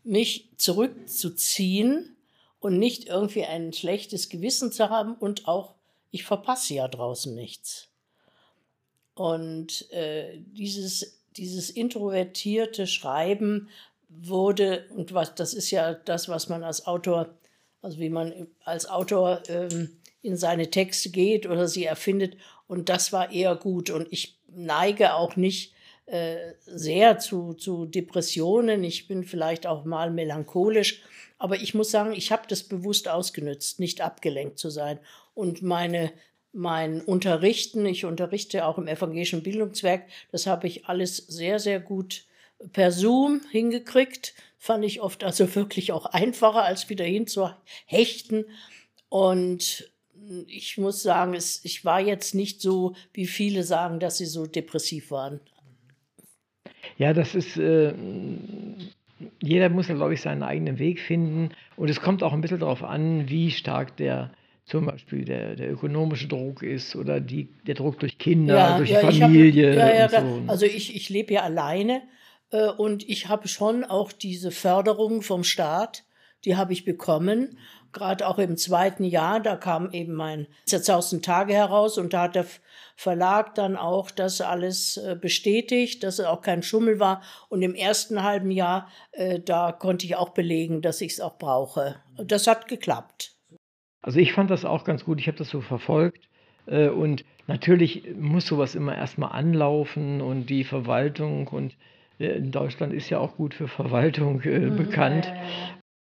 mich 0.03 0.51
zurückzuziehen 0.57 2.15
und 2.59 2.77
nicht 2.77 3.05
irgendwie 3.07 3.45
ein 3.45 3.73
schlechtes 3.73 4.29
Gewissen 4.29 4.71
zu 4.71 4.91
haben 4.91 5.15
und 5.15 5.47
auch, 5.47 5.73
ich 6.11 6.25
verpasse 6.25 6.75
ja 6.75 6.87
draußen 6.87 7.33
nichts. 7.33 7.89
Und 9.15 9.91
äh, 9.91 10.37
dieses 10.37 11.22
dieses 11.37 11.69
introvertierte 11.69 12.87
Schreiben 12.87 13.69
wurde, 14.09 14.85
und 14.95 15.13
was, 15.13 15.35
das 15.35 15.53
ist 15.53 15.71
ja 15.71 15.93
das, 15.93 16.29
was 16.29 16.49
man 16.49 16.63
als 16.63 16.85
Autor, 16.85 17.29
also 17.81 17.99
wie 17.99 18.09
man 18.09 18.47
als 18.63 18.89
Autor 18.89 19.41
ähm, 19.47 19.97
in 20.21 20.37
seine 20.37 20.69
Texte 20.69 21.09
geht 21.09 21.45
oder 21.45 21.67
sie 21.67 21.85
erfindet, 21.85 22.37
und 22.67 22.89
das 22.89 23.11
war 23.11 23.31
eher 23.31 23.55
gut. 23.55 23.89
Und 23.89 24.07
ich 24.11 24.39
neige 24.47 25.15
auch 25.15 25.35
nicht 25.35 25.73
äh, 26.05 26.53
sehr 26.65 27.19
zu, 27.19 27.53
zu 27.53 27.85
Depressionen. 27.85 28.83
Ich 28.83 29.07
bin 29.07 29.23
vielleicht 29.23 29.67
auch 29.67 29.85
mal 29.85 30.11
melancholisch, 30.11 31.01
aber 31.37 31.57
ich 31.57 31.73
muss 31.73 31.91
sagen, 31.91 32.13
ich 32.13 32.31
habe 32.31 32.43
das 32.47 32.63
bewusst 32.63 33.07
ausgenützt, 33.07 33.79
nicht 33.79 34.01
abgelenkt 34.01 34.57
zu 34.57 34.69
sein. 34.69 34.99
Und 35.33 35.61
meine 35.61 36.11
mein 36.53 37.01
Unterrichten, 37.01 37.85
ich 37.85 38.05
unterrichte 38.05 38.65
auch 38.65 38.77
im 38.77 38.87
evangelischen 38.87 39.43
Bildungswerk, 39.43 40.03
das 40.31 40.45
habe 40.47 40.67
ich 40.67 40.85
alles 40.85 41.17
sehr, 41.17 41.59
sehr 41.59 41.79
gut 41.79 42.25
per 42.71 42.91
Zoom 42.91 43.41
hingekriegt. 43.51 44.33
Fand 44.57 44.85
ich 44.85 45.01
oft 45.01 45.23
also 45.23 45.53
wirklich 45.55 45.91
auch 45.91 46.05
einfacher, 46.05 46.63
als 46.63 46.89
wieder 46.89 47.05
hinzuhechten. 47.05 48.45
Und 49.09 49.91
ich 50.47 50.77
muss 50.77 51.03
sagen, 51.03 51.33
es, 51.33 51.65
ich 51.65 51.83
war 51.83 51.99
jetzt 51.99 52.33
nicht 52.35 52.61
so, 52.61 52.95
wie 53.13 53.27
viele 53.27 53.63
sagen, 53.63 53.99
dass 53.99 54.17
sie 54.17 54.25
so 54.25 54.45
depressiv 54.45 55.11
waren. 55.11 55.41
Ja, 56.97 57.13
das 57.13 57.35
ist, 57.35 57.57
äh, 57.57 57.93
jeder 59.41 59.69
muss, 59.69 59.87
glaube 59.87 60.13
ich, 60.13 60.21
seinen 60.21 60.43
eigenen 60.43 60.79
Weg 60.79 60.99
finden. 60.99 61.49
Und 61.75 61.89
es 61.89 62.01
kommt 62.01 62.23
auch 62.23 62.33
ein 62.33 62.41
bisschen 62.41 62.59
darauf 62.59 62.83
an, 62.83 63.27
wie 63.29 63.51
stark 63.51 63.97
der 63.97 64.31
zum 64.65 64.85
Beispiel 64.85 65.25
der, 65.25 65.55
der 65.55 65.71
ökonomische 65.71 66.27
Druck 66.27 66.63
ist 66.63 66.95
oder 66.95 67.19
die, 67.19 67.49
der 67.67 67.75
Druck 67.75 67.99
durch 67.99 68.17
Kinder, 68.17 68.55
ja, 68.55 68.77
durch 68.77 68.89
ja, 68.89 68.99
Familie. 68.99 69.81
Hab, 69.81 70.13
ja, 70.13 70.21
so. 70.21 70.43
Also 70.47 70.65
ich, 70.65 70.95
ich 70.95 71.09
lebe 71.09 71.33
ja 71.33 71.41
alleine 71.41 72.01
äh, 72.51 72.69
und 72.69 73.07
ich 73.09 73.27
habe 73.27 73.47
schon 73.47 73.83
auch 73.83 74.11
diese 74.11 74.51
Förderung 74.51 75.21
vom 75.21 75.43
Staat, 75.43 76.03
die 76.45 76.55
habe 76.55 76.73
ich 76.73 76.85
bekommen. 76.85 77.57
Gerade 77.91 78.27
auch 78.27 78.39
im 78.39 78.57
zweiten 78.57 79.03
Jahr, 79.03 79.39
da 79.39 79.55
kam 79.55 79.91
eben 79.91 80.13
mein 80.13 80.47
Zerzausten 80.65 81.21
Tage 81.21 81.53
heraus 81.53 81.97
und 81.97 82.13
da 82.13 82.23
hat 82.23 82.35
der 82.35 82.45
Verlag 82.95 83.53
dann 83.55 83.75
auch 83.75 84.09
das 84.11 84.41
alles 84.41 84.97
äh, 84.97 85.15
bestätigt, 85.19 86.03
dass 86.03 86.19
es 86.19 86.25
auch 86.25 86.41
kein 86.41 86.63
Schummel 86.63 86.99
war. 86.99 87.21
Und 87.49 87.61
im 87.61 87.75
ersten 87.75 88.23
halben 88.23 88.49
Jahr, 88.49 88.87
äh, 89.11 89.39
da 89.39 89.71
konnte 89.71 90.05
ich 90.05 90.15
auch 90.15 90.29
belegen, 90.29 90.81
dass 90.81 91.01
ich 91.01 91.13
es 91.13 91.19
auch 91.19 91.37
brauche. 91.37 91.97
Das 92.17 92.47
hat 92.47 92.67
geklappt. 92.67 93.32
Also 94.03 94.19
ich 94.19 94.33
fand 94.33 94.51
das 94.51 94.65
auch 94.65 94.83
ganz 94.83 95.05
gut, 95.05 95.19
ich 95.19 95.27
habe 95.27 95.37
das 95.37 95.49
so 95.49 95.61
verfolgt. 95.61 96.27
Äh, 96.67 96.89
und 96.89 97.25
natürlich 97.47 98.03
muss 98.19 98.45
sowas 98.45 98.75
immer 98.75 98.95
erstmal 98.95 99.31
anlaufen 99.31 100.21
und 100.21 100.49
die 100.49 100.63
Verwaltung 100.63 101.47
und 101.47 101.73
äh, 102.19 102.27
in 102.27 102.51
Deutschland 102.51 102.93
ist 102.93 103.09
ja 103.09 103.19
auch 103.19 103.35
gut 103.35 103.53
für 103.53 103.67
Verwaltung 103.67 104.41
äh, 104.41 104.59
mhm, 104.59 104.75
bekannt. 104.75 105.31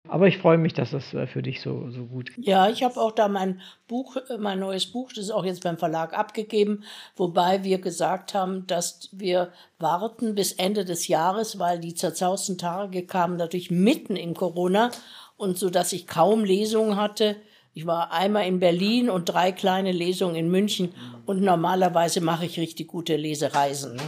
Aber 0.08 0.26
ich 0.26 0.38
freue 0.38 0.58
mich, 0.58 0.74
dass 0.74 0.90
das 0.90 1.16
für 1.32 1.42
dich 1.42 1.62
so, 1.62 1.88
so 1.90 2.04
gut 2.04 2.34
geht. 2.34 2.44
Ja, 2.44 2.68
ich 2.68 2.82
habe 2.82 3.00
auch 3.00 3.12
da 3.12 3.28
mein 3.28 3.60
Buch, 3.86 4.16
mein 4.38 4.58
neues 4.58 4.84
Buch, 4.84 5.10
das 5.10 5.26
ist 5.26 5.30
auch 5.30 5.44
jetzt 5.44 5.62
beim 5.62 5.78
Verlag 5.78 6.12
abgegeben, 6.12 6.82
wobei 7.16 7.62
wir 7.62 7.78
gesagt 7.78 8.34
haben, 8.34 8.66
dass 8.66 9.08
wir 9.12 9.52
warten 9.78 10.34
bis 10.34 10.52
Ende 10.52 10.84
des 10.84 11.08
Jahres, 11.08 11.58
weil 11.58 11.78
die 11.78 11.94
zerzausten 11.94 12.58
Tage 12.58 13.06
kamen 13.06 13.36
natürlich 13.36 13.70
mitten 13.70 14.16
in 14.16 14.34
Corona 14.34 14.90
und 15.36 15.56
so, 15.56 15.70
dass 15.70 15.92
ich 15.92 16.06
kaum 16.08 16.44
Lesungen 16.44 16.96
hatte 16.96 17.36
ich 17.74 17.86
war 17.86 18.12
einmal 18.12 18.46
in 18.46 18.60
Berlin 18.60 19.08
und 19.08 19.26
drei 19.26 19.52
kleine 19.52 19.92
Lesungen 19.92 20.36
in 20.36 20.50
München 20.50 20.94
und 21.24 21.40
normalerweise 21.40 22.20
mache 22.20 22.46
ich 22.46 22.58
richtig 22.58 22.88
gute 22.88 23.16
Lesereisen. 23.16 23.96
Ne? 23.96 24.02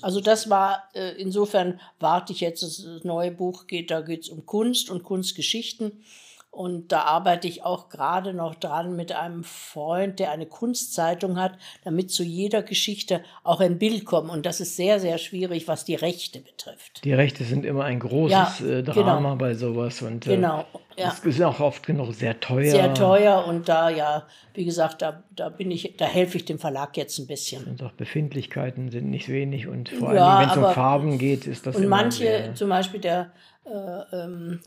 Also 0.00 0.20
das 0.20 0.48
war, 0.48 0.84
äh, 0.94 1.20
insofern 1.20 1.80
warte 1.98 2.32
ich 2.32 2.40
jetzt, 2.40 2.62
dass 2.62 2.82
das 2.84 3.04
neue 3.04 3.32
Buch 3.32 3.66
geht, 3.66 3.90
da 3.90 4.00
geht 4.00 4.22
es 4.22 4.28
um 4.28 4.46
Kunst 4.46 4.90
und 4.90 5.02
Kunstgeschichten. 5.02 6.04
Und 6.58 6.90
da 6.90 7.02
arbeite 7.02 7.46
ich 7.46 7.64
auch 7.64 7.88
gerade 7.88 8.34
noch 8.34 8.56
dran 8.56 8.96
mit 8.96 9.12
einem 9.12 9.44
Freund, 9.44 10.18
der 10.18 10.32
eine 10.32 10.44
Kunstzeitung 10.44 11.38
hat, 11.38 11.52
damit 11.84 12.10
zu 12.10 12.24
jeder 12.24 12.64
Geschichte 12.64 13.22
auch 13.44 13.60
ein 13.60 13.78
Bild 13.78 14.04
kommt. 14.04 14.28
Und 14.28 14.44
das 14.44 14.58
ist 14.58 14.74
sehr, 14.74 14.98
sehr 14.98 15.18
schwierig, 15.18 15.68
was 15.68 15.84
die 15.84 15.94
Rechte 15.94 16.40
betrifft. 16.40 17.04
Die 17.04 17.12
Rechte 17.12 17.44
sind 17.44 17.64
immer 17.64 17.84
ein 17.84 18.00
großes 18.00 18.58
ja, 18.58 18.66
äh. 18.66 18.82
Drama 18.82 19.18
genau. 19.18 19.36
bei 19.36 19.54
sowas. 19.54 20.02
Und, 20.02 20.26
äh, 20.26 20.34
genau. 20.34 20.64
Ja. 20.96 21.12
Es 21.12 21.24
ist 21.24 21.40
auch 21.42 21.60
oft 21.60 21.86
genug 21.86 22.12
sehr 22.12 22.40
teuer. 22.40 22.72
Sehr 22.72 22.92
teuer 22.92 23.44
und 23.46 23.68
da, 23.68 23.88
ja, 23.88 24.26
wie 24.54 24.64
gesagt, 24.64 25.00
da, 25.00 25.22
da 25.30 25.50
bin 25.50 25.70
ich, 25.70 25.94
da 25.96 26.06
helfe 26.06 26.38
ich 26.38 26.44
dem 26.44 26.58
Verlag 26.58 26.96
jetzt 26.96 27.20
ein 27.20 27.28
bisschen. 27.28 27.62
Und 27.66 27.84
auch 27.84 27.92
Befindlichkeiten 27.92 28.90
sind 28.90 29.08
nicht 29.08 29.28
wenig 29.28 29.68
und 29.68 29.90
vor 29.90 30.08
allem, 30.08 30.40
wenn 30.40 30.50
es 30.50 30.56
um 30.56 30.74
Farben 30.74 31.18
geht, 31.18 31.46
ist 31.46 31.68
das 31.68 31.76
Und 31.76 31.86
manche, 31.86 32.24
sehr, 32.24 32.54
zum 32.56 32.68
Beispiel 32.68 32.98
der 32.98 33.30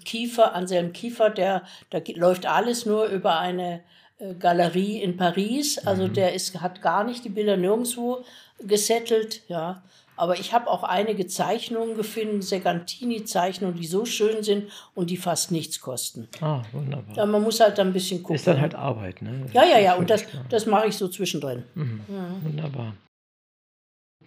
Kiefer, 0.06 0.54
Anselm 0.54 0.94
Kiefer, 0.94 1.30
der, 1.30 1.64
da 1.90 2.00
läuft 2.16 2.46
alles 2.46 2.86
nur 2.86 3.06
über 3.06 3.40
eine 3.40 3.82
äh, 4.20 4.34
Galerie 4.36 5.02
in 5.02 5.18
Paris. 5.18 5.78
Also 5.80 6.08
mhm. 6.08 6.14
der 6.14 6.34
ist, 6.34 6.62
hat 6.62 6.82
gar 6.82 7.04
nicht 7.04 7.26
die 7.26 7.30
Bilder 7.30 7.58
nirgendwo 7.58 8.24
gesettelt, 8.60 9.42
ja. 9.48 9.84
Aber 10.18 10.38
ich 10.38 10.54
habe 10.54 10.70
auch 10.70 10.84
einige 10.84 11.26
Zeichnungen 11.26 11.96
gefunden, 11.96 12.44
Segantini-Zeichnungen, 12.44 13.76
die 13.76 13.88
so 13.88 14.06
schön 14.06 14.44
sind 14.44 14.72
und 14.94 15.10
die 15.10 15.18
fast 15.18 15.52
nichts 15.52 15.82
kosten. 15.82 16.28
Ah, 16.42 16.62
wunderbar. 16.74 17.18
Ja, 17.18 17.26
man 17.26 17.42
muss 17.42 17.60
halt 17.60 17.80
ein 17.80 17.92
bisschen 17.92 18.22
gucken. 18.22 18.36
Ist 18.36 18.46
dann 18.46 18.62
halt 18.62 18.76
Arbeit, 18.76 19.24
ne? 19.24 19.48
Ja, 19.52 19.64
ja, 19.64 19.80
ja, 19.80 19.96
und 19.96 20.12
das, 20.12 20.26
das 20.50 20.68
mache 20.68 20.88
ich 20.88 20.98
so 20.98 21.08
zwischendrin. 21.08 21.64
Mhm. 21.74 22.02
Ja. 22.08 22.36
Wunderbar. 22.44 22.94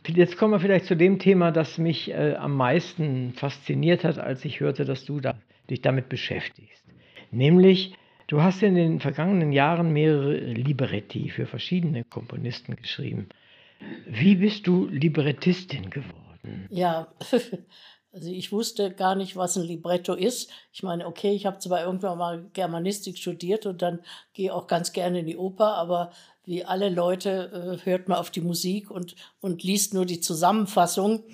Jetzt 0.07 0.37
kommen 0.37 0.53
wir 0.53 0.61
vielleicht 0.61 0.85
zu 0.85 0.97
dem 0.97 1.19
Thema, 1.19 1.51
das 1.51 1.79
mich 1.79 2.11
äh, 2.11 2.35
am 2.35 2.57
meisten 2.57 3.33
fasziniert 3.33 4.05
hat, 4.05 4.19
als 4.19 4.45
ich 4.45 4.61
hörte, 4.61 4.85
dass 4.85 5.05
du 5.05 5.21
da, 5.21 5.35
dich 5.71 5.81
damit 5.81 6.09
beschäftigst. 6.09 6.85
Nämlich, 7.31 7.95
du 8.27 8.43
hast 8.43 8.63
in 8.63 8.75
den 8.75 9.01
vergangenen 9.01 9.53
Jahren 9.53 9.93
mehrere 9.93 10.37
Libretti 10.37 11.31
für 11.31 11.47
verschiedene 11.47 12.05
Komponisten 12.05 12.77
geschrieben. 12.77 13.29
Wie 14.07 14.37
bist 14.37 14.67
du 14.67 14.87
Librettistin 14.89 15.89
geworden? 15.91 16.67
Ja, 16.69 17.09
also 18.13 18.31
ich 18.31 18.53
wusste 18.53 18.93
gar 18.93 19.15
nicht, 19.15 19.37
was 19.37 19.57
ein 19.57 19.65
Libretto 19.65 20.15
ist. 20.15 20.51
Ich 20.73 20.83
meine, 20.83 21.07
okay, 21.07 21.33
ich 21.33 21.47
habe 21.47 21.59
zwar 21.59 21.83
irgendwann 21.83 22.19
mal 22.19 22.45
Germanistik 22.53 23.17
studiert 23.17 23.65
und 23.65 23.81
dann 23.81 24.01
gehe 24.35 24.55
auch 24.55 24.67
ganz 24.67 24.93
gerne 24.93 25.21
in 25.21 25.27
die 25.27 25.37
Oper, 25.37 25.75
aber 25.75 26.13
wie 26.45 26.65
alle 26.65 26.89
Leute 26.89 27.81
äh, 27.83 27.85
hört 27.85 28.09
man 28.09 28.19
auf 28.19 28.31
die 28.31 28.41
Musik 28.41 28.91
und, 28.91 29.15
und 29.41 29.63
liest 29.63 29.95
nur 29.95 30.07
die 30.07 30.21
Zusammenfassung. 30.21 31.25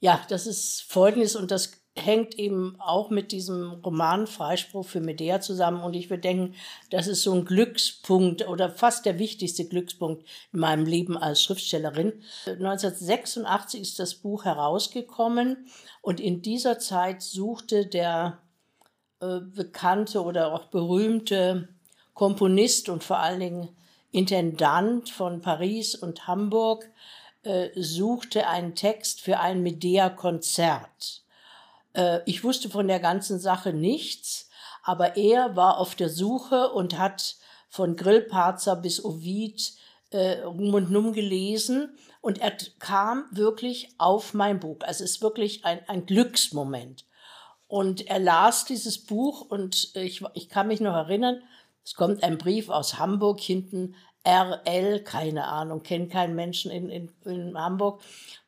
Ja, 0.00 0.20
das 0.28 0.46
ist 0.46 0.82
Folgendes 0.82 1.36
und 1.36 1.50
das 1.50 1.82
hängt 1.94 2.38
eben 2.38 2.76
auch 2.80 3.10
mit 3.10 3.32
diesem 3.32 3.72
Roman 3.84 4.26
Freispruch 4.26 4.86
für 4.86 5.00
Medea 5.00 5.40
zusammen. 5.40 5.82
Und 5.82 5.94
ich 5.94 6.08
würde 6.08 6.22
denken, 6.22 6.54
das 6.90 7.06
ist 7.06 7.22
so 7.22 7.34
ein 7.34 7.44
Glückspunkt 7.44 8.48
oder 8.48 8.70
fast 8.70 9.04
der 9.04 9.18
wichtigste 9.18 9.66
Glückspunkt 9.66 10.26
in 10.52 10.60
meinem 10.60 10.86
Leben 10.86 11.18
als 11.18 11.42
Schriftstellerin. 11.42 12.22
1986 12.46 13.80
ist 13.80 13.98
das 13.98 14.14
Buch 14.14 14.46
herausgekommen 14.46 15.66
und 16.00 16.18
in 16.18 16.40
dieser 16.40 16.78
Zeit 16.78 17.20
suchte 17.20 17.86
der 17.86 18.38
äh, 19.20 19.40
bekannte 19.40 20.22
oder 20.22 20.52
auch 20.54 20.66
berühmte 20.66 21.68
Komponist 22.14 22.88
und 22.88 23.04
vor 23.04 23.18
allen 23.18 23.40
Dingen 23.40 23.68
Intendant 24.12 25.08
von 25.08 25.40
Paris 25.40 25.94
und 25.94 26.26
Hamburg 26.26 26.88
äh, 27.42 27.70
suchte 27.74 28.46
einen 28.46 28.74
Text 28.74 29.20
für 29.20 29.40
ein 29.40 29.62
Medea-Konzert. 29.62 31.24
Äh, 31.94 32.20
ich 32.26 32.44
wusste 32.44 32.68
von 32.68 32.86
der 32.86 33.00
ganzen 33.00 33.40
Sache 33.40 33.72
nichts, 33.72 34.48
aber 34.84 35.16
er 35.16 35.56
war 35.56 35.78
auf 35.78 35.94
der 35.94 36.10
Suche 36.10 36.70
und 36.70 36.98
hat 36.98 37.36
von 37.68 37.96
Grillparzer 37.96 38.76
bis 38.76 39.02
Ovid 39.02 39.72
äh, 40.10 40.42
rum 40.42 40.74
und 40.74 40.90
num 40.90 41.14
gelesen 41.14 41.96
und 42.20 42.38
er 42.38 42.52
kam 42.78 43.24
wirklich 43.30 43.94
auf 43.96 44.34
mein 44.34 44.60
Buch. 44.60 44.78
Also 44.82 45.04
es 45.04 45.12
ist 45.12 45.22
wirklich 45.22 45.64
ein, 45.64 45.80
ein 45.88 46.04
Glücksmoment. 46.06 47.06
Und 47.66 48.06
er 48.06 48.18
las 48.18 48.66
dieses 48.66 49.06
Buch 49.06 49.40
und 49.40 49.96
ich, 49.96 50.22
ich 50.34 50.50
kann 50.50 50.68
mich 50.68 50.80
noch 50.80 50.94
erinnern, 50.94 51.42
es 51.84 51.94
kommt 51.94 52.22
ein 52.22 52.38
Brief 52.38 52.68
aus 52.68 52.98
Hamburg 52.98 53.40
hinten, 53.40 53.94
RL, 54.26 55.02
keine 55.02 55.48
Ahnung, 55.48 55.82
kennt 55.82 56.12
keinen 56.12 56.36
Menschen 56.36 56.70
in, 56.70 56.88
in, 56.88 57.12
in 57.24 57.58
Hamburg. 57.58 58.00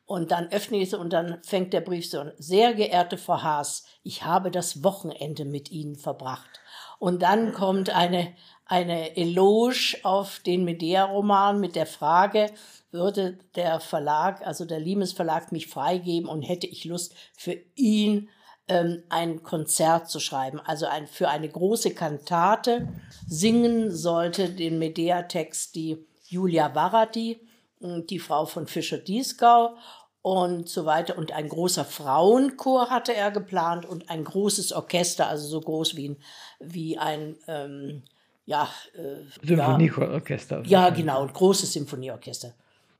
Und 0.05 0.31
dann 0.31 0.49
öffne 0.51 0.77
ich 0.77 0.89
es 0.89 0.93
und 0.93 1.11
dann 1.11 1.41
fängt 1.43 1.73
der 1.73 1.81
Brief 1.81 2.09
so 2.09 2.19
an. 2.19 2.31
Sehr 2.37 2.75
geehrte 2.75 3.17
Frau 3.17 3.41
Haas, 3.41 3.85
ich 4.03 4.23
habe 4.23 4.51
das 4.51 4.83
Wochenende 4.83 5.45
mit 5.45 5.71
Ihnen 5.71 5.95
verbracht. 5.95 6.59
Und 6.99 7.23
dann 7.23 7.53
kommt 7.53 7.89
eine, 7.89 8.33
eine 8.65 9.17
Eloge 9.17 9.97
auf 10.03 10.39
den 10.39 10.63
Medea-Roman 10.63 11.59
mit 11.59 11.75
der 11.75 11.87
Frage, 11.87 12.51
würde 12.91 13.39
der 13.55 13.79
Verlag, 13.79 14.45
also 14.45 14.63
der 14.63 14.79
Limes 14.79 15.11
Verlag, 15.11 15.51
mich 15.51 15.67
freigeben 15.67 16.29
und 16.29 16.43
hätte 16.43 16.67
ich 16.67 16.85
Lust, 16.85 17.13
für 17.35 17.57
ihn 17.75 18.29
ähm, 18.67 19.03
ein 19.09 19.43
Konzert 19.43 20.09
zu 20.09 20.19
schreiben, 20.19 20.59
also 20.59 20.87
ein, 20.87 21.07
für 21.07 21.29
eine 21.29 21.49
große 21.49 21.93
Kantate. 21.93 22.87
Singen 23.27 23.91
sollte 23.91 24.49
den 24.49 24.79
Medea-Text 24.79 25.75
die 25.75 26.05
Julia 26.27 26.73
Varadi 26.73 27.39
die 27.79 28.19
Frau 28.19 28.45
von 28.45 28.67
Fischer-Dieskau 28.67 29.75
und 30.21 30.69
so 30.69 30.85
weiter. 30.85 31.17
Und 31.17 31.31
ein 31.31 31.49
großer 31.49 31.85
Frauenchor 31.85 32.89
hatte 32.89 33.13
er 33.13 33.31
geplant 33.31 33.85
und 33.85 34.09
ein 34.09 34.23
großes 34.23 34.73
Orchester, 34.73 35.27
also 35.27 35.47
so 35.47 35.61
groß 35.61 35.95
wie 35.95 36.09
ein, 36.09 36.17
wie 36.59 36.97
ein 36.97 37.35
ähm, 37.47 38.03
ja, 38.45 38.69
äh, 38.95 39.45
Symphonieorchester. 39.45 40.63
Ja, 40.65 40.89
genau, 40.89 41.21
ein 41.23 41.33
großes 41.33 41.73
Symphonieorchester. 41.73 42.53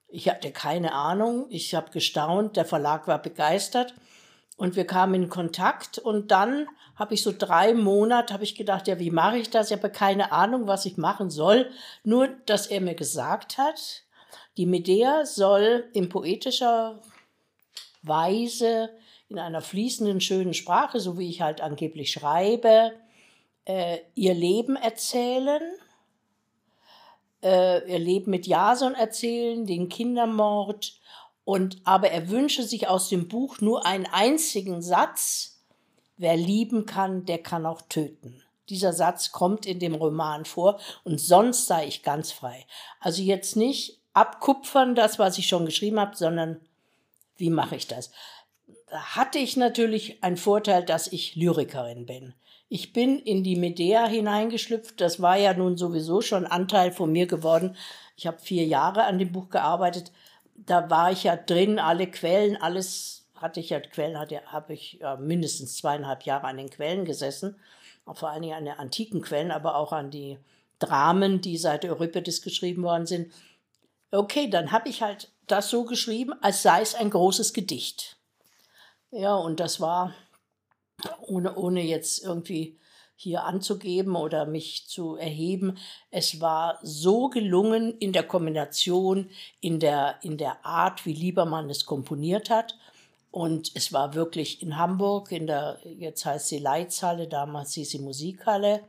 Ich 0.08 0.30
hatte 0.30 0.52
keine 0.52 0.94
Ahnung, 0.94 1.48
ich 1.50 1.74
habe 1.76 1.92
gestaunt, 1.92 2.58
der 2.58 2.66
Verlag 2.66 3.08
war 3.08 3.22
begeistert 3.22 3.94
und 4.58 4.76
wir 4.76 4.86
kamen 4.86 5.24
in 5.24 5.30
Kontakt 5.30 5.98
und 5.98 6.32
dann 6.32 6.68
habe 6.96 7.14
ich 7.14 7.24
so 7.24 7.34
drei 7.38 7.74
Monate, 7.74 8.34
habe 8.34 8.46
ich 8.46 8.56
gedacht, 8.56 8.88
ja, 8.88 9.00
wie 9.00 9.12
mache 9.12 9.38
ich 9.38 9.50
das? 9.50 9.70
Ich 9.70 9.78
habe 9.78 9.90
keine 9.90 10.32
Ahnung, 10.32 10.68
was 10.68 10.86
ich 10.86 10.98
machen 10.98 11.30
soll. 11.30 11.70
Nur, 12.04 12.28
dass 12.46 12.68
er 12.68 12.80
mir 12.80 12.96
gesagt 12.96 13.58
hat, 13.58 14.04
die 14.58 14.66
Medea 14.66 15.26
soll 15.26 15.90
in 15.94 16.08
poetischer 16.08 17.02
Weise, 18.02 18.92
in 19.28 19.40
einer 19.40 19.62
fließenden, 19.62 20.22
schönen 20.22 20.54
Sprache, 20.54 21.00
so 21.00 21.18
wie 21.18 21.30
ich 21.30 21.42
halt 21.42 21.60
angeblich 21.60 22.12
schreibe, 22.12 22.94
äh, 23.66 23.98
ihr 24.14 24.34
Leben 24.34 24.76
erzählen, 24.76 25.62
äh, 27.44 27.92
ihr 27.92 28.00
Leben 28.00 28.32
mit 28.32 28.48
Jason 28.48 28.94
erzählen, 28.94 29.66
den 29.66 29.90
Kindermord. 29.90 31.00
Und, 31.46 31.78
aber 31.84 32.10
er 32.10 32.30
wünsche 32.30 32.64
sich 32.64 32.88
aus 32.88 33.08
dem 33.08 33.28
Buch 33.28 33.62
nur 33.62 33.86
einen 33.86 34.08
einzigen 34.08 34.82
Satz, 34.82 35.60
wer 36.18 36.36
lieben 36.36 36.86
kann, 36.86 37.26
der 37.26 37.38
kann 37.38 37.66
auch 37.66 37.82
töten. 37.84 38.42
Dieser 38.70 38.94
Satz 38.94 39.32
kommt 39.32 39.68
in 39.68 39.80
dem 39.80 39.94
Roman 39.94 40.46
vor 40.46 40.80
und 41.04 41.22
sonst 41.22 41.68
sei 41.68 41.86
ich 41.88 42.02
ganz 42.02 42.32
frei. 42.32 42.66
Also 43.00 43.22
jetzt 43.22 43.56
nicht 43.56 44.00
abkupfern, 44.14 44.96
das, 44.96 45.20
was 45.20 45.38
ich 45.38 45.48
schon 45.48 45.68
geschrieben 45.68 46.00
habe, 46.00 46.18
sondern 46.18 46.60
wie 47.38 47.52
mache 47.52 47.76
ich 47.76 47.88
das? 47.88 48.10
Da 48.88 49.16
hatte 49.16 49.38
ich 49.38 49.56
natürlich 49.56 50.24
einen 50.24 50.38
Vorteil, 50.38 50.84
dass 50.84 51.12
ich 51.12 51.36
Lyrikerin 51.36 52.08
bin. 52.08 52.34
Ich 52.70 52.94
bin 52.94 53.20
in 53.20 53.44
die 53.44 53.56
Medea 53.56 54.08
hineingeschlüpft. 54.08 55.00
Das 55.00 55.22
war 55.22 55.38
ja 55.38 55.54
nun 55.54 55.78
sowieso 55.78 56.22
schon 56.22 56.48
Anteil 56.48 56.92
von 56.92 57.12
mir 57.12 57.28
geworden. 57.28 57.76
Ich 58.16 58.26
habe 58.26 58.40
vier 58.40 58.66
Jahre 58.66 59.04
an 59.04 59.20
dem 59.20 59.32
Buch 59.32 59.50
gearbeitet. 59.50 60.12
Da 60.56 60.90
war 60.90 61.12
ich 61.12 61.24
ja 61.24 61.36
drin, 61.36 61.80
alle 61.80 62.08
Quellen, 62.08 62.56
alles 62.58 63.28
hatte 63.36 63.60
ich 63.60 63.70
ja, 63.70 63.80
Quellen 63.80 64.18
hatte, 64.18 64.42
habe 64.46 64.74
ich 64.74 64.94
ja 64.94 65.18
mindestens 65.18 65.78
zweieinhalb 65.78 66.24
Jahre 66.24 66.48
an 66.48 66.58
den 66.58 66.70
Quellen 66.70 67.06
gesessen. 67.06 67.60
Vor 68.14 68.30
allen 68.30 68.42
Dingen 68.42 68.58
an 68.58 68.66
den 68.66 68.76
antiken 68.76 69.22
Quellen, 69.22 69.52
aber 69.52 69.76
auch 69.76 69.92
an 69.92 70.12
die 70.12 70.38
Dramen, 70.80 71.42
die 71.42 71.58
seit 71.58 71.84
Euripides 71.86 72.42
geschrieben 72.42 72.84
worden 72.84 73.06
sind. 73.06 73.34
Okay, 74.12 74.50
dann 74.50 74.72
habe 74.72 74.90
ich 74.90 75.02
halt 75.02 75.32
das 75.48 75.70
so 75.70 75.84
geschrieben, 75.84 76.34
als 76.42 76.62
sei 76.62 76.82
es 76.82 76.96
ein 76.96 77.10
großes 77.10 77.54
Gedicht. 77.54 78.18
Ja, 79.12 79.36
und 79.36 79.60
das 79.60 79.80
war, 79.80 80.14
ohne, 81.22 81.56
ohne 81.56 81.82
jetzt 81.82 82.24
irgendwie 82.24 82.78
hier 83.16 83.44
anzugeben 83.44 84.16
oder 84.16 84.46
mich 84.46 84.88
zu 84.88 85.16
erheben, 85.16 85.78
es 86.12 86.42
war 86.42 86.80
so 86.84 87.30
gelungen 87.30 87.98
in 87.98 88.14
der 88.14 88.24
Kombination, 88.24 89.30
in 89.62 89.80
der, 89.80 90.16
in 90.22 90.38
der 90.38 90.66
Art, 90.66 91.06
wie 91.06 91.14
Liebermann 91.14 91.70
es 91.70 91.86
komponiert 91.86 92.50
hat. 92.50 92.78
Und 93.32 93.72
es 93.76 93.92
war 93.92 94.14
wirklich 94.14 94.62
in 94.62 94.78
Hamburg, 94.78 95.32
in 95.32 95.48
der, 95.48 95.80
jetzt 95.84 96.26
heißt 96.26 96.48
sie 96.48 96.60
Leitzhalle, 96.60 97.28
damals 97.28 97.74
hieß 97.74 97.90
sie 97.90 98.00
Musikhalle. 98.00 98.82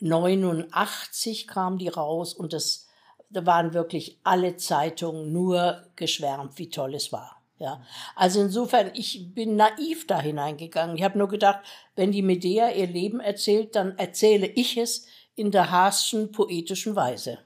89 0.00 1.46
kam 1.46 1.78
die 1.78 1.88
raus 1.88 2.34
und 2.34 2.52
das 2.52 2.86
da 3.30 3.44
waren 3.44 3.74
wirklich 3.74 4.18
alle 4.24 4.56
Zeitungen 4.56 5.32
nur 5.32 5.84
geschwärmt, 5.96 6.58
wie 6.58 6.70
toll 6.70 6.94
es 6.94 7.12
war. 7.12 7.35
Ja, 7.58 7.80
also 8.14 8.42
insofern, 8.42 8.90
ich 8.94 9.34
bin 9.34 9.56
naiv 9.56 10.06
da 10.06 10.20
hineingegangen. 10.20 10.96
Ich 10.96 11.02
habe 11.02 11.16
nur 11.16 11.28
gedacht, 11.28 11.60
wenn 11.94 12.12
die 12.12 12.22
Medea 12.22 12.70
ihr 12.70 12.86
Leben 12.86 13.18
erzählt, 13.20 13.74
dann 13.76 13.96
erzähle 13.96 14.46
ich 14.46 14.76
es 14.76 15.06
in 15.36 15.50
der 15.50 15.70
Haasschen 15.70 16.32
poetischen 16.32 16.96
Weise. 16.96 17.38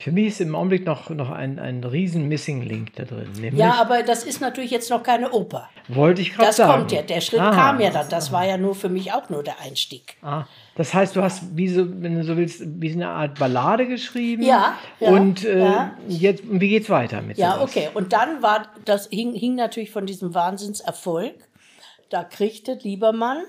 Für 0.00 0.12
mich 0.12 0.28
ist 0.28 0.40
im 0.40 0.54
Augenblick 0.54 0.86
noch, 0.86 1.10
noch 1.10 1.30
ein, 1.30 1.58
ein 1.58 1.84
riesen 1.84 2.26
Missing 2.26 2.62
Link 2.62 2.94
da 2.96 3.04
drin. 3.04 3.54
ja, 3.54 3.74
aber 3.74 4.02
das 4.02 4.24
ist 4.24 4.40
natürlich 4.40 4.70
jetzt 4.70 4.88
noch 4.88 5.02
keine 5.02 5.30
Oper. 5.30 5.68
Wollte 5.88 6.22
ich 6.22 6.32
gerade 6.32 6.54
sagen. 6.54 6.70
Das 6.70 6.78
kommt 6.78 6.92
ja, 6.92 7.02
der 7.02 7.20
Schritt 7.20 7.40
Aha. 7.40 7.50
kam 7.50 7.80
ja 7.80 7.90
dann. 7.90 8.08
Das 8.08 8.32
war 8.32 8.46
ja 8.46 8.56
nur 8.56 8.74
für 8.74 8.88
mich 8.88 9.12
auch 9.12 9.28
nur 9.28 9.42
der 9.42 9.60
Einstieg. 9.60 10.16
Ah, 10.22 10.44
das 10.80 10.94
heißt, 10.94 11.14
du 11.14 11.22
hast, 11.22 11.58
wie 11.58 11.68
so, 11.68 11.84
wenn 12.00 12.14
du 12.14 12.24
so 12.24 12.38
willst, 12.38 12.62
wie 12.64 12.90
eine 12.90 13.10
Art 13.10 13.38
Ballade 13.38 13.86
geschrieben. 13.86 14.42
Ja. 14.42 14.78
ja 14.98 15.10
und 15.10 15.44
äh, 15.44 15.58
ja. 15.58 15.98
jetzt, 16.08 16.42
wie 16.46 16.70
geht's 16.70 16.88
weiter 16.88 17.20
mit 17.20 17.36
Ja, 17.36 17.56
sowas? 17.56 17.68
okay. 17.68 17.90
Und 17.92 18.14
dann 18.14 18.40
war, 18.40 18.66
das 18.86 19.06
hing, 19.08 19.34
hing 19.34 19.56
natürlich 19.56 19.90
von 19.90 20.06
diesem 20.06 20.32
Wahnsinnserfolg. 20.32 21.34
Da 22.08 22.24
kriegte 22.24 22.78
Liebermann 22.80 23.42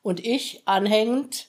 und 0.00 0.24
ich 0.24 0.62
anhängend 0.64 1.48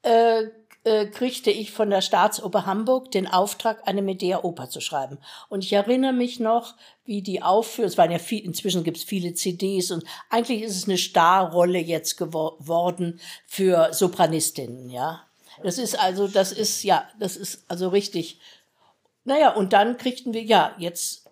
äh, 0.00 0.44
äh, 0.86 1.06
kriegte 1.06 1.50
ich 1.50 1.72
von 1.72 1.90
der 1.90 2.00
Staatsoper 2.00 2.64
Hamburg 2.64 3.10
den 3.10 3.26
Auftrag, 3.26 3.88
eine 3.88 4.02
Medea-Oper 4.02 4.70
zu 4.70 4.80
schreiben. 4.80 5.18
Und 5.48 5.64
ich 5.64 5.72
erinnere 5.72 6.12
mich 6.12 6.38
noch, 6.38 6.76
wie 7.04 7.22
die 7.22 7.42
Aufführung, 7.42 7.88
es 7.88 7.98
waren 7.98 8.12
ja 8.12 8.20
viel, 8.20 8.44
inzwischen 8.44 8.84
gibt 8.84 8.96
es 8.98 9.02
viele 9.02 9.34
CDs 9.34 9.90
und 9.90 10.04
eigentlich 10.30 10.62
ist 10.62 10.76
es 10.76 10.84
eine 10.84 10.96
Starrolle 10.96 11.80
jetzt 11.80 12.16
geworden 12.16 13.20
für 13.46 13.92
Sopranistinnen, 13.92 14.88
ja. 14.88 15.22
Das 15.62 15.78
ist 15.78 15.98
also, 15.98 16.28
das 16.28 16.52
ist, 16.52 16.84
ja, 16.84 17.08
das 17.18 17.36
ist 17.36 17.64
also 17.66 17.88
richtig. 17.88 18.38
Naja, 19.24 19.54
und 19.54 19.72
dann 19.72 19.96
kriegten 19.96 20.34
wir, 20.34 20.42
ja, 20.44 20.76
jetzt 20.78 21.25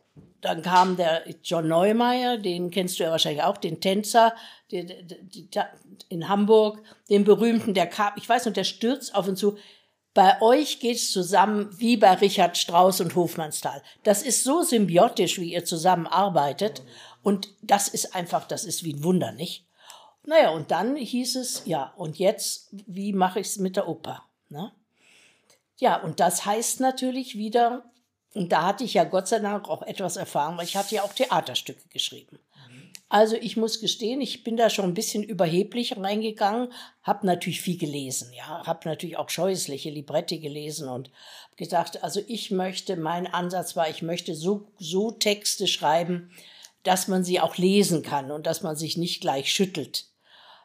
dann 0.44 0.62
kam 0.62 0.96
der 0.96 1.22
John 1.42 1.68
Neumeier, 1.68 2.38
den 2.38 2.70
kennst 2.70 2.98
du 2.98 3.04
ja 3.04 3.10
wahrscheinlich 3.10 3.42
auch, 3.42 3.56
den 3.56 3.80
Tänzer 3.80 4.34
die, 4.70 4.86
die, 4.86 5.48
die, 5.48 5.60
in 6.08 6.28
Hamburg, 6.28 6.82
den 7.08 7.24
berühmten, 7.24 7.74
der 7.74 7.86
kam, 7.86 8.12
ich 8.16 8.28
weiß 8.28 8.46
noch, 8.46 8.52
der 8.52 8.64
stürzt 8.64 9.14
auf 9.14 9.28
uns 9.28 9.40
zu. 9.40 9.56
bei 10.12 10.40
euch 10.40 10.80
geht 10.80 10.96
es 10.96 11.12
zusammen 11.12 11.70
wie 11.78 11.96
bei 11.96 12.14
Richard 12.14 12.56
Strauss 12.56 13.00
und 13.00 13.14
Hofmannsthal. 13.14 13.82
Das 14.02 14.22
ist 14.22 14.44
so 14.44 14.62
symbiotisch, 14.62 15.38
wie 15.38 15.52
ihr 15.52 15.64
zusammenarbeitet. 15.64 16.82
Und 17.22 17.48
das 17.62 17.88
ist 17.88 18.14
einfach, 18.14 18.46
das 18.46 18.64
ist 18.64 18.84
wie 18.84 18.94
ein 18.94 19.02
Wunder, 19.02 19.32
nicht? 19.32 19.66
Naja, 20.26 20.50
und 20.50 20.70
dann 20.70 20.96
hieß 20.96 21.36
es, 21.36 21.62
ja, 21.66 21.92
und 21.96 22.18
jetzt, 22.18 22.68
wie 22.86 23.12
mache 23.12 23.40
ich 23.40 23.48
es 23.48 23.58
mit 23.58 23.76
der 23.76 23.88
Oper? 23.88 24.22
Ne? 24.48 24.72
Ja, 25.76 26.00
und 26.00 26.20
das 26.20 26.46
heißt 26.46 26.80
natürlich 26.80 27.36
wieder, 27.36 27.84
und 28.34 28.50
da 28.50 28.66
hatte 28.66 28.84
ich 28.84 28.94
ja 28.94 29.04
Gott 29.04 29.28
sei 29.28 29.38
Dank 29.38 29.68
auch 29.68 29.82
etwas 29.82 30.16
erfahren, 30.16 30.56
weil 30.58 30.64
ich 30.64 30.76
hatte 30.76 30.96
ja 30.96 31.02
auch 31.04 31.12
Theaterstücke 31.12 31.88
geschrieben. 31.88 32.38
Also 33.08 33.36
ich 33.36 33.56
muss 33.56 33.80
gestehen, 33.80 34.20
ich 34.20 34.42
bin 34.42 34.56
da 34.56 34.70
schon 34.70 34.86
ein 34.86 34.94
bisschen 34.94 35.22
überheblich 35.22 35.96
reingegangen, 35.96 36.72
habe 37.02 37.26
natürlich 37.26 37.60
viel 37.60 37.78
gelesen, 37.78 38.32
ja, 38.32 38.66
habe 38.66 38.88
natürlich 38.88 39.18
auch 39.18 39.30
scheußliche 39.30 39.90
Libretti 39.90 40.40
gelesen 40.40 40.88
und 40.88 41.12
gedacht, 41.56 42.02
also 42.02 42.20
ich 42.26 42.50
möchte, 42.50 42.96
mein 42.96 43.28
Ansatz 43.28 43.76
war, 43.76 43.88
ich 43.88 44.02
möchte 44.02 44.34
so, 44.34 44.66
so 44.78 45.12
Texte 45.12 45.68
schreiben, 45.68 46.32
dass 46.82 47.06
man 47.06 47.22
sie 47.22 47.40
auch 47.40 47.56
lesen 47.56 48.02
kann 48.02 48.32
und 48.32 48.46
dass 48.46 48.62
man 48.62 48.74
sich 48.74 48.96
nicht 48.96 49.20
gleich 49.20 49.52
schüttelt. 49.52 50.06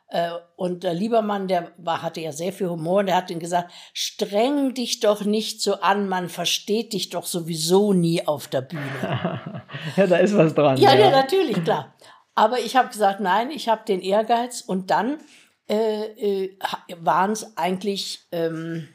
Äh, 0.09 0.31
und 0.55 0.83
der 0.83 0.95
Liebermann, 0.95 1.47
der 1.47 1.71
war, 1.77 2.01
hatte 2.01 2.19
ja 2.19 2.31
sehr 2.31 2.51
viel 2.51 2.67
Humor, 2.69 3.03
der 3.03 3.15
hat 3.15 3.29
ihm 3.29 3.39
gesagt, 3.39 3.71
streng 3.93 4.73
dich 4.73 4.99
doch 4.99 5.23
nicht 5.23 5.61
so 5.61 5.81
an, 5.81 6.09
man 6.09 6.29
versteht 6.29 6.93
dich 6.93 7.09
doch 7.09 7.27
sowieso 7.27 7.93
nie 7.93 8.25
auf 8.25 8.47
der 8.47 8.61
Bühne. 8.61 9.63
ja, 9.95 10.07
da 10.07 10.17
ist 10.17 10.35
was 10.35 10.55
dran. 10.55 10.77
Ja, 10.77 10.93
ja, 10.93 10.99
ja 10.99 11.11
natürlich, 11.11 11.63
klar. 11.63 11.93
Aber 12.33 12.59
ich 12.59 12.75
habe 12.75 12.89
gesagt, 12.89 13.19
nein, 13.19 13.51
ich 13.51 13.69
habe 13.69 13.85
den 13.85 14.01
Ehrgeiz 14.01 14.61
und 14.61 14.89
dann 14.89 15.19
äh, 15.67 16.47
äh, 16.47 16.57
waren 16.99 17.31
es 17.31 17.55
eigentlich, 17.55 18.21
ähm, 18.31 18.87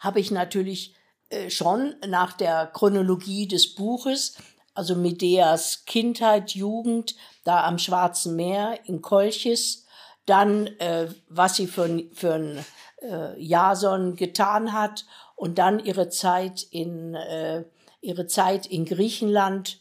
habe 0.00 0.18
ich 0.18 0.32
natürlich 0.32 0.96
äh, 1.30 1.50
schon 1.50 1.94
nach 2.06 2.32
der 2.32 2.66
Chronologie 2.66 3.46
des 3.46 3.76
Buches, 3.76 4.36
also 4.74 4.96
Medeas 4.96 5.84
Kindheit, 5.84 6.52
Jugend, 6.52 7.14
da 7.44 7.64
am 7.64 7.78
Schwarzen 7.78 8.34
Meer 8.34 8.80
in 8.86 9.02
Kolchis, 9.02 9.86
dann 10.28 10.66
äh, 10.78 11.08
was 11.28 11.56
sie 11.56 11.66
für, 11.66 12.04
für 12.12 12.34
ein 12.34 12.64
äh, 13.02 13.40
Jason 13.40 14.16
getan 14.16 14.72
hat 14.72 15.04
und 15.36 15.58
dann 15.58 15.78
ihre 15.78 16.08
Zeit 16.08 16.62
in, 16.70 17.14
äh, 17.14 17.64
ihre 18.00 18.26
Zeit 18.26 18.66
in 18.66 18.84
Griechenland 18.84 19.80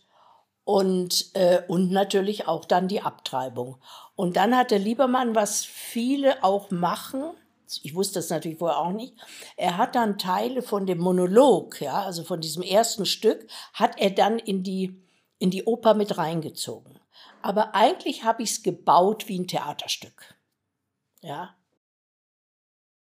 und, 0.63 1.31
äh, 1.33 1.61
und 1.67 1.91
natürlich 1.91 2.47
auch 2.47 2.65
dann 2.65 2.87
die 2.87 3.01
Abtreibung. 3.01 3.77
Und 4.15 4.35
dann 4.35 4.55
hat 4.55 4.71
der 4.71 4.79
Liebermann, 4.79 5.35
was 5.35 5.63
viele 5.63 6.43
auch 6.43 6.71
machen, 6.71 7.23
ich 7.83 7.95
wusste 7.95 8.19
das 8.19 8.29
natürlich 8.29 8.59
vorher 8.59 8.79
auch 8.79 8.91
nicht, 8.91 9.13
er 9.57 9.77
hat 9.77 9.95
dann 9.95 10.17
Teile 10.17 10.61
von 10.61 10.85
dem 10.85 10.99
Monolog, 10.99 11.81
ja, 11.81 12.03
also 12.03 12.23
von 12.23 12.39
diesem 12.39 12.63
ersten 12.63 13.05
Stück, 13.05 13.47
hat 13.73 13.99
er 13.99 14.11
dann 14.11 14.39
in 14.39 14.63
die, 14.63 15.01
in 15.37 15.51
die 15.51 15.65
Oper 15.65 15.93
mit 15.93 16.17
reingezogen. 16.17 16.99
Aber 17.41 17.75
eigentlich 17.75 18.23
habe 18.23 18.43
ich 18.43 18.51
es 18.51 18.63
gebaut 18.63 19.27
wie 19.27 19.39
ein 19.39 19.47
Theaterstück. 19.47 20.36
Ja. 21.27 21.55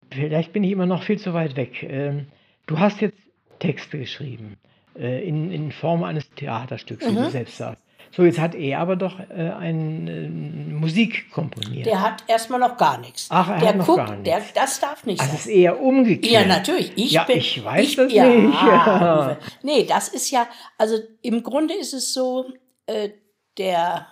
Vielleicht 0.09 0.53
bin 0.53 0.63
ich 0.63 0.71
immer 0.71 0.85
noch 0.85 1.03
viel 1.03 1.19
zu 1.19 1.33
weit 1.33 1.55
weg. 1.55 1.83
Ähm, 1.83 2.27
du 2.67 2.79
hast 2.79 3.01
jetzt 3.01 3.17
Texte 3.59 3.97
geschrieben. 3.99 4.57
Äh, 4.95 5.27
in, 5.27 5.51
in 5.51 5.71
Form 5.71 6.03
eines 6.03 6.29
Theaterstücks, 6.31 7.05
wie 7.05 7.15
du 7.15 7.21
mhm. 7.21 7.29
selbst 7.31 7.57
sagst. 7.57 7.81
So, 8.15 8.23
jetzt 8.23 8.37
hat 8.37 8.53
er 8.53 8.79
aber 8.79 8.95
doch 8.95 9.19
äh, 9.19 9.49
ein, 9.57 10.07
äh, 10.07 10.29
Musik 10.29 11.31
komponiert. 11.31 11.87
Der 11.87 11.99
hat 11.99 12.23
erstmal 12.27 12.59
noch 12.59 12.77
gar 12.77 12.99
nichts. 12.99 13.25
Ach, 13.29 13.49
er 13.49 13.57
der 13.57 13.69
hat 13.69 13.77
noch 13.77 13.87
guckt, 13.87 13.97
gar 13.97 14.15
nichts. 14.15 14.23
Der, 14.23 14.41
das 14.53 14.79
darf 14.79 15.03
nicht 15.05 15.19
also 15.19 15.31
sein. 15.31 15.37
Das 15.37 15.45
ist 15.47 15.51
eher 15.51 15.81
umgekehrt. 15.81 16.31
Ja, 16.31 16.45
natürlich. 16.45 16.91
Ich 16.95 17.11
ja, 17.11 17.23
bin, 17.23 17.39
ich 17.39 17.63
weiß 17.63 17.87
ich, 17.87 17.95
das 17.95 18.13
ja, 18.13 18.25
nicht. 18.27 18.53
Ja. 18.61 19.37
Nee, 19.63 19.85
das 19.85 20.09
ist 20.09 20.29
ja, 20.29 20.47
also 20.77 20.97
im 21.23 21.41
Grunde 21.41 21.73
ist 21.73 21.93
es 21.93 22.13
so, 22.13 22.45
äh, 22.85 23.09
der 23.57 24.07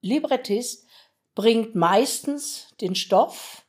Librettist 0.00 0.86
bringt 1.40 1.74
meistens 1.74 2.68
den 2.82 2.94
Stoff, 2.94 3.64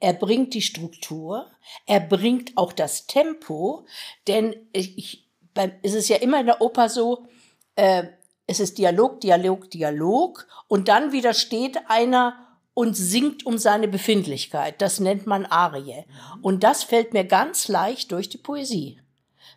er 0.00 0.12
bringt 0.12 0.54
die 0.54 0.60
Struktur, 0.62 1.46
er 1.86 2.00
bringt 2.00 2.56
auch 2.56 2.72
das 2.72 3.06
Tempo, 3.06 3.86
denn 4.26 4.56
ich, 4.72 5.30
beim, 5.54 5.70
es 5.84 5.94
ist 5.94 6.08
ja 6.08 6.16
immer 6.16 6.40
in 6.40 6.46
der 6.46 6.60
Oper 6.60 6.88
so, 6.88 7.28
äh, 7.76 8.08
es 8.48 8.58
ist 8.58 8.76
Dialog, 8.78 9.20
Dialog, 9.20 9.70
Dialog 9.70 10.48
und 10.66 10.88
dann 10.88 11.12
wieder 11.12 11.32
steht 11.32 11.78
einer 11.86 12.58
und 12.74 12.96
singt 12.96 13.46
um 13.46 13.56
seine 13.56 13.86
Befindlichkeit. 13.86 14.82
Das 14.82 14.98
nennt 14.98 15.28
man 15.28 15.46
Arie. 15.46 16.04
Und 16.40 16.64
das 16.64 16.82
fällt 16.82 17.12
mir 17.12 17.24
ganz 17.24 17.68
leicht 17.68 18.10
durch 18.10 18.28
die 18.28 18.38
Poesie. 18.38 19.00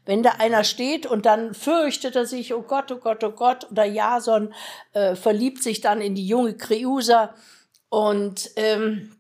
Wenn 0.06 0.22
da 0.22 0.34
einer 0.38 0.64
steht 0.64 1.08
und 1.08 1.26
dann 1.26 1.56
fürchtet 1.56 2.16
er 2.16 2.28
sich, 2.28 2.54
oh 2.54 2.62
Gott, 2.62 2.92
oh 2.92 2.98
Gott, 2.98 3.24
oh 3.24 3.32
Gott, 3.32 3.72
oder 3.72 3.86
Jason 3.86 4.54
äh, 4.94 5.16
verliebt 5.16 5.64
sich 5.64 5.82
dann 5.82 6.00
in 6.00 6.14
die 6.14 6.28
junge 6.28 6.56
Kreusa 6.56 7.34
und 7.96 8.52
ähm, 8.58 9.16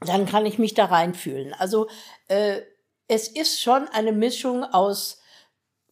dann 0.00 0.26
kann 0.26 0.44
ich 0.44 0.58
mich 0.58 0.74
da 0.74 0.84
reinfühlen. 0.84 1.54
Also 1.54 1.88
äh, 2.26 2.60
es 3.06 3.26
ist 3.26 3.62
schon 3.62 3.88
eine 3.88 4.12
Mischung 4.12 4.64
aus 4.64 5.22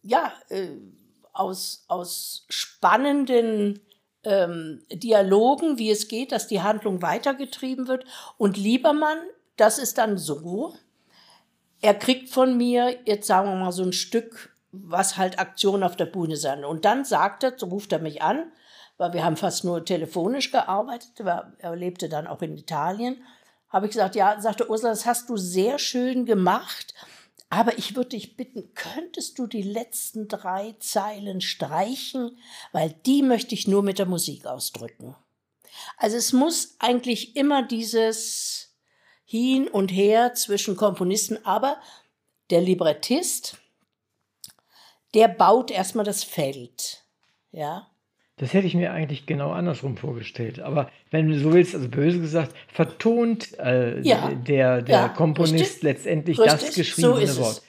ja, 0.02 0.34
äh, 0.50 0.68
aus, 1.32 1.86
aus 1.88 2.44
spannenden 2.50 3.80
ähm, 4.22 4.82
Dialogen, 4.92 5.78
wie 5.78 5.90
es 5.90 6.08
geht, 6.08 6.30
dass 6.30 6.46
die 6.46 6.60
Handlung 6.60 7.00
weitergetrieben 7.00 7.88
wird. 7.88 8.04
Und 8.36 8.58
Liebermann, 8.58 9.18
das 9.56 9.78
ist 9.78 9.96
dann 9.96 10.18
so, 10.18 10.74
er 11.80 11.94
kriegt 11.94 12.28
von 12.28 12.58
mir, 12.58 12.98
jetzt 13.06 13.26
sagen 13.26 13.48
wir 13.48 13.56
mal, 13.56 13.72
so 13.72 13.82
ein 13.82 13.94
Stück, 13.94 14.54
was 14.72 15.16
halt 15.16 15.38
Aktion 15.38 15.82
auf 15.82 15.96
der 15.96 16.06
Bühne 16.06 16.36
sein. 16.36 16.66
Und 16.66 16.84
dann 16.84 17.06
sagt 17.06 17.44
er, 17.44 17.54
so 17.56 17.66
ruft 17.66 17.92
er 17.92 17.98
mich 17.98 18.20
an, 18.20 18.52
weil 18.98 19.12
wir 19.12 19.24
haben 19.24 19.36
fast 19.36 19.64
nur 19.64 19.84
telefonisch 19.84 20.50
gearbeitet, 20.50 21.20
er 21.20 21.76
lebte 21.76 22.08
dann 22.08 22.26
auch 22.26 22.42
in 22.42 22.56
Italien, 22.56 23.22
habe 23.68 23.86
ich 23.86 23.92
gesagt, 23.92 24.14
ja, 24.14 24.40
sagte 24.40 24.70
Ursula, 24.70 24.90
das 24.90 25.06
hast 25.06 25.28
du 25.28 25.36
sehr 25.36 25.78
schön 25.78 26.24
gemacht. 26.24 26.94
Aber 27.48 27.78
ich 27.78 27.94
würde 27.94 28.10
dich 28.10 28.36
bitten, 28.36 28.74
könntest 28.74 29.38
du 29.38 29.46
die 29.46 29.62
letzten 29.62 30.26
drei 30.26 30.74
Zeilen 30.80 31.40
streichen, 31.40 32.38
weil 32.72 32.90
die 33.06 33.22
möchte 33.22 33.54
ich 33.54 33.68
nur 33.68 33.82
mit 33.82 33.98
der 33.98 34.06
Musik 34.06 34.46
ausdrücken. 34.46 35.14
Also 35.96 36.16
es 36.16 36.32
muss 36.32 36.74
eigentlich 36.80 37.36
immer 37.36 37.62
dieses 37.62 38.76
Hin 39.24 39.68
und 39.68 39.92
Her 39.92 40.34
zwischen 40.34 40.76
Komponisten, 40.76 41.44
aber 41.44 41.80
der 42.50 42.62
Librettist, 42.62 43.58
der 45.14 45.28
baut 45.28 45.70
erstmal 45.70 46.04
das 46.04 46.24
Feld. 46.24 47.04
Ja. 47.52 47.90
Das 48.38 48.52
hätte 48.52 48.66
ich 48.66 48.74
mir 48.74 48.92
eigentlich 48.92 49.24
genau 49.24 49.52
andersrum 49.52 49.96
vorgestellt. 49.96 50.60
Aber 50.60 50.90
wenn 51.10 51.28
du 51.28 51.38
so 51.38 51.52
willst, 51.54 51.74
also 51.74 51.88
böse 51.88 52.20
gesagt, 52.20 52.54
vertont 52.68 53.58
äh, 53.58 54.00
ja. 54.00 54.30
der, 54.30 54.82
der 54.82 54.94
ja, 54.94 55.08
Komponist 55.08 55.54
richtig, 55.54 55.82
letztendlich 55.82 56.38
richtig, 56.38 56.60
das 56.60 56.74
geschriebene 56.74 57.26
so 57.26 57.42
Wort. 57.42 57.62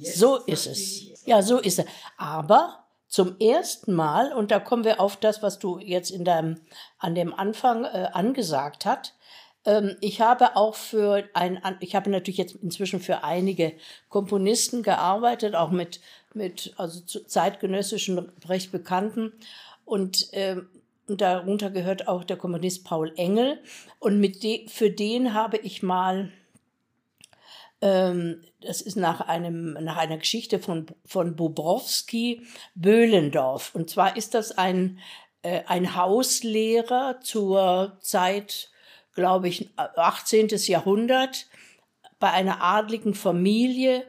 So 0.00 0.36
ist 0.46 0.66
es. 0.66 1.24
Ja, 1.26 1.42
so 1.42 1.58
ist 1.58 1.78
es. 1.78 1.86
Aber 2.16 2.86
zum 3.08 3.38
ersten 3.38 3.92
Mal, 3.92 4.32
und 4.32 4.50
da 4.50 4.58
kommen 4.58 4.84
wir 4.84 5.00
auf 5.00 5.16
das, 5.16 5.42
was 5.42 5.58
du 5.58 5.78
jetzt 5.78 6.10
in 6.10 6.24
deinem, 6.24 6.60
an 6.98 7.14
dem 7.14 7.34
Anfang 7.34 7.84
äh, 7.84 8.08
angesagt 8.12 8.86
hast, 8.86 9.14
ähm, 9.66 9.96
ich 10.00 10.20
habe 10.22 10.56
auch 10.56 10.76
für 10.76 11.24
ein, 11.34 11.60
ich 11.80 11.94
habe 11.94 12.08
natürlich 12.08 12.38
jetzt 12.38 12.56
inzwischen 12.62 13.00
für 13.00 13.22
einige 13.22 13.74
Komponisten 14.08 14.82
gearbeitet, 14.82 15.54
auch 15.54 15.70
mit, 15.70 16.00
mit 16.32 16.72
also 16.78 17.00
zeitgenössischen 17.00 18.32
recht 18.48 18.72
bekannten. 18.72 19.32
Und, 19.86 20.32
äh, 20.34 20.56
und 21.06 21.20
darunter 21.22 21.70
gehört 21.70 22.08
auch 22.08 22.24
der 22.24 22.36
Kommunist 22.36 22.84
Paul 22.84 23.12
Engel. 23.16 23.62
Und 23.98 24.20
mit 24.20 24.42
de, 24.42 24.68
für 24.68 24.90
den 24.90 25.32
habe 25.32 25.56
ich 25.56 25.82
mal, 25.82 26.32
ähm, 27.80 28.42
das 28.60 28.82
ist 28.82 28.96
nach, 28.96 29.20
einem, 29.22 29.74
nach 29.80 29.96
einer 29.96 30.18
Geschichte 30.18 30.58
von, 30.58 30.86
von 31.06 31.36
Bobrowski, 31.36 32.42
Böhlendorf. 32.74 33.74
Und 33.74 33.88
zwar 33.88 34.16
ist 34.16 34.34
das 34.34 34.58
ein, 34.58 34.98
äh, 35.42 35.62
ein 35.66 35.94
Hauslehrer 35.94 37.20
zur 37.22 37.96
Zeit, 38.00 38.70
glaube 39.14 39.48
ich, 39.48 39.70
18. 39.76 40.48
Jahrhundert 40.48 41.46
bei 42.18 42.32
einer 42.32 42.60
adligen 42.60 43.14
Familie 43.14 44.04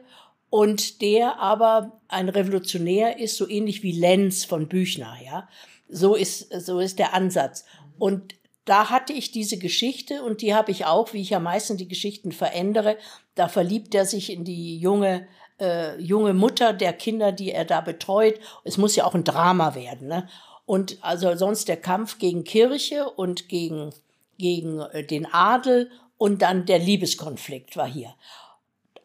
und 0.50 1.02
der 1.02 1.38
aber 1.38 2.00
ein 2.08 2.28
Revolutionär 2.28 3.18
ist, 3.18 3.36
so 3.36 3.48
ähnlich 3.48 3.82
wie 3.82 3.92
Lenz 3.92 4.44
von 4.44 4.68
Büchner, 4.68 5.16
ja. 5.24 5.48
So 5.90 6.14
ist, 6.14 6.52
so 6.64 6.80
ist 6.80 6.98
der 6.98 7.14
Ansatz. 7.14 7.64
Und 7.98 8.34
da 8.64 8.90
hatte 8.90 9.14
ich 9.14 9.30
diese 9.30 9.56
Geschichte 9.56 10.22
und 10.22 10.42
die 10.42 10.54
habe 10.54 10.70
ich 10.70 10.84
auch, 10.84 11.14
wie 11.14 11.22
ich 11.22 11.30
ja 11.30 11.40
meistens 11.40 11.78
die 11.78 11.88
Geschichten 11.88 12.32
verändere. 12.32 12.98
Da 13.34 13.48
verliebt 13.48 13.94
er 13.94 14.04
sich 14.04 14.30
in 14.30 14.44
die 14.44 14.78
junge, 14.78 15.26
äh, 15.58 15.98
junge 15.98 16.34
Mutter 16.34 16.74
der 16.74 16.92
Kinder, 16.92 17.32
die 17.32 17.50
er 17.50 17.64
da 17.64 17.80
betreut. 17.80 18.38
Es 18.64 18.76
muss 18.76 18.94
ja 18.94 19.06
auch 19.06 19.14
ein 19.14 19.24
Drama 19.24 19.74
werden. 19.74 20.08
Ne? 20.08 20.28
Und 20.66 20.98
also 21.00 21.34
sonst 21.34 21.68
der 21.68 21.78
Kampf 21.78 22.18
gegen 22.18 22.44
Kirche 22.44 23.08
und 23.08 23.48
gegen, 23.48 23.94
gegen 24.36 24.80
äh, 24.80 25.02
den 25.02 25.24
Adel 25.32 25.90
und 26.18 26.42
dann 26.42 26.66
der 26.66 26.78
Liebeskonflikt 26.78 27.76
war 27.78 27.88
hier. 27.88 28.14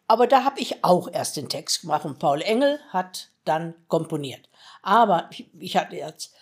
Aber 0.06 0.26
da 0.26 0.44
habe 0.44 0.60
ich 0.60 0.84
auch 0.84 1.08
erst 1.10 1.36
den 1.36 1.48
Text 1.48 1.82
gemacht 1.82 2.04
und 2.04 2.18
Paul 2.18 2.42
Engel 2.42 2.78
hat 2.90 3.30
dann 3.44 3.74
komponiert. 3.88 4.48
Aber 4.82 5.30
ich, 5.58 5.76
hatte 5.76 5.96
jetzt 5.96 6.34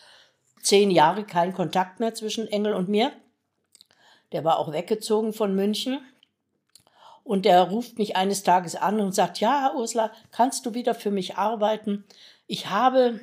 zehn 0.63 0.91
Jahre 0.91 1.25
keinen 1.25 1.53
Kontakt 1.53 2.01
mehr 2.01 2.15
zwischen 2.15 2.49
Engel 2.49 2.75
und 2.75 2.89
mir. 2.89 3.13
Der 4.33 4.45
war 4.45 4.59
auch 4.59 4.73
weggezogen 4.73 5.33
von 5.33 5.55
München. 5.55 6.01
Und 7.25 7.45
der 7.45 7.63
ruft 7.63 7.99
mich 7.99 8.17
eines 8.17 8.43
Tages 8.43 8.75
an 8.75 8.99
und 8.99 9.15
sagt, 9.15 9.39
ja, 9.39 9.73
Ursula, 9.77 10.11
kannst 10.33 10.67
du 10.67 10.75
wieder 10.75 10.95
für 10.95 11.13
mich 11.13 11.37
arbeiten? 11.37 12.05
Ich 12.49 12.69
habe 12.69 13.21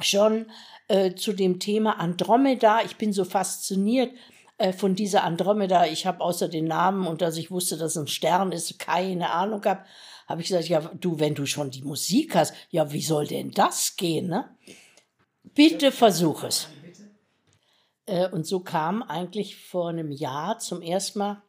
schon 0.00 0.46
äh, 0.86 1.14
zu 1.14 1.32
dem 1.32 1.58
Thema 1.58 1.98
Andromeda, 1.98 2.82
ich 2.82 2.96
bin 2.96 3.12
so 3.12 3.24
fasziniert 3.24 4.12
äh, 4.58 4.72
von 4.72 4.94
dieser 4.94 5.24
Andromeda, 5.24 5.86
ich 5.86 6.06
habe 6.06 6.20
außer 6.20 6.48
den 6.48 6.66
Namen 6.66 7.06
und 7.06 7.20
dass 7.20 7.36
ich 7.36 7.50
wusste, 7.50 7.76
dass 7.76 7.92
es 7.92 8.02
ein 8.02 8.08
Stern 8.08 8.52
ist, 8.52 8.78
keine 8.78 9.30
Ahnung 9.30 9.60
gehabt, 9.60 9.86
habe 10.26 10.40
ich 10.40 10.48
gesagt, 10.48 10.68
ja, 10.68 10.80
du, 10.80 11.18
wenn 11.20 11.34
du 11.34 11.46
schon 11.46 11.70
die 11.70 11.82
Musik 11.82 12.34
hast, 12.34 12.54
ja, 12.70 12.92
wie 12.92 13.02
soll 13.02 13.26
denn 13.26 13.50
das 13.50 13.96
gehen, 13.96 14.28
ne? 14.28 14.48
Bitte 15.54 15.92
versuch 15.92 16.44
es. 16.44 16.68
Äh, 18.06 18.28
und 18.28 18.46
so 18.46 18.60
kam 18.60 19.02
eigentlich 19.02 19.56
vor 19.56 19.90
einem 19.90 20.10
Jahr 20.10 20.58
zum 20.58 20.82
ersten 20.82 21.18
Mal 21.18 21.42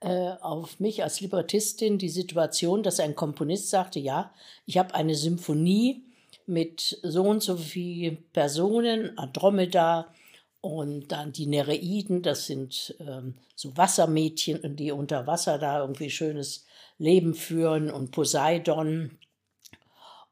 äh, 0.00 0.30
auf 0.40 0.80
mich 0.80 1.02
als 1.02 1.20
Librettistin 1.20 1.98
die 1.98 2.08
Situation, 2.08 2.82
dass 2.82 3.00
ein 3.00 3.14
Komponist 3.14 3.70
sagte, 3.70 4.00
ja, 4.00 4.32
ich 4.64 4.78
habe 4.78 4.94
eine 4.94 5.14
Symphonie 5.14 6.04
mit 6.46 6.98
so 7.02 7.24
und 7.24 7.42
so 7.42 7.56
viel 7.56 8.16
Personen, 8.32 9.18
Andromeda 9.18 10.12
und 10.60 11.08
dann 11.08 11.32
die 11.32 11.46
Nereiden, 11.46 12.22
das 12.22 12.46
sind 12.46 12.96
ähm, 13.00 13.34
so 13.54 13.76
Wassermädchen, 13.76 14.76
die 14.76 14.92
unter 14.92 15.26
Wasser 15.26 15.58
da 15.58 15.80
irgendwie 15.80 16.10
schönes 16.10 16.64
Leben 16.98 17.34
führen 17.34 17.90
und 17.90 18.10
Poseidon. 18.10 19.18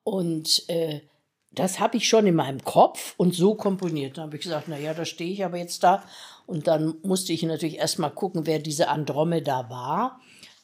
Und 0.03 0.69
äh, 0.69 1.03
das 1.53 1.79
habe 1.81 1.97
ich 1.97 2.09
schon 2.09 2.27
in 2.27 2.35
meinem 2.35 2.63
Kopf 2.63 3.15
und 3.17 3.35
so 3.35 3.55
komponiert. 3.55 4.19
Da 4.19 4.23
habe 4.23 4.37
ich 4.37 4.43
gesagt, 4.43 4.69
naja, 4.69 4.95
da 4.95 5.05
stehe 5.05 5.33
ich 5.33 5.45
aber 5.45 5.59
jetzt 5.59 5.83
da. 5.83 6.05
Und 6.47 6.67
dann 6.67 6.97
musste 7.03 7.33
ich 7.33 7.43
natürlich 7.43 7.79
erstmal 7.79 8.11
gucken, 8.11 8.47
wer 8.47 8.59
diese 8.59 8.89
Andromeda 8.89 9.71
war. 9.71 10.21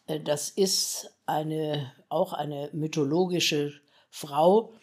Äh, 0.06 0.20
das 0.20 0.50
ist 0.50 1.14
eine, 1.26 1.92
auch 2.08 2.32
eine 2.32 2.68
mythologische 2.72 3.72
Frau, 4.10 4.74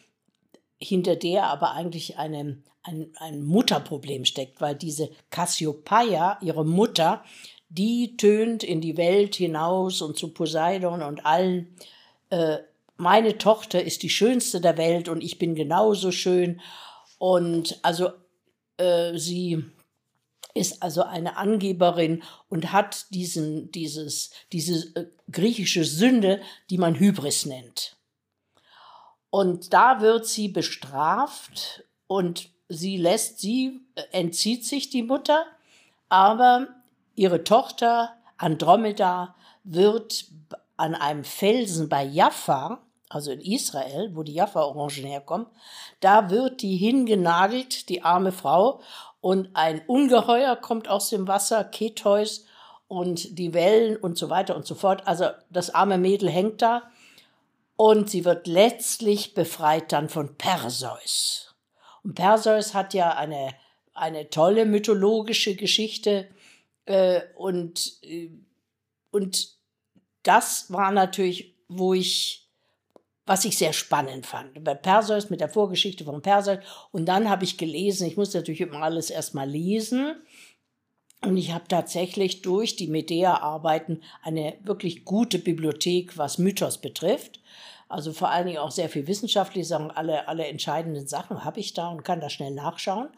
hinter 0.78 1.16
der 1.16 1.48
aber 1.48 1.74
eigentlich 1.74 2.18
eine, 2.18 2.64
ein, 2.90 3.12
ein 3.18 3.44
Mutterproblem 3.44 4.26
steckt, 4.26 4.60
weil 4.62 4.76
diese 4.76 5.10
Cassiopeia, 5.30 6.40
ihre 6.42 6.66
Mutter, 6.66 7.24
die 7.70 8.18
tönt 8.18 8.64
in 8.64 8.82
die 8.82 8.98
Welt 8.98 9.36
hinaus 9.36 10.02
und 10.02 10.18
zu 10.18 10.34
Poseidon 10.34 11.04
und 11.04 11.26
allen, 11.26 11.76
äh, 12.30 12.58
meine 12.98 13.38
Tochter 13.38 13.82
ist 13.82 14.04
die 14.04 14.10
schönste 14.10 14.60
der 14.60 14.78
Welt 14.78 15.08
und 15.08 15.24
ich 15.24 15.40
bin 15.40 15.56
genauso 15.56 16.12
schön. 16.12 16.60
Und 17.18 17.80
also 17.82 18.10
äh, 18.78 19.18
sie 19.18 19.64
ist 20.54 20.82
also 20.82 21.04
eine 21.04 21.38
Angeberin 21.38 22.24
und 22.50 22.74
hat 22.74 23.06
diesen, 23.12 23.72
dieses, 23.72 24.32
diese 24.52 24.96
äh, 24.96 25.06
griechische 25.32 25.86
Sünde, 25.86 26.42
die 26.70 26.78
man 26.78 27.00
Hybris 27.00 27.46
nennt. 27.46 27.98
Und 29.30 29.74
da 29.74 30.02
wird 30.02 30.26
sie 30.26 30.48
bestraft 30.48 31.84
und 32.08 32.50
sie 32.70 32.98
lässt 32.98 33.40
sie, 33.40 33.82
äh, 33.96 34.04
entzieht 34.12 34.66
sich 34.66 34.90
die 34.90 35.04
Mutter, 35.04 35.46
aber 36.08 36.68
ihre 37.16 37.44
Tochter 37.44 38.14
Andromeda 38.38 39.36
wird 39.64 40.26
an 40.78 40.96
einem 40.96 41.26
Felsen 41.26 41.90
bei 41.90 42.04
Jaffa, 42.04 42.80
also 43.10 43.32
in 43.32 43.42
Israel, 43.42 44.12
wo 44.16 44.24
die 44.24 44.34
Jaffa-Orangen 44.34 45.06
herkommen, 45.06 45.48
da 46.00 46.30
wird 46.30 46.62
die 46.62 46.78
hingenagelt, 46.78 47.90
die 47.90 48.04
arme 48.04 48.32
Frau, 48.32 48.80
und 49.20 49.50
ein 49.54 49.82
Ungeheuer 49.88 50.56
kommt 50.56 50.88
aus 50.88 51.10
dem 51.10 51.28
Wasser, 51.28 51.66
Keteus, 51.66 52.46
und 52.90 53.38
die 53.38 53.54
Wellen 53.54 53.96
und 53.96 54.18
so 54.18 54.30
weiter 54.30 54.56
und 54.56 54.66
so 54.66 54.76
fort. 54.76 55.08
Also 55.08 55.26
das 55.50 55.74
arme 55.74 55.98
Mädel 55.98 56.30
hängt 56.30 56.62
da 56.62 56.84
und 57.78 58.10
sie 58.10 58.26
wird 58.26 58.48
letztlich 58.48 59.34
befreit 59.34 59.94
dann 59.94 60.10
von 60.10 60.36
Perseus. 60.36 61.49
Und 62.04 62.16
Perseus 62.16 62.74
hat 62.74 62.94
ja 62.94 63.16
eine, 63.16 63.54
eine 63.94 64.30
tolle 64.30 64.66
mythologische 64.66 65.56
Geschichte 65.56 66.28
äh, 66.90 67.22
und, 67.36 68.00
äh, 68.02 68.32
und 69.12 69.50
das 70.24 70.72
war 70.72 70.92
natürlich, 70.92 71.56
wo 71.68 71.94
ich, 71.94 72.48
was 73.26 73.46
ich 73.46 73.58
sehr 73.58 73.74
spannend 73.74 74.26
fand. 74.26 74.64
Bei 74.64 74.74
Perseus 74.74 75.30
mit 75.30 75.40
der 75.40 75.50
Vorgeschichte 75.50 76.04
von 76.04 76.22
Perseus. 76.22 76.60
Und 76.92 77.06
dann 77.06 77.30
habe 77.30 77.44
ich 77.44 77.58
gelesen, 77.58 78.08
ich 78.08 78.18
musste 78.18 78.40
natürlich 78.40 78.62
immer 78.62 78.82
alles 78.82 79.12
erstmal 79.12 79.48
lesen. 79.48 80.16
Und 81.22 81.38
ich 81.38 81.52
habe 81.52 81.68
tatsächlich 81.68 82.42
durch 82.42 82.76
die 82.76 82.88
Medea-Arbeiten 82.88 84.02
eine 84.24 84.58
wirklich 84.64 85.06
gute 85.06 85.38
Bibliothek, 85.38 86.18
was 86.18 86.40
Mythos 86.40 86.80
betrifft. 86.80 87.40
Also 87.90 88.14
vor 88.14 88.30
allen 88.30 88.46
Dingen 88.46 88.60
auch 88.60 88.72
sehr 88.72 88.88
viel 88.88 89.08
wissenschaftlich 89.08 89.68
Sachen, 89.68 89.90
alle, 89.90 90.28
alle 90.28 90.46
entscheidenden 90.46 91.08
Sachen 91.08 91.44
habe 91.44 91.60
ich 91.60 91.74
da 91.74 91.90
und 91.90 92.04
kann 92.04 92.22
da 92.22 92.30
schnell 92.30 92.52
nachschauen. 92.52 93.10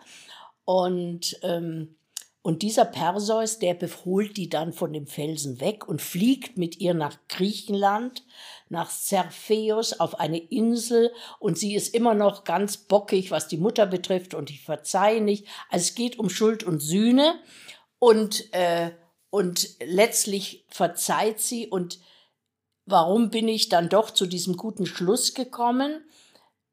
Und, 0.64 1.38
ähm, 1.44 1.98
und 2.42 2.62
dieser 2.62 2.86
Perseus, 2.86 3.60
der 3.60 3.74
beholt 3.74 4.38
die 4.38 4.50
dann 4.50 4.72
von 4.72 4.94
dem 4.94 5.08
Felsen 5.08 5.60
weg 5.60 5.88
und 5.88 6.02
fliegt 6.02 6.58
mit 6.58 6.80
ihr 6.80 6.94
nach 6.94 7.18
Griechenland, 7.28 8.24
nach 8.70 8.90
Cerpheus 8.90 10.00
auf 10.00 10.20
eine 10.20 10.40
Insel 10.40 11.12
und 11.40 11.58
sie 11.58 11.76
ist 11.76 11.94
immer 11.94 12.14
noch 12.14 12.46
ganz 12.46 12.78
bockig, 12.78 13.30
was 13.30 13.50
die 13.50 13.58
Mutter 13.58 13.86
betrifft 13.86 14.34
und 14.34 14.50
ich 14.50 14.62
verzeihe 14.62 15.22
nicht. 15.22 15.46
Also 15.70 15.84
es 15.84 15.96
geht 15.96 16.18
um 16.18 16.30
Schuld 16.30 16.64
und 16.64 16.80
Sühne 16.80 17.36
und, 18.00 18.52
äh, 18.54 18.92
und 19.30 19.68
letztlich 19.84 20.66
verzeiht 20.70 21.42
sie 21.42 21.68
und 21.68 22.00
warum 22.86 23.30
bin 23.30 23.48
ich 23.48 23.70
dann 23.70 23.90
doch 23.90 24.12
zu 24.12 24.26
diesem 24.26 24.58
guten 24.58 24.86
Schluss 24.86 25.34
gekommen? 25.34 26.04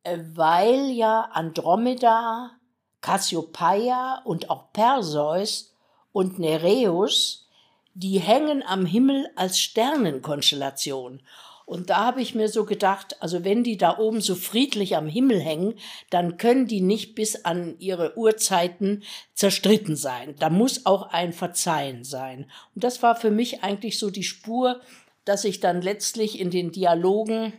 Äh, 0.03 0.19
weil 0.35 0.91
ja 0.91 1.29
Andromeda, 1.33 2.53
Cassiopeia 3.01 4.23
und 4.25 4.51
auch 4.51 4.73
Perseus 4.73 5.75
und 6.13 6.39
Nereus, 6.39 7.49
die 7.95 8.19
hängen 8.19 8.63
am 8.67 8.87
Himmel 8.87 9.29
als 9.37 9.59
Sternenkonstellation. 9.59 11.21
Und 11.69 11.91
da 11.91 12.07
habe 12.07 12.23
ich 12.23 12.35
mir 12.35 12.49
so 12.49 12.65
gedacht, 12.65 13.17
also 13.21 13.45
wenn 13.45 13.63
die 13.63 13.77
da 13.77 13.99
oben 13.99 14.23
so 14.23 14.37
friedlich 14.37 14.97
am 14.97 15.07
Himmel 15.07 15.39
hängen, 15.39 15.75
dann 16.09 16.39
können 16.39 16.67
die 16.67 16.81
nicht 16.81 17.15
bis 17.15 17.45
an 17.45 17.79
ihre 17.79 18.17
Uhrzeiten 18.17 19.03
zerstritten 19.35 19.95
sein. 19.95 20.35
Da 20.39 20.49
muss 20.49 20.87
auch 20.87 21.11
ein 21.11 21.35
Verzeihen 21.35 22.05
sein. 22.05 22.51
Und 22.75 22.85
das 22.85 23.03
war 23.03 23.17
für 23.17 23.31
mich 23.31 23.63
eigentlich 23.65 23.99
so 23.99 24.09
die 24.09 24.23
Spur, 24.23 24.81
dass 25.29 25.45
ich 25.45 25.61
dann 25.61 25.83
letztlich 25.83 26.41
in 26.41 26.51
den 26.51 26.73
Dialogen 26.73 27.53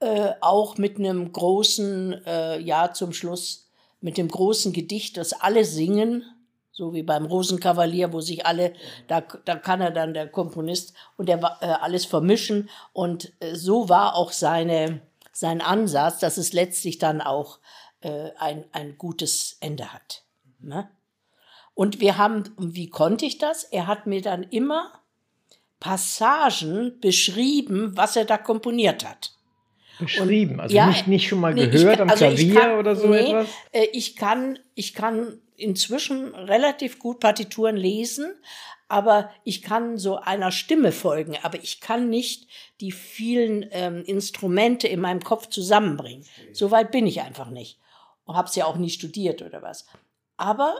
äh, 0.00 0.32
auch 0.40 0.78
mit 0.78 0.98
einem 0.98 1.32
großen, 1.32 2.24
äh, 2.26 2.58
ja 2.60 2.92
zum 2.92 3.12
Schluss, 3.12 3.70
mit 4.00 4.18
dem 4.18 4.28
großen 4.28 4.72
Gedicht, 4.72 5.16
das 5.16 5.32
alle 5.32 5.64
singen, 5.64 6.24
so 6.72 6.94
wie 6.94 7.02
beim 7.02 7.26
Rosenkavalier, 7.26 8.12
wo 8.12 8.20
sich 8.20 8.46
alle, 8.46 8.72
da, 9.06 9.20
da 9.20 9.56
kann 9.56 9.80
er 9.80 9.90
dann 9.90 10.14
der 10.14 10.28
Komponist 10.28 10.94
und 11.16 11.28
der 11.28 11.38
äh, 11.60 11.66
alles 11.66 12.04
vermischen. 12.04 12.70
Und 12.92 13.32
äh, 13.40 13.54
so 13.54 13.88
war 13.88 14.16
auch 14.16 14.32
seine, 14.32 15.02
sein 15.32 15.60
Ansatz, 15.60 16.18
dass 16.20 16.36
es 16.36 16.52
letztlich 16.52 16.98
dann 16.98 17.20
auch 17.20 17.58
äh, 18.00 18.30
ein, 18.38 18.64
ein 18.72 18.96
gutes 18.96 19.56
Ende 19.60 19.92
hat. 19.92 20.22
Ne? 20.60 20.88
Und 21.74 22.00
wir 22.00 22.16
haben, 22.18 22.44
wie 22.58 22.90
konnte 22.90 23.26
ich 23.26 23.38
das? 23.38 23.64
Er 23.64 23.86
hat 23.86 24.06
mir 24.06 24.22
dann 24.22 24.42
immer 24.42 24.92
Passagen 25.82 27.00
beschrieben, 27.00 27.96
was 27.96 28.14
er 28.14 28.24
da 28.24 28.38
komponiert 28.38 29.04
hat. 29.04 29.32
Beschrieben, 29.98 30.60
also 30.60 30.74
ja, 30.74 30.86
nicht, 30.86 31.08
nicht 31.08 31.28
schon 31.28 31.40
mal 31.40 31.54
nee, 31.54 31.66
gehört 31.66 31.98
kann, 31.98 32.02
am 32.02 32.10
also 32.10 32.24
Klavier 32.24 32.54
kann, 32.54 32.78
oder 32.78 32.94
so 32.94 33.08
nee, 33.08 33.18
etwas? 33.18 33.48
Äh, 33.72 33.86
ich 33.92 34.14
kann, 34.14 34.60
ich 34.76 34.94
kann 34.94 35.40
inzwischen 35.56 36.34
relativ 36.36 37.00
gut 37.00 37.18
Partituren 37.18 37.76
lesen, 37.76 38.32
aber 38.86 39.30
ich 39.42 39.60
kann 39.60 39.98
so 39.98 40.18
einer 40.18 40.52
Stimme 40.52 40.92
folgen, 40.92 41.36
aber 41.42 41.58
ich 41.60 41.80
kann 41.80 42.08
nicht 42.08 42.46
die 42.80 42.92
vielen 42.92 43.66
ähm, 43.72 44.04
Instrumente 44.04 44.86
in 44.86 45.00
meinem 45.00 45.20
Kopf 45.20 45.48
zusammenbringen. 45.48 46.24
So 46.52 46.70
weit 46.70 46.92
bin 46.92 47.08
ich 47.08 47.22
einfach 47.22 47.50
nicht. 47.50 47.80
Und 48.24 48.36
habe 48.36 48.48
es 48.48 48.54
ja 48.54 48.66
auch 48.66 48.76
nie 48.76 48.90
studiert 48.90 49.42
oder 49.42 49.62
was. 49.62 49.86
Aber 50.36 50.76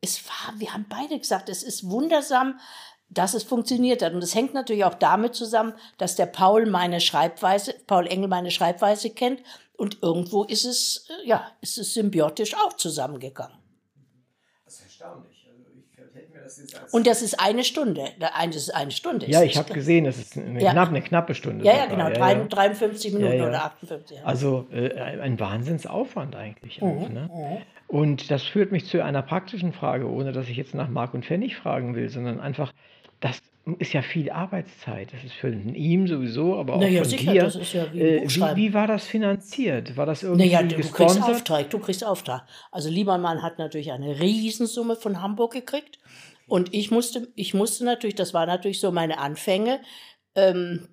es 0.00 0.24
war, 0.26 0.58
wir 0.58 0.74
haben 0.74 0.86
beide 0.88 1.16
gesagt, 1.16 1.48
es 1.48 1.62
ist 1.62 1.88
wundersam, 1.88 2.58
dass 3.14 3.34
es 3.34 3.44
funktioniert 3.44 4.02
hat. 4.02 4.14
Und 4.14 4.22
es 4.22 4.34
hängt 4.34 4.54
natürlich 4.54 4.84
auch 4.84 4.94
damit 4.94 5.34
zusammen, 5.34 5.74
dass 5.98 6.16
der 6.16 6.26
Paul 6.26 6.66
meine 6.66 7.00
Schreibweise, 7.00 7.74
Paul 7.86 8.06
Engel 8.06 8.28
meine 8.28 8.50
Schreibweise 8.50 9.10
kennt 9.10 9.42
und 9.76 9.98
irgendwo 10.02 10.44
ist 10.44 10.64
es, 10.64 11.08
ja, 11.24 11.46
ist 11.60 11.78
es 11.78 11.94
symbiotisch 11.94 12.54
auch 12.54 12.72
zusammengegangen. 12.74 13.56
Das 14.64 14.74
ist 14.74 14.82
erstaunlich. 14.84 15.46
Also 15.50 15.62
ich 16.14 16.16
hätte 16.16 16.30
mir 16.32 16.94
Und 16.94 17.06
das 17.06 17.22
ist 17.22 17.38
eine 17.40 17.64
Stunde. 17.64 18.04
Das 18.18 18.56
ist 18.56 18.70
eine 18.74 18.90
Stunde. 18.90 19.26
Ja, 19.30 19.42
ich 19.42 19.56
habe 19.56 19.72
gesehen, 19.72 20.04
das 20.04 20.18
ist 20.18 20.36
eine, 20.36 20.62
Ja. 20.62 20.72
knapp, 20.72 20.88
eine 20.88 21.02
knappe 21.02 21.34
Stunde. 21.34 21.64
Ja, 21.64 21.76
ja, 21.76 21.86
genau. 21.86 22.10
drei- 22.10 22.34
53 22.46 23.12
Minuten 23.12 23.32
Ja, 23.32 23.38
ja. 23.38 23.48
oder 23.48 23.64
58. 23.64 24.18
Ja. 24.18 24.24
Also 24.24 24.66
äh, 24.72 24.98
ein 25.20 25.38
Wahnsinnsaufwand 25.38 26.34
eigentlich 26.36 26.80
Mhm, 26.80 26.88
auch. 26.88 27.08
Ne? 27.08 27.62
Und 27.88 28.30
das 28.30 28.42
führt 28.44 28.72
mich 28.72 28.86
zu 28.86 29.04
einer 29.04 29.20
praktischen 29.22 29.72
Frage, 29.74 30.08
ohne 30.08 30.32
dass 30.32 30.48
ich 30.48 30.56
jetzt 30.56 30.74
nach 30.74 30.88
Mark 30.88 31.12
und 31.12 31.26
Pfennig 31.26 31.56
fragen 31.56 31.94
will, 31.94 32.08
sondern 32.08 32.40
einfach, 32.40 32.72
das 33.22 33.40
ist 33.78 33.92
ja 33.92 34.02
viel 34.02 34.30
Arbeitszeit. 34.30 35.12
Das 35.12 35.22
ist 35.24 35.34
für 35.34 35.48
ihn 35.48 36.06
sowieso, 36.08 36.58
aber 36.58 36.74
auch 36.74 36.80
Na 36.80 36.88
ja, 36.88 37.04
von 37.04 37.16
dir. 37.16 37.44
das 37.44 37.56
ist 37.56 37.72
ja 37.72 37.92
wie 37.92 38.00
äh, 38.00 38.28
wie, 38.28 38.56
wie 38.56 38.74
war 38.74 38.88
das 38.88 39.06
finanziert? 39.06 39.96
War 39.96 40.04
das 40.04 40.24
irgendwie 40.24 40.46
Naja, 40.46 40.62
du 40.62 40.74
kriegst 40.74 40.92
gesponsert? 40.92 41.36
Auftrag, 41.36 41.70
du 41.70 41.78
kriegst 41.78 42.04
Auftrag. 42.04 42.44
Also 42.72 42.90
Liebermann 42.90 43.42
hat 43.42 43.58
natürlich 43.58 43.92
eine 43.92 44.18
Riesensumme 44.20 44.96
von 44.96 45.22
Hamburg 45.22 45.52
gekriegt. 45.52 46.00
Und 46.48 46.74
ich 46.74 46.90
musste, 46.90 47.28
ich 47.36 47.54
musste 47.54 47.84
natürlich, 47.84 48.16
das 48.16 48.34
war 48.34 48.46
natürlich 48.46 48.80
so 48.80 48.90
meine 48.90 49.18
Anfänge, 49.18 49.80
ähm, 50.34 50.88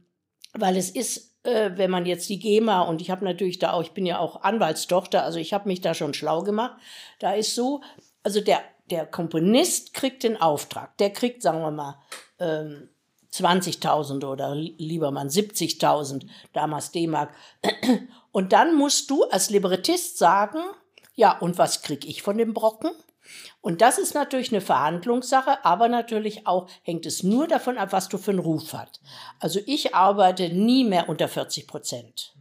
weil 0.53 0.77
es 0.77 0.91
ist, 0.91 1.39
äh, 1.43 1.71
wenn 1.75 1.89
man 1.89 2.05
jetzt 2.05 2.29
die 2.29 2.39
GEMA 2.39 2.81
und 2.81 3.01
ich 3.01 3.09
habe 3.09 3.25
natürlich 3.25 3.57
da 3.57 3.73
auch, 3.73 3.81
ich 3.81 3.91
bin 3.91 4.05
ja 4.05 4.19
auch 4.19 4.43
Anwaltstochter, 4.43 5.23
also 5.23 5.39
ich 5.39 5.53
habe 5.53 5.67
mich 5.67 5.81
da 5.81 5.95
schon 5.95 6.13
schlau 6.13 6.43
gemacht. 6.43 6.79
Da 7.17 7.33
ist 7.33 7.55
so, 7.55 7.81
also 8.21 8.41
der, 8.41 8.61
der 8.91 9.05
Komponist 9.05 9.93
kriegt 9.93 10.23
den 10.23 10.39
Auftrag, 10.39 10.97
der 10.97 11.11
kriegt, 11.11 11.41
sagen 11.41 11.61
wir 11.61 11.71
mal, 11.71 11.99
ähm, 12.39 12.89
20.000 13.31 14.25
oder 14.25 14.55
lieber 14.55 15.11
mal 15.11 15.27
70.000, 15.27 16.25
damals 16.53 16.91
D-Mark. 16.91 17.33
Und 18.31 18.53
dann 18.53 18.75
musst 18.75 19.09
du 19.09 19.23
als 19.25 19.49
Librettist 19.49 20.17
sagen, 20.17 20.59
ja, 21.15 21.37
und 21.37 21.57
was 21.57 21.81
krieg 21.81 22.07
ich 22.07 22.21
von 22.21 22.37
dem 22.37 22.53
Brocken? 22.53 22.91
Und 23.59 23.81
das 23.81 23.97
ist 23.97 24.13
natürlich 24.13 24.51
eine 24.51 24.61
Verhandlungssache, 24.61 25.65
aber 25.65 25.89
natürlich 25.89 26.47
auch 26.47 26.67
hängt 26.81 27.05
es 27.05 27.23
nur 27.23 27.47
davon 27.47 27.77
ab, 27.77 27.91
was 27.91 28.07
du 28.07 28.17
für 28.17 28.31
einen 28.31 28.39
Ruf 28.39 28.73
hast. 28.73 29.01
Also 29.39 29.59
ich 29.65 29.93
arbeite 29.93 30.49
nie 30.49 30.85
mehr 30.85 31.09
unter 31.09 31.27
40 31.27 31.67
Prozent. 31.67 32.33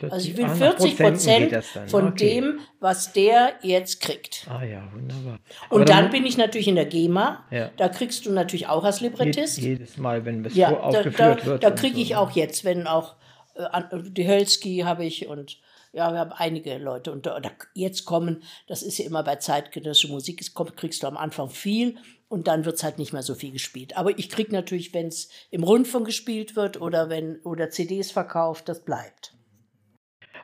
Das- 0.00 0.12
Also 0.12 0.28
ich 0.28 0.36
will 0.36 0.44
ah, 0.44 0.48
nach 0.48 0.56
40 0.56 0.96
Prozenten 0.96 1.12
Prozent 1.12 1.52
das 1.52 1.66
dann. 1.74 1.88
von 1.88 2.08
Okay. 2.08 2.34
dem, 2.40 2.60
was 2.80 3.12
der 3.12 3.52
jetzt 3.62 4.00
kriegt. 4.00 4.46
Ah 4.48 4.62
ja, 4.64 4.82
wunderbar. 4.94 5.38
Und 5.68 5.82
Aber 5.82 5.84
dann 5.84 6.10
bin 6.10 6.24
ich 6.26 6.36
natürlich 6.36 6.68
in 6.68 6.74
der 6.76 6.86
GEMA. 6.86 7.44
Ja. 7.50 7.70
Da 7.76 7.88
kriegst 7.88 8.26
du 8.26 8.32
natürlich 8.32 8.66
auch 8.68 8.84
als 8.84 9.00
Librettist. 9.00 9.58
jedes 9.58 9.96
Mal, 9.96 10.24
wenn 10.24 10.44
es 10.44 10.54
Ja, 10.54 10.70
so 10.70 10.74
da, 10.76 10.80
aufgeführt 10.82 11.40
da, 11.42 11.46
wird. 11.46 11.62
da 11.64 11.70
kriege 11.70 11.96
so, 11.96 12.02
ich 12.02 12.10
ne? 12.10 12.18
auch 12.18 12.30
jetzt, 12.32 12.64
wenn 12.64 12.86
auch 12.86 13.16
äh, 13.56 13.62
an- 13.62 14.12
die 14.14 14.26
Hölzki 14.26 14.78
habe 14.84 15.04
ich 15.04 15.26
und 15.28 15.58
ja, 15.92 16.12
wir 16.12 16.20
haben 16.20 16.32
einige 16.32 16.78
Leute 16.78 17.10
und 17.10 17.26
da, 17.26 17.40
da 17.40 17.50
jetzt 17.74 18.04
kommen, 18.04 18.44
das 18.68 18.82
ist 18.84 18.98
ja 18.98 19.06
immer 19.06 19.24
bei 19.24 19.36
zeitgenössischer 19.36 20.12
Musik, 20.12 20.40
es 20.40 20.54
kommt, 20.54 20.76
kriegst 20.76 21.02
du 21.02 21.08
am 21.08 21.16
Anfang 21.16 21.50
viel 21.50 21.96
und 22.28 22.46
dann 22.46 22.64
wird 22.64 22.76
es 22.76 22.84
halt 22.84 22.98
nicht 22.98 23.12
mehr 23.12 23.24
so 23.24 23.34
viel 23.34 23.50
gespielt. 23.50 23.96
Aber 23.96 24.16
ich 24.16 24.28
kriege 24.30 24.52
natürlich, 24.52 24.94
wenn 24.94 25.08
es 25.08 25.30
im 25.50 25.64
Rundfunk 25.64 26.06
gespielt 26.06 26.54
wird 26.54 26.80
oder 26.80 27.08
wenn 27.10 27.40
oder 27.42 27.70
CDs 27.70 28.12
verkauft, 28.12 28.68
das 28.68 28.84
bleibt. 28.84 29.34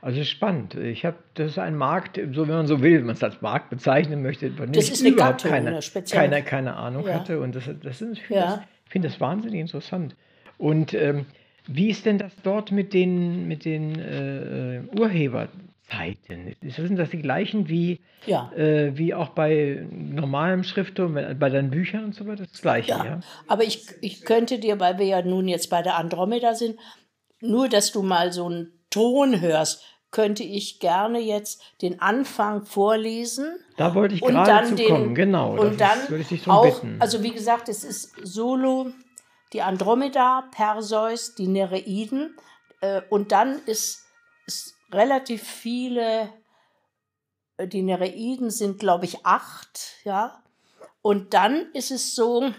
Also 0.07 0.22
spannend. 0.22 0.76
Ich 0.76 1.04
habe, 1.04 1.16
das 1.34 1.50
ist 1.50 1.59
ein 1.59 1.74
Markt, 1.74 2.20
so 2.32 2.46
wenn 2.46 2.54
man 2.54 2.68
so 2.68 2.80
will, 2.80 2.98
wenn 2.98 3.07
man 3.07 3.16
es 3.16 3.24
als 3.24 3.42
Markt 3.42 3.70
bezeichnen 3.70 4.22
möchte, 4.22 4.52
von 4.52 4.66
dem 4.66 4.72
Das 4.72 4.84
ich 4.84 4.92
ist 4.92 5.00
eine 5.00 5.09
überhaupt 5.12 5.42
Gattung, 5.42 5.50
keine, 5.50 5.80
keine, 6.09 6.42
keine 6.44 6.76
Ahnung 6.76 7.09
Ja. 7.09 7.14
hatte. 7.14 7.40
Und 7.40 7.57
das, 7.57 7.64
das 7.82 8.00
ist, 8.02 8.12
ich 8.12 8.22
finde 8.22 8.42
Ja. 8.44 8.46
das, 8.54 8.61
ich 8.84 8.92
finde 8.92 9.09
das 9.09 9.20
wahnsinnig 9.20 9.59
interessant. 9.59 10.14
Und 10.59 10.94
ähm, 10.94 11.26
wie 11.66 11.90
ist 11.90 12.07
denn 12.07 12.18
das 12.18 12.30
dort 12.44 12.70
mit 12.70 12.94
den, 12.94 13.48
mit 13.48 13.64
den 13.64 13.98
äh, 13.98 14.82
Urheberzeiten? 14.96 16.54
Sind 16.62 16.96
das 17.00 17.11
die 17.11 17.18
gleichen 17.18 17.68
wie, 17.68 17.98
Ja. 18.26 18.52
äh, 18.57 18.96
wie 18.96 19.12
auch 19.12 19.30
bei 19.30 19.84
normalem 19.90 20.62
Schrifttum, 20.62 21.14
bei 21.14 21.50
deinen 21.50 21.70
Büchern 21.70 22.04
und 22.04 22.14
so 22.14 22.28
weiter? 22.28 22.44
Das 22.48 22.62
gleiche, 22.62 22.92
ja? 22.92 23.04
Ja, 23.04 23.20
aber 23.48 23.64
ich, 23.64 23.88
ich 24.02 24.24
könnte 24.24 24.61
dir, 24.61 24.78
weil 24.78 24.98
wir 25.00 25.07
ja 25.07 25.22
nun 25.22 25.48
jetzt 25.48 25.68
bei 25.68 25.82
der 25.82 25.96
Andromeda 25.96 26.54
sind, 26.54 26.78
nur 27.40 27.68
dass 27.68 27.90
du 27.90 28.04
mal 28.04 28.30
so 28.30 28.46
einen 28.46 28.72
Ton 28.88 29.40
hörst, 29.40 29.82
könnte 30.16 30.44
ich 30.44 30.80
gerne 30.80 31.18
jetzt 31.20 31.60
den 31.82 32.00
Anfang 32.00 32.64
vorlesen. 32.64 33.58
Da 33.76 33.94
wollte 33.94 34.14
ich 34.14 34.22
und 34.22 34.32
gerade 34.32 34.50
dann 34.50 34.66
zu 34.68 34.74
den, 34.76 34.88
kommen, 34.88 35.14
genau. 35.14 35.58
Und 35.58 35.78
dann 35.78 36.00
ist- 36.00 36.08
würde 36.08 36.22
ich 36.22 36.28
dich 36.28 36.44
darum 36.44 36.70
auch, 36.70 36.80
bitten. 36.80 36.96
also 37.02 37.22
wie 37.22 37.32
gesagt, 37.32 37.68
es 37.68 37.84
ist 37.84 38.14
Solo, 38.22 38.92
die 39.52 39.60
Andromeda, 39.60 40.48
Perseus, 40.52 41.34
die 41.34 41.48
Nereiden. 41.48 42.34
Äh, 42.80 43.02
und 43.10 43.30
dann 43.30 43.60
ist, 43.66 44.06
ist 44.46 44.74
relativ 44.90 45.42
viele, 45.42 46.30
äh, 47.58 47.68
die 47.68 47.82
Nereiden 47.82 48.48
sind, 48.48 48.78
glaube 48.78 49.04
ich, 49.04 49.26
acht, 49.26 49.96
ja. 50.04 50.42
Und 51.02 51.34
dann 51.34 51.66
ist 51.74 51.90
es 51.90 52.14
so, 52.14 52.52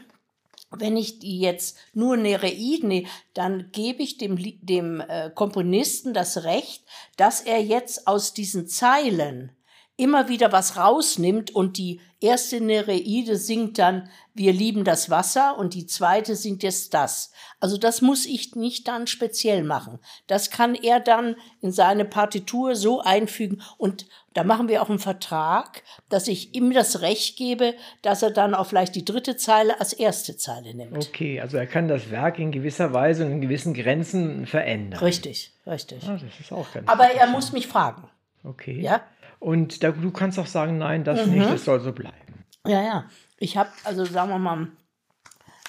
wenn 0.71 0.97
ich 0.97 1.19
die 1.19 1.39
jetzt 1.39 1.77
nur 1.93 2.17
Nereiden 2.17 2.89
nehme, 2.89 3.07
dann 3.33 3.71
gebe 3.71 4.03
ich 4.03 4.17
dem, 4.17 4.37
dem 4.61 5.01
äh, 5.01 5.29
Komponisten 5.33 6.13
das 6.13 6.43
Recht, 6.43 6.83
dass 7.15 7.41
er 7.41 7.61
jetzt 7.61 8.07
aus 8.07 8.33
diesen 8.33 8.67
Zeilen 8.67 9.51
immer 9.97 10.29
wieder 10.29 10.51
was 10.51 10.77
rausnimmt 10.77 11.49
und 11.51 11.77
die 11.77 11.99
erste 12.19 12.61
Nereide 12.61 13.35
singt 13.35 13.79
dann 13.79 14.09
Wir 14.35 14.53
lieben 14.53 14.83
das 14.83 15.09
Wasser 15.09 15.57
und 15.57 15.73
die 15.73 15.87
zweite 15.87 16.35
singt 16.35 16.61
jetzt 16.61 16.93
das. 16.93 17.31
Also 17.59 17.77
das 17.77 18.01
muss 18.01 18.27
ich 18.27 18.55
nicht 18.55 18.87
dann 18.87 19.07
speziell 19.07 19.63
machen. 19.63 19.99
Das 20.27 20.51
kann 20.51 20.75
er 20.75 20.99
dann 20.99 21.35
in 21.61 21.71
seine 21.71 22.05
Partitur 22.05 22.75
so 22.75 23.01
einfügen 23.01 23.63
und 23.79 24.05
da 24.37 24.43
machen 24.43 24.67
wir 24.67 24.83
auch 24.83 24.89
einen 24.91 24.99
Vertrag, 24.99 25.81
dass 26.09 26.27
ich 26.27 26.53
ihm 26.53 26.71
das 26.71 27.01
Recht 27.01 27.37
gebe, 27.37 27.73
dass 28.03 28.21
er 28.21 28.29
dann 28.29 28.53
auch 28.53 28.67
vielleicht 28.67 28.93
die 28.93 29.03
dritte 29.03 29.35
Zeile 29.35 29.79
als 29.79 29.93
erste 29.93 30.37
Zeile 30.37 30.75
nimmt. 30.75 30.95
Okay, 30.95 31.41
also 31.41 31.57
er 31.57 31.65
kann 31.65 31.87
das 31.87 32.11
Werk 32.11 32.37
in 32.37 32.51
gewisser 32.51 32.93
Weise 32.93 33.25
und 33.25 33.31
in 33.31 33.41
gewissen 33.41 33.73
Grenzen 33.73 34.45
verändern. 34.45 34.99
Richtig, 34.99 35.53
richtig. 35.65 36.07
Ah, 36.07 36.19
das 36.21 36.39
ist 36.39 36.51
auch 36.51 36.71
ganz 36.71 36.87
Aber 36.87 37.05
er 37.05 37.25
muss 37.25 37.51
mich 37.51 37.65
fragen. 37.65 38.07
Okay. 38.43 38.79
Ja? 38.79 39.01
Und 39.39 39.81
da, 39.81 39.89
du 39.89 40.11
kannst 40.11 40.37
auch 40.37 40.45
sagen, 40.45 40.77
nein, 40.77 41.03
das 41.03 41.25
Mhm. 41.25 41.33
nicht, 41.33 41.49
das 41.49 41.65
soll 41.65 41.79
so 41.79 41.91
bleiben. 41.91 42.45
Ja, 42.67 42.83
ja. 42.83 43.09
Ich 43.39 43.57
habe, 43.57 43.71
also 43.85 44.05
sagen 44.05 44.29
wir 44.29 44.37
mal, 44.37 44.67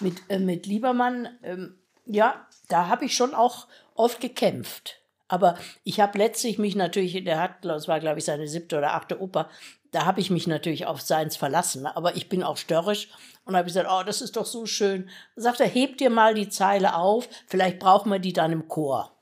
mit, 0.00 0.20
äh, 0.28 0.38
mit 0.38 0.66
Liebermann, 0.66 1.26
ähm, 1.42 1.78
ja, 2.04 2.46
da 2.68 2.88
habe 2.88 3.06
ich 3.06 3.14
schon 3.14 3.34
auch 3.34 3.66
oft 3.94 4.20
gekämpft. 4.20 5.00
Aber 5.28 5.56
ich 5.84 6.00
habe 6.00 6.18
letztlich 6.18 6.58
mich 6.58 6.74
natürlich, 6.74 7.22
der 7.24 7.38
hat, 7.38 7.64
das 7.64 7.86
war 7.86 8.00
glaube 8.00 8.18
ich 8.18 8.24
seine 8.24 8.48
siebte 8.48 8.78
oder 8.78 8.94
achte 8.94 9.20
Oper, 9.20 9.48
da 9.90 10.04
habe 10.04 10.20
ich 10.20 10.30
mich 10.30 10.46
natürlich 10.46 10.86
auf 10.86 11.00
seins 11.00 11.36
verlassen. 11.36 11.86
Aber 11.86 12.16
ich 12.16 12.28
bin 12.28 12.42
auch 12.42 12.56
störrisch 12.56 13.08
und 13.44 13.56
habe 13.56 13.66
gesagt, 13.66 13.88
oh, 13.90 14.02
das 14.04 14.20
ist 14.20 14.36
doch 14.36 14.46
so 14.46 14.66
schön. 14.66 15.08
Da 15.36 15.42
sagt 15.42 15.60
er, 15.60 15.68
heb 15.68 15.98
dir 15.98 16.10
mal 16.10 16.34
die 16.34 16.48
Zeile 16.48 16.94
auf, 16.96 17.28
vielleicht 17.46 17.78
brauchen 17.78 18.10
wir 18.10 18.18
die 18.18 18.32
dann 18.32 18.52
im 18.52 18.68
Chor. 18.68 19.12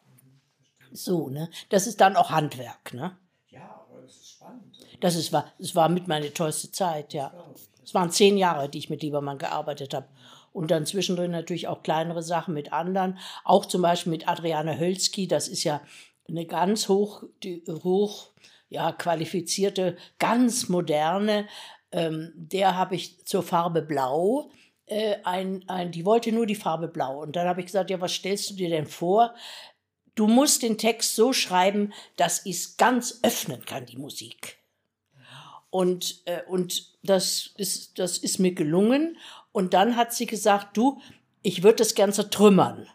So, 0.93 1.29
ne? 1.29 1.51
Das 1.69 1.87
ist 1.87 2.01
dann 2.01 2.17
auch 2.17 2.31
Handwerk, 2.31 2.95
ne? 2.95 3.17
Das 5.01 5.15
ist, 5.15 5.33
war, 5.33 5.53
es 5.59 5.75
war 5.75 5.89
mit 5.89 6.09
meine 6.09 6.33
tollste 6.33 6.71
Zeit, 6.71 7.13
ja. 7.13 7.33
Es 7.85 7.95
waren 7.95 8.11
zehn 8.11 8.37
Jahre, 8.37 8.69
die 8.69 8.79
ich 8.79 8.91
mit 8.91 9.03
Liebermann 9.03 9.39
gearbeitet 9.39 9.95
habe. 9.95 10.09
Und 10.57 10.71
dann 10.71 10.87
zwischendrin 10.87 11.33
natürlich 11.33 11.69
auch 11.69 11.83
kleinere 11.83 12.23
Sachen 12.23 12.55
mit 12.55 12.73
anderen. 12.73 13.19
Auch 13.45 13.67
zum 13.67 13.83
Beispiel 13.83 14.11
mit 14.11 14.27
Adriane 14.27 14.81
Hölzki. 14.81 15.29
Das 15.29 15.49
ist 15.49 15.65
ja 15.65 15.83
eine 16.27 16.47
ganz 16.47 16.89
hoch, 16.89 17.25
hoch 17.69 18.31
ja, 18.71 18.93
qualifizierte, 18.93 19.99
ganz 20.19 20.71
moderne. 20.71 21.47
Ähm, 21.93 22.33
der 22.37 22.75
habe 22.75 22.95
ich 22.95 23.27
zur 23.27 23.43
Farbe 23.43 23.83
Blau. 23.83 24.51
Äh, 24.87 25.17
ein, 25.25 25.63
ein, 25.69 25.93
die 25.93 26.07
wollte 26.07 26.33
nur 26.33 26.47
die 26.47 26.55
Farbe 26.55 26.89
Blau. 26.89 27.21
Und 27.21 27.37
dann 27.37 27.47
habe 27.47 27.61
ich 27.61 27.67
gesagt, 27.67 27.91
ja, 27.91 28.01
was 28.01 28.13
stellst 28.13 28.49
du 28.49 28.55
dir 28.55 28.71
denn 28.71 28.87
vor? 28.87 29.35
Du 30.15 30.27
musst 30.27 30.63
den 30.63 30.79
Text 30.79 31.17
so 31.17 31.35
schreiben, 31.35 31.93
dass 32.17 32.47
ich 32.47 32.57
es 32.57 32.77
ganz 32.79 33.21
öffnen 33.23 33.63
kann, 33.67 33.85
die 33.85 33.99
Musik. 33.99 34.57
Und, 35.69 36.23
äh, 36.25 36.41
und 36.49 36.95
das, 37.03 37.51
ist, 37.59 37.99
das 37.99 38.17
ist 38.17 38.39
mir 38.39 38.55
gelungen. 38.55 39.19
Und 39.57 39.73
dann 39.73 39.97
hat 39.97 40.13
sie 40.13 40.27
gesagt, 40.27 40.77
du, 40.77 41.01
ich 41.41 41.63
würde 41.63 41.77
das 41.77 41.95
gern 41.95 42.13
zertrümmern. 42.13 42.89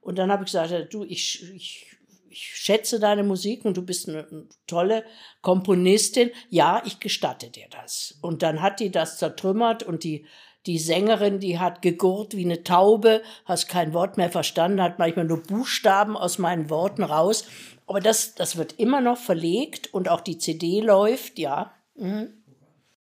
Und 0.00 0.18
dann 0.18 0.32
habe 0.32 0.42
ich 0.42 0.50
gesagt, 0.50 0.92
du, 0.92 1.04
ich, 1.04 1.48
ich, 1.54 1.86
ich 2.28 2.40
schätze 2.40 2.98
deine 2.98 3.22
Musik 3.22 3.64
und 3.64 3.76
du 3.76 3.82
bist 3.82 4.08
eine, 4.08 4.26
eine 4.26 4.48
tolle 4.66 5.04
Komponistin. 5.42 6.32
Ja, 6.50 6.82
ich 6.84 6.98
gestatte 6.98 7.50
dir 7.50 7.68
das. 7.70 8.18
Und 8.20 8.42
dann 8.42 8.62
hat 8.62 8.80
die 8.80 8.90
das 8.90 9.18
zertrümmert 9.18 9.84
und 9.84 10.02
die, 10.02 10.26
die 10.66 10.80
Sängerin, 10.80 11.38
die 11.38 11.60
hat 11.60 11.82
gegurrt 11.82 12.34
wie 12.34 12.46
eine 12.46 12.64
Taube, 12.64 13.22
hast 13.44 13.68
kein 13.68 13.92
Wort 13.94 14.16
mehr 14.16 14.32
verstanden, 14.32 14.82
hat 14.82 14.98
manchmal 14.98 15.26
nur 15.26 15.44
Buchstaben 15.44 16.16
aus 16.16 16.38
meinen 16.38 16.68
Worten 16.68 17.04
raus. 17.04 17.44
Aber 17.86 18.00
das, 18.00 18.34
das 18.34 18.56
wird 18.56 18.72
immer 18.80 19.00
noch 19.00 19.18
verlegt 19.18 19.94
und 19.94 20.08
auch 20.08 20.20
die 20.20 20.38
CD 20.38 20.80
läuft, 20.80 21.38
ja. 21.38 21.72
Mhm. 21.94 22.42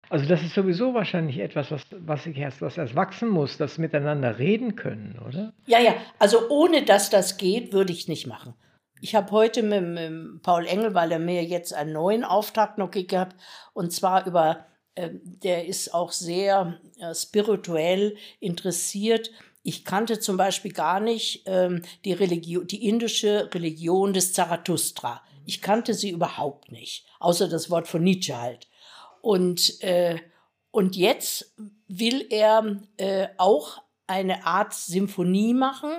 Also 0.10 0.26
das 0.26 0.44
ist 0.44 0.54
sowieso 0.54 0.94
wahrscheinlich 0.94 1.40
etwas, 1.40 1.72
was, 1.72 1.82
was 1.92 2.26
ich 2.26 2.38
erst, 2.38 2.62
was 2.62 2.78
erst 2.78 2.96
wachsen 2.96 3.30
muss, 3.30 3.58
das 3.58 3.78
miteinander 3.78 4.38
reden 4.38 4.76
können, 4.76 5.20
oder? 5.28 5.54
Ja, 5.66 5.80
ja, 5.80 5.96
also 6.20 6.50
ohne 6.50 6.84
dass 6.84 7.10
das 7.10 7.38
geht, 7.38 7.74
würde 7.74 7.92
ich 7.92 8.08
nicht 8.08 8.28
machen. 8.28 8.54
Ich 9.02 9.16
habe 9.16 9.32
heute 9.32 9.62
mit, 9.64 9.84
mit 9.84 10.42
Paul 10.42 10.66
Engel, 10.66 10.94
weil 10.94 11.12
er 11.12 11.20
mir 11.20 11.44
jetzt 11.44 11.74
einen 11.74 11.94
neuen 11.94 12.24
Auftrag 12.24 12.78
noch 12.78 12.92
gegeben 12.92 13.22
hat, 13.22 13.36
und 13.74 13.92
zwar 13.92 14.26
über 14.26 14.66
ähm, 14.96 15.22
der 15.24 15.66
ist 15.66 15.94
auch 15.94 16.12
sehr 16.12 16.80
äh, 17.00 17.14
spirituell 17.14 18.16
interessiert. 18.40 19.30
Ich 19.62 19.84
kannte 19.84 20.20
zum 20.20 20.38
Beispiel 20.38 20.72
gar 20.72 21.00
nicht 21.00 21.44
ähm, 21.48 21.82
die, 22.06 22.14
Religion, 22.14 22.66
die 22.66 22.88
indische 22.88 23.50
Religion 23.54 24.14
des 24.14 24.32
Zarathustra. 24.32 25.22
Ich 25.46 25.62
kannte 25.62 25.94
sie 25.94 26.12
überhaupt 26.12 26.72
nicht, 26.72 27.06
außer 27.20 27.50
das 27.50 27.70
Wort 27.70 27.88
von 27.88 28.04
Nietzsche 28.04 28.40
halt. 28.40 28.68
Und, 29.26 29.82
äh, 29.82 30.20
und 30.70 30.96
jetzt 30.96 31.56
will 31.88 32.28
er 32.30 32.80
äh, 32.98 33.28
auch 33.38 33.82
eine 34.06 34.46
Art 34.46 34.76
Symphonie 34.76 35.56
machen, 35.56 35.90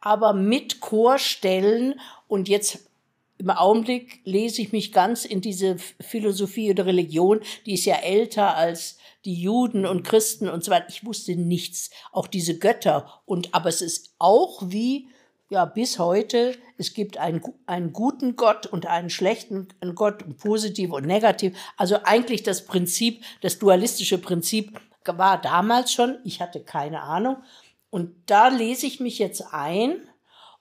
aber 0.00 0.32
mit 0.32 0.80
Chorstellen. 0.80 2.00
Und 2.28 2.48
jetzt 2.48 2.88
im 3.36 3.50
Augenblick 3.50 4.22
lese 4.24 4.62
ich 4.62 4.72
mich 4.72 4.90
ganz 4.90 5.26
in 5.26 5.42
diese 5.42 5.76
Philosophie 6.00 6.70
oder 6.70 6.86
Religion, 6.86 7.40
die 7.66 7.74
ist 7.74 7.84
ja 7.84 7.96
älter 7.96 8.56
als 8.56 8.96
die 9.26 9.34
Juden 9.34 9.84
und 9.84 10.02
Christen 10.02 10.48
und 10.48 10.64
so 10.64 10.70
weiter. 10.70 10.86
Ich 10.88 11.04
wusste 11.04 11.36
nichts, 11.36 11.90
auch 12.10 12.26
diese 12.26 12.58
Götter. 12.58 13.20
Und 13.26 13.54
aber 13.54 13.68
es 13.68 13.82
ist 13.82 14.14
auch 14.18 14.62
wie 14.64 15.08
ja 15.52 15.64
bis 15.64 15.98
heute. 15.98 16.56
Es 16.78 16.94
gibt 16.94 17.18
einen, 17.18 17.40
einen 17.66 17.92
guten 17.92 18.34
Gott 18.36 18.66
und 18.66 18.86
einen 18.86 19.10
schlechten 19.10 19.68
Gott, 19.94 20.24
positiv 20.38 20.92
und 20.92 21.06
negativ. 21.06 21.56
Also 21.76 21.98
eigentlich 22.04 22.42
das 22.42 22.66
Prinzip, 22.66 23.22
das 23.40 23.58
dualistische 23.58 24.18
Prinzip 24.18 24.80
war 25.06 25.40
damals 25.40 25.92
schon. 25.92 26.18
Ich 26.24 26.40
hatte 26.40 26.60
keine 26.60 27.02
Ahnung. 27.02 27.36
Und 27.90 28.14
da 28.26 28.48
lese 28.48 28.86
ich 28.86 29.00
mich 29.00 29.18
jetzt 29.18 29.52
ein 29.52 29.96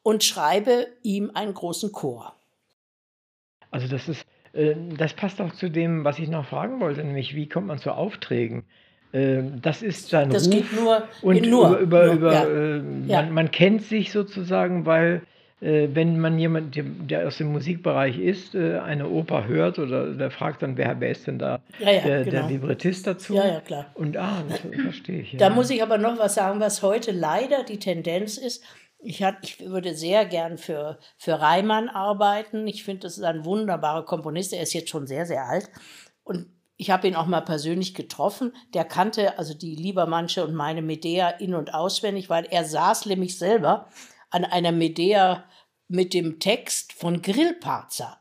und 0.04 0.24
schreibe 0.24 0.88
ihm 1.02 1.32
einen 1.34 1.54
großen 1.54 1.92
Chor. 1.92 2.36
Also 3.72 3.88
das 3.88 4.10
ist, 4.10 4.26
äh, 4.54 4.76
das 4.98 5.14
passt 5.14 5.40
auch 5.40 5.54
zu 5.54 5.70
dem, 5.70 6.04
was 6.04 6.20
ich 6.20 6.28
noch 6.28 6.46
fragen 6.46 6.80
wollte, 6.82 7.04
nämlich 7.04 7.36
wie 7.36 7.48
kommt 7.48 7.68
man 7.68 7.80
zu 7.80 7.92
Aufträgen? 7.92 8.66
Äh, 9.12 9.44
das 9.62 9.82
ist 9.82 10.10
sein 10.10 10.30
das 10.30 10.48
Ruf 10.48 10.54
geht 10.54 10.74
nur, 10.74 11.04
und 11.22 11.46
nur, 11.48 11.78
über, 11.78 12.06
nur, 12.06 12.14
über, 12.16 12.34
ja. 12.34 12.44
äh, 12.46 12.82
Ja. 13.08 13.22
Man, 13.24 13.34
man 13.34 13.52
kennt 13.52 13.84
sich 13.84 14.12
sozusagen, 14.12 14.86
weil 14.86 15.22
äh, 15.62 15.90
wenn 15.94 16.20
man 16.20 16.40
jemand, 16.40 16.76
der, 16.76 17.28
aus 17.28 17.38
dem 17.38 17.52
Musikbereich 17.52 18.18
ist, 18.18 18.56
äh, 18.56 18.80
eine 18.80 19.08
Oper 19.10 19.48
hört 19.48 19.78
oder 19.78 20.14
der 20.14 20.32
fragt 20.32 20.64
dann, 20.64 20.76
wer, 20.76 21.00
wer 21.00 21.12
ist 21.12 21.28
denn 21.28 21.38
da 21.38 21.62
Ja, 21.78 21.86
der, 21.86 22.24
genau. 22.24 22.32
der 22.32 22.48
Librettist 22.48 23.06
dazu? 23.06 23.36
Ja, 23.36 23.46
ja, 23.46 23.60
klar. 23.60 23.92
Und 23.94 24.18
ah, 24.18 24.44
das 24.50 24.60
verstehe 24.82 25.22
ich. 25.22 25.38
Da 25.38 25.52
muss 25.52 25.70
ich 25.70 25.84
aber 25.84 25.98
noch 26.00 26.18
was 26.18 26.36
sagen, 26.36 26.60
was 26.60 26.82
heute 26.82 27.12
leider 27.12 27.64
die 27.64 27.78
Tendenz 27.78 28.38
ist. 28.38 28.64
Ich, 29.04 29.24
hat, 29.24 29.36
ich 29.44 29.60
würde 29.60 29.94
sehr 29.94 30.26
gern 30.26 30.58
für, 30.58 30.98
für 31.18 31.40
Reimann 31.40 31.90
arbeiten. 31.90 32.68
Ich 32.68 32.84
finde, 32.84 33.02
das 33.02 33.18
ist 33.18 33.24
ein 33.24 33.46
wunderbarer 33.46 34.06
Komponist. 34.06 34.54
Er 34.54 34.64
ist 34.64 34.74
jetzt 34.74 34.90
schon 34.90 35.06
sehr, 35.06 35.26
sehr 35.26 35.46
alt. 35.46 35.70
Und 36.24 36.48
ich 36.82 36.90
habe 36.90 37.08
ihn 37.08 37.16
auch 37.16 37.28
mal 37.28 37.42
persönlich 37.42 37.94
getroffen. 37.94 38.54
Der 38.74 38.86
kannte 38.86 39.38
also 39.38 39.54
die 39.54 39.76
Liebermannsche 39.76 40.44
und 40.44 40.56
meine 40.56 40.82
Medea 40.82 41.30
in- 41.30 41.54
und 41.54 41.76
auswendig, 41.76 42.28
weil 42.28 42.46
er 42.46 42.66
saß 42.66 43.06
nämlich 43.06 43.38
selber 43.38 43.88
an 44.32 44.46
einer 44.46 44.72
Medea 44.72 45.44
mit 45.88 46.16
dem 46.16 46.40
Text 46.40 46.94
von 46.94 47.22
Grillparzer. 47.22 48.18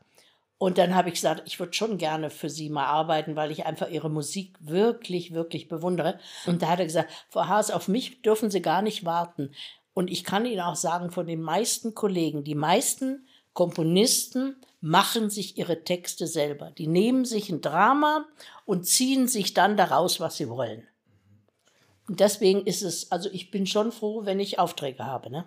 Und 0.59 0.77
dann 0.77 0.93
habe 0.93 1.09
ich 1.09 1.15
gesagt, 1.15 1.41
ich 1.47 1.59
würde 1.59 1.73
schon 1.73 1.97
gerne 1.97 2.29
für 2.29 2.51
Sie 2.51 2.69
mal 2.69 2.85
arbeiten, 2.85 3.35
weil 3.35 3.49
ich 3.49 3.65
einfach 3.65 3.89
Ihre 3.89 4.11
Musik 4.11 4.55
wirklich, 4.59 5.33
wirklich 5.33 5.67
bewundere. 5.67 6.19
Und 6.45 6.61
da 6.61 6.67
hat 6.67 6.77
er 6.77 6.85
gesagt, 6.85 7.09
Frau 7.29 7.47
Haas, 7.47 7.71
auf 7.71 7.87
mich 7.87 8.21
dürfen 8.21 8.51
Sie 8.51 8.61
gar 8.61 8.83
nicht 8.83 9.05
warten. 9.05 9.55
Und 9.95 10.11
ich 10.11 10.23
kann 10.23 10.45
Ihnen 10.45 10.61
auch 10.61 10.75
sagen, 10.75 11.09
von 11.09 11.25
den 11.25 11.41
meisten 11.41 11.95
Kollegen, 11.95 12.43
die 12.43 12.53
meisten 12.53 13.27
Komponisten 13.53 14.57
machen 14.81 15.29
sich 15.29 15.57
ihre 15.57 15.83
Texte 15.83 16.27
selber. 16.27 16.71
Die 16.71 16.87
nehmen 16.87 17.23
sich 17.23 17.49
ein 17.49 17.61
Drama 17.61 18.25
und 18.65 18.85
ziehen 18.85 19.27
sich 19.27 19.53
dann 19.53 19.77
daraus, 19.77 20.19
was 20.19 20.37
sie 20.37 20.49
wollen. 20.49 20.87
Und 22.07 22.19
deswegen 22.19 22.65
ist 22.65 22.81
es, 22.81 23.11
also 23.11 23.29
ich 23.31 23.51
bin 23.51 23.65
schon 23.67 23.91
froh, 23.91 24.25
wenn 24.25 24.39
ich 24.39 24.59
Aufträge 24.59 25.05
habe. 25.05 25.29
Ne? 25.31 25.45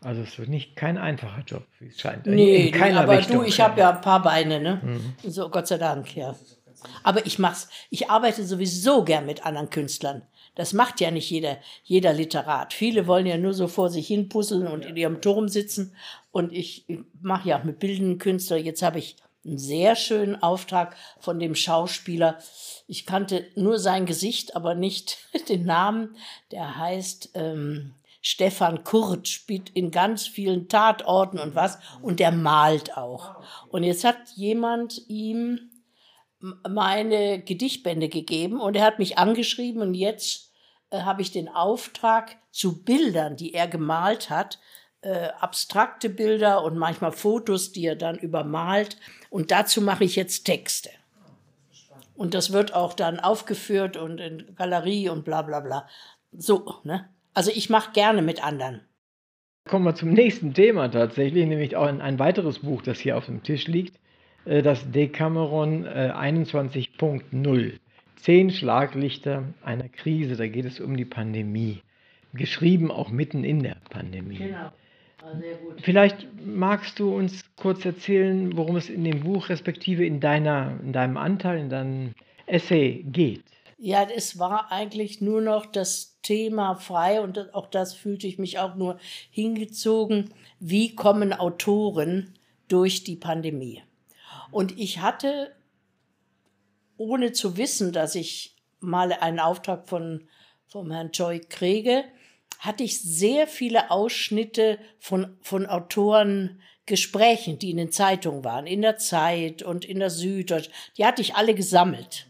Also 0.00 0.22
es 0.22 0.38
wird 0.38 0.48
nicht 0.48 0.76
kein 0.76 0.96
einfacher 0.96 1.42
Job, 1.46 1.66
wie 1.80 1.88
es 1.88 2.00
scheint. 2.00 2.26
Nee, 2.26 2.70
keiner 2.70 3.02
aber 3.02 3.18
Richtung. 3.18 3.38
du, 3.38 3.42
ich 3.42 3.60
habe 3.60 3.80
ja 3.80 3.90
ein 3.90 4.00
paar 4.00 4.22
Beine, 4.22 4.60
ne? 4.60 5.00
So, 5.24 5.50
Gott 5.50 5.66
sei 5.66 5.78
Dank, 5.78 6.14
ja. 6.16 6.36
Aber 7.02 7.26
ich 7.26 7.38
mach's, 7.38 7.68
ich 7.90 8.10
arbeite 8.10 8.44
sowieso 8.44 9.04
gern 9.04 9.26
mit 9.26 9.44
anderen 9.44 9.70
Künstlern. 9.70 10.22
Das 10.54 10.72
macht 10.72 11.00
ja 11.00 11.10
nicht 11.10 11.30
jeder, 11.30 11.58
jeder 11.84 12.12
Literat. 12.12 12.72
Viele 12.72 13.06
wollen 13.06 13.26
ja 13.26 13.36
nur 13.36 13.52
so 13.52 13.68
vor 13.68 13.90
sich 13.90 14.06
hin 14.06 14.28
puzzeln 14.28 14.66
und 14.66 14.86
in 14.86 14.96
ihrem 14.96 15.20
Turm 15.20 15.48
sitzen. 15.48 15.94
Und 16.36 16.52
ich, 16.52 16.84
mache 17.22 17.48
ja 17.48 17.58
auch 17.58 17.64
mit 17.64 17.78
bildenden 17.78 18.18
Künstlern. 18.18 18.62
Jetzt 18.62 18.82
habe 18.82 18.98
ich 18.98 19.16
einen 19.46 19.56
sehr 19.56 19.96
schönen 19.96 20.42
Auftrag 20.42 20.94
von 21.18 21.38
dem 21.38 21.54
Schauspieler. 21.54 22.36
Ich 22.86 23.06
kannte 23.06 23.46
nur 23.54 23.78
sein 23.78 24.04
Gesicht, 24.04 24.54
aber 24.54 24.74
nicht 24.74 25.16
den 25.48 25.64
Namen. 25.64 26.14
Der 26.50 26.76
heißt 26.76 27.30
ähm, 27.32 27.94
Stefan 28.20 28.84
Kurt, 28.84 29.28
spielt 29.28 29.70
in 29.70 29.90
ganz 29.90 30.26
vielen 30.26 30.68
Tatorten 30.68 31.38
und 31.38 31.54
was. 31.54 31.78
Und 32.02 32.20
der 32.20 32.32
malt 32.32 32.98
auch. 32.98 33.36
Und 33.70 33.82
jetzt 33.82 34.04
hat 34.04 34.18
jemand 34.34 35.08
ihm 35.08 35.70
meine 36.68 37.40
Gedichtbände 37.40 38.10
gegeben 38.10 38.60
und 38.60 38.76
er 38.76 38.84
hat 38.84 38.98
mich 38.98 39.16
angeschrieben 39.16 39.80
und 39.80 39.94
jetzt 39.94 40.52
äh, 40.90 41.00
habe 41.00 41.22
ich 41.22 41.30
den 41.30 41.48
Auftrag 41.48 42.36
zu 42.50 42.84
Bildern, 42.84 43.38
die 43.38 43.54
er 43.54 43.68
gemalt 43.68 44.28
hat, 44.28 44.58
äh, 45.02 45.28
abstrakte 45.40 46.08
Bilder 46.08 46.64
und 46.64 46.76
manchmal 46.76 47.12
Fotos, 47.12 47.72
die 47.72 47.86
er 47.86 47.96
dann 47.96 48.18
übermalt 48.18 48.96
und 49.30 49.50
dazu 49.50 49.80
mache 49.80 50.04
ich 50.04 50.16
jetzt 50.16 50.44
Texte. 50.44 50.90
Und 52.14 52.32
das 52.34 52.52
wird 52.52 52.74
auch 52.74 52.94
dann 52.94 53.20
aufgeführt 53.20 53.96
und 53.96 54.18
in 54.18 54.54
Galerie 54.56 55.08
und 55.10 55.24
bla 55.24 55.42
bla 55.42 55.60
bla. 55.60 55.86
So, 56.32 56.76
ne? 56.84 57.08
Also 57.34 57.50
ich 57.54 57.68
mache 57.68 57.92
gerne 57.92 58.22
mit 58.22 58.42
anderen. 58.42 58.80
Kommen 59.68 59.84
wir 59.84 59.94
zum 59.94 60.12
nächsten 60.12 60.54
Thema 60.54 60.88
tatsächlich, 60.88 61.44
nämlich 61.46 61.76
auch 61.76 61.86
ein, 61.86 62.00
ein 62.00 62.18
weiteres 62.18 62.60
Buch, 62.60 62.82
das 62.82 63.00
hier 63.00 63.16
auf 63.18 63.26
dem 63.26 63.42
Tisch 63.42 63.66
liegt. 63.66 63.98
äh, 64.46 64.62
Das 64.62 64.90
Decameron 64.90 65.84
äh, 65.84 66.12
21.0. 66.14 67.78
Zehn 68.16 68.50
Schlaglichter 68.50 69.44
einer 69.62 69.88
Krise. 69.88 70.36
Da 70.36 70.46
geht 70.46 70.64
es 70.64 70.80
um 70.80 70.96
die 70.96 71.04
Pandemie. 71.04 71.82
Geschrieben 72.32 72.90
auch 72.90 73.10
mitten 73.10 73.44
in 73.44 73.62
der 73.62 73.76
Pandemie. 73.90 74.38
Genau. 74.38 74.70
Sehr 75.40 75.54
gut. 75.56 75.80
Vielleicht 75.82 76.26
magst 76.44 76.98
du 76.98 77.14
uns 77.14 77.44
kurz 77.56 77.84
erzählen, 77.84 78.56
worum 78.56 78.76
es 78.76 78.88
in 78.88 79.04
dem 79.04 79.24
Buch 79.24 79.48
respektive 79.48 80.04
in, 80.04 80.20
deiner, 80.20 80.78
in 80.82 80.92
deinem 80.92 81.16
Anteil, 81.16 81.58
in 81.58 81.70
deinem 81.70 82.14
Essay 82.46 83.04
geht. 83.06 83.42
Ja, 83.78 84.06
es 84.08 84.38
war 84.38 84.72
eigentlich 84.72 85.20
nur 85.20 85.42
noch 85.42 85.66
das 85.66 86.18
Thema 86.22 86.76
frei 86.76 87.20
und 87.20 87.54
auch 87.54 87.66
das 87.66 87.92
fühlte 87.92 88.26
ich 88.26 88.38
mich 88.38 88.58
auch 88.58 88.74
nur 88.74 88.98
hingezogen. 89.30 90.32
Wie 90.58 90.94
kommen 90.94 91.32
Autoren 91.32 92.34
durch 92.68 93.04
die 93.04 93.16
Pandemie? 93.16 93.82
Und 94.50 94.78
ich 94.78 95.00
hatte, 95.00 95.52
ohne 96.96 97.32
zu 97.32 97.56
wissen, 97.58 97.92
dass 97.92 98.14
ich 98.14 98.56
mal 98.80 99.12
einen 99.12 99.40
Auftrag 99.40 99.86
von, 99.86 100.26
vom 100.66 100.90
Herrn 100.90 101.10
Joy 101.12 101.40
kriege, 101.40 102.04
hatte 102.58 102.84
ich 102.84 103.00
sehr 103.00 103.46
viele 103.46 103.90
Ausschnitte 103.90 104.78
von, 104.98 105.36
von 105.42 105.66
Autoren 105.66 106.60
Gesprächen, 106.86 107.58
die 107.58 107.70
in 107.70 107.76
den 107.76 107.90
Zeitungen 107.90 108.44
waren, 108.44 108.66
in 108.66 108.80
der 108.80 108.96
Zeit 108.96 109.62
und 109.62 109.84
in 109.84 109.98
der 109.98 110.10
Süddeutsch. 110.10 110.70
Die 110.96 111.04
hatte 111.04 111.20
ich 111.20 111.34
alle 111.34 111.54
gesammelt. 111.54 112.28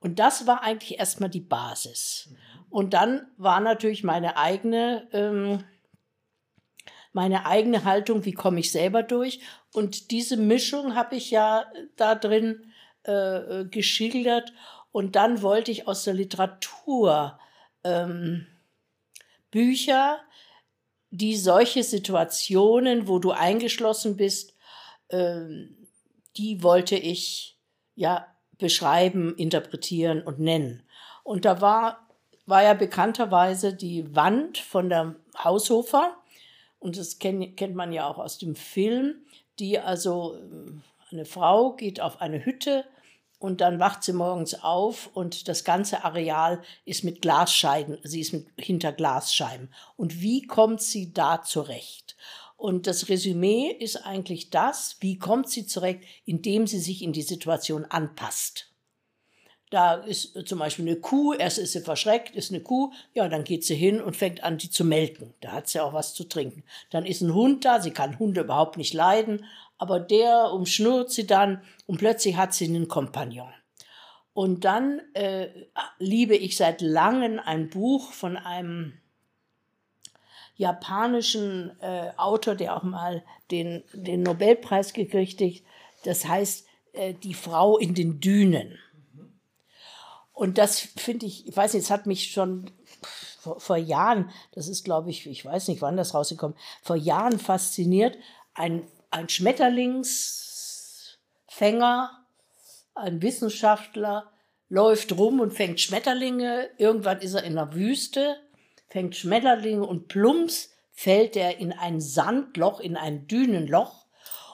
Und 0.00 0.18
das 0.18 0.46
war 0.46 0.62
eigentlich 0.62 0.98
erstmal 0.98 1.28
die 1.28 1.40
Basis. 1.40 2.30
Und 2.70 2.94
dann 2.94 3.26
war 3.36 3.60
natürlich 3.60 4.02
meine 4.02 4.38
eigene, 4.38 5.08
ähm, 5.12 5.62
meine 7.12 7.44
eigene 7.44 7.84
Haltung, 7.84 8.24
wie 8.24 8.32
komme 8.32 8.60
ich 8.60 8.72
selber 8.72 9.02
durch. 9.02 9.40
Und 9.74 10.10
diese 10.10 10.38
Mischung 10.38 10.94
habe 10.94 11.16
ich 11.16 11.30
ja 11.30 11.66
da 11.96 12.14
drin 12.14 12.72
äh, 13.06 13.60
äh, 13.60 13.64
geschildert. 13.66 14.54
Und 14.90 15.16
dann 15.16 15.42
wollte 15.42 15.70
ich 15.70 15.86
aus 15.86 16.04
der 16.04 16.14
Literatur 16.14 17.38
ähm, 17.84 18.46
Bücher, 19.52 20.18
die 21.10 21.36
solche 21.36 21.84
Situationen, 21.84 23.06
wo 23.06 23.20
du 23.20 23.30
eingeschlossen 23.30 24.16
bist, 24.16 24.56
ähm, 25.10 25.86
die 26.36 26.64
wollte 26.64 26.96
ich 26.96 27.56
ja 27.94 28.26
beschreiben, 28.58 29.36
interpretieren 29.36 30.22
und 30.22 30.40
nennen. 30.40 30.82
Und 31.22 31.44
da 31.44 31.60
war, 31.60 32.08
war 32.46 32.64
ja 32.64 32.74
bekannterweise 32.74 33.74
die 33.74 34.16
Wand 34.16 34.58
von 34.58 34.88
der 34.88 35.14
Haushofer, 35.38 36.16
und 36.80 36.96
das 36.96 37.20
kennt, 37.20 37.56
kennt 37.56 37.76
man 37.76 37.92
ja 37.92 38.08
auch 38.08 38.18
aus 38.18 38.38
dem 38.38 38.56
Film, 38.56 39.24
die 39.60 39.78
also, 39.78 40.34
äh, 40.34 41.12
eine 41.12 41.24
Frau 41.26 41.76
geht 41.76 42.00
auf 42.00 42.20
eine 42.20 42.44
Hütte 42.44 42.84
und 43.42 43.60
dann 43.60 43.80
wacht 43.80 44.04
sie 44.04 44.12
morgens 44.12 44.54
auf 44.62 45.10
und 45.14 45.48
das 45.48 45.64
ganze 45.64 46.04
Areal 46.04 46.62
ist 46.84 47.02
mit 47.02 47.20
Glasscheiben, 47.22 47.98
sie 48.04 48.20
ist 48.20 48.32
mit, 48.32 48.46
hinter 48.56 48.92
Glasscheiben. 48.92 49.74
Und 49.96 50.20
wie 50.22 50.46
kommt 50.46 50.80
sie 50.80 51.12
da 51.12 51.42
zurecht? 51.42 52.16
Und 52.56 52.86
das 52.86 53.08
Resümee 53.08 53.72
ist 53.72 53.96
eigentlich 54.06 54.50
das, 54.50 54.96
wie 55.00 55.18
kommt 55.18 55.50
sie 55.50 55.66
zurecht, 55.66 56.04
indem 56.24 56.68
sie 56.68 56.78
sich 56.78 57.02
in 57.02 57.12
die 57.12 57.22
Situation 57.22 57.84
anpasst. 57.84 58.72
da 59.70 59.94
ist 59.94 60.46
zum 60.46 60.58
Beispiel 60.58 60.86
eine 60.86 61.00
Kuh, 61.00 61.32
erst 61.32 61.58
ist 61.58 61.72
sie 61.72 61.80
verschreckt, 61.80 62.36
ist 62.36 62.52
eine 62.52 62.60
Kuh, 62.60 62.92
ja, 63.14 63.26
dann 63.28 63.42
geht 63.42 63.64
sie 63.64 63.74
hin 63.74 64.00
und 64.00 64.16
fängt 64.16 64.44
an, 64.44 64.58
die 64.58 64.70
zu 64.70 64.84
melken. 64.84 65.34
Da 65.40 65.50
hat 65.50 65.66
sie 65.66 65.80
auch 65.80 65.94
was 65.94 66.14
zu 66.14 66.24
trinken. 66.24 66.62
Dann 66.90 67.06
ist 67.06 67.22
ein 67.22 67.34
Hund 67.34 67.64
da, 67.64 67.80
sie 67.80 67.90
kann 67.90 68.18
Hunde 68.18 68.42
überhaupt 68.42 68.76
nicht 68.76 68.94
leiden, 68.94 69.46
aber 69.82 69.98
der 69.98 70.52
umschnurrt 70.52 71.10
sie 71.10 71.26
dann 71.26 71.60
und 71.86 71.98
plötzlich 71.98 72.36
hat 72.36 72.54
sie 72.54 72.66
einen 72.66 72.86
Kompagnon. 72.86 73.52
Und 74.32 74.64
dann 74.64 75.00
äh, 75.14 75.48
liebe 75.98 76.36
ich 76.36 76.56
seit 76.56 76.80
langem 76.80 77.40
ein 77.44 77.68
Buch 77.68 78.12
von 78.12 78.36
einem 78.36 78.92
japanischen 80.54 81.72
äh, 81.80 82.12
Autor, 82.16 82.54
der 82.54 82.76
auch 82.76 82.84
mal 82.84 83.24
den, 83.50 83.82
den 83.92 84.22
Nobelpreis 84.22 84.92
gekriegt 84.92 85.40
hat. 85.40 85.64
Das 86.04 86.28
heißt, 86.28 86.64
äh, 86.92 87.14
Die 87.14 87.34
Frau 87.34 87.76
in 87.76 87.92
den 87.92 88.20
Dünen. 88.20 88.78
Und 90.32 90.58
das 90.58 90.78
finde 90.78 91.26
ich, 91.26 91.48
ich 91.48 91.56
weiß 91.56 91.74
nicht, 91.74 91.82
es 91.82 91.90
hat 91.90 92.06
mich 92.06 92.30
schon 92.30 92.70
vor, 93.40 93.58
vor 93.58 93.76
Jahren, 93.76 94.30
das 94.52 94.68
ist 94.68 94.84
glaube 94.84 95.10
ich, 95.10 95.26
ich 95.26 95.44
weiß 95.44 95.66
nicht, 95.66 95.82
wann 95.82 95.96
das 95.96 96.14
rausgekommen, 96.14 96.56
vor 96.82 96.94
Jahren 96.94 97.40
fasziniert, 97.40 98.16
ein, 98.54 98.86
ein 99.12 99.28
Schmetterlingsfänger, 99.28 102.26
ein 102.94 103.22
Wissenschaftler 103.22 104.32
läuft 104.68 105.16
rum 105.16 105.40
und 105.40 105.52
fängt 105.52 105.80
Schmetterlinge. 105.80 106.70
Irgendwann 106.78 107.20
ist 107.20 107.34
er 107.34 107.44
in 107.44 107.54
der 107.54 107.74
Wüste, 107.74 108.36
fängt 108.88 109.16
Schmetterlinge 109.16 109.86
und 109.86 110.08
plumps 110.08 110.70
fällt 110.92 111.36
er 111.36 111.58
in 111.58 111.72
ein 111.72 112.00
Sandloch, 112.00 112.80
in 112.80 112.96
ein 112.96 113.26
Dünenloch 113.26 114.02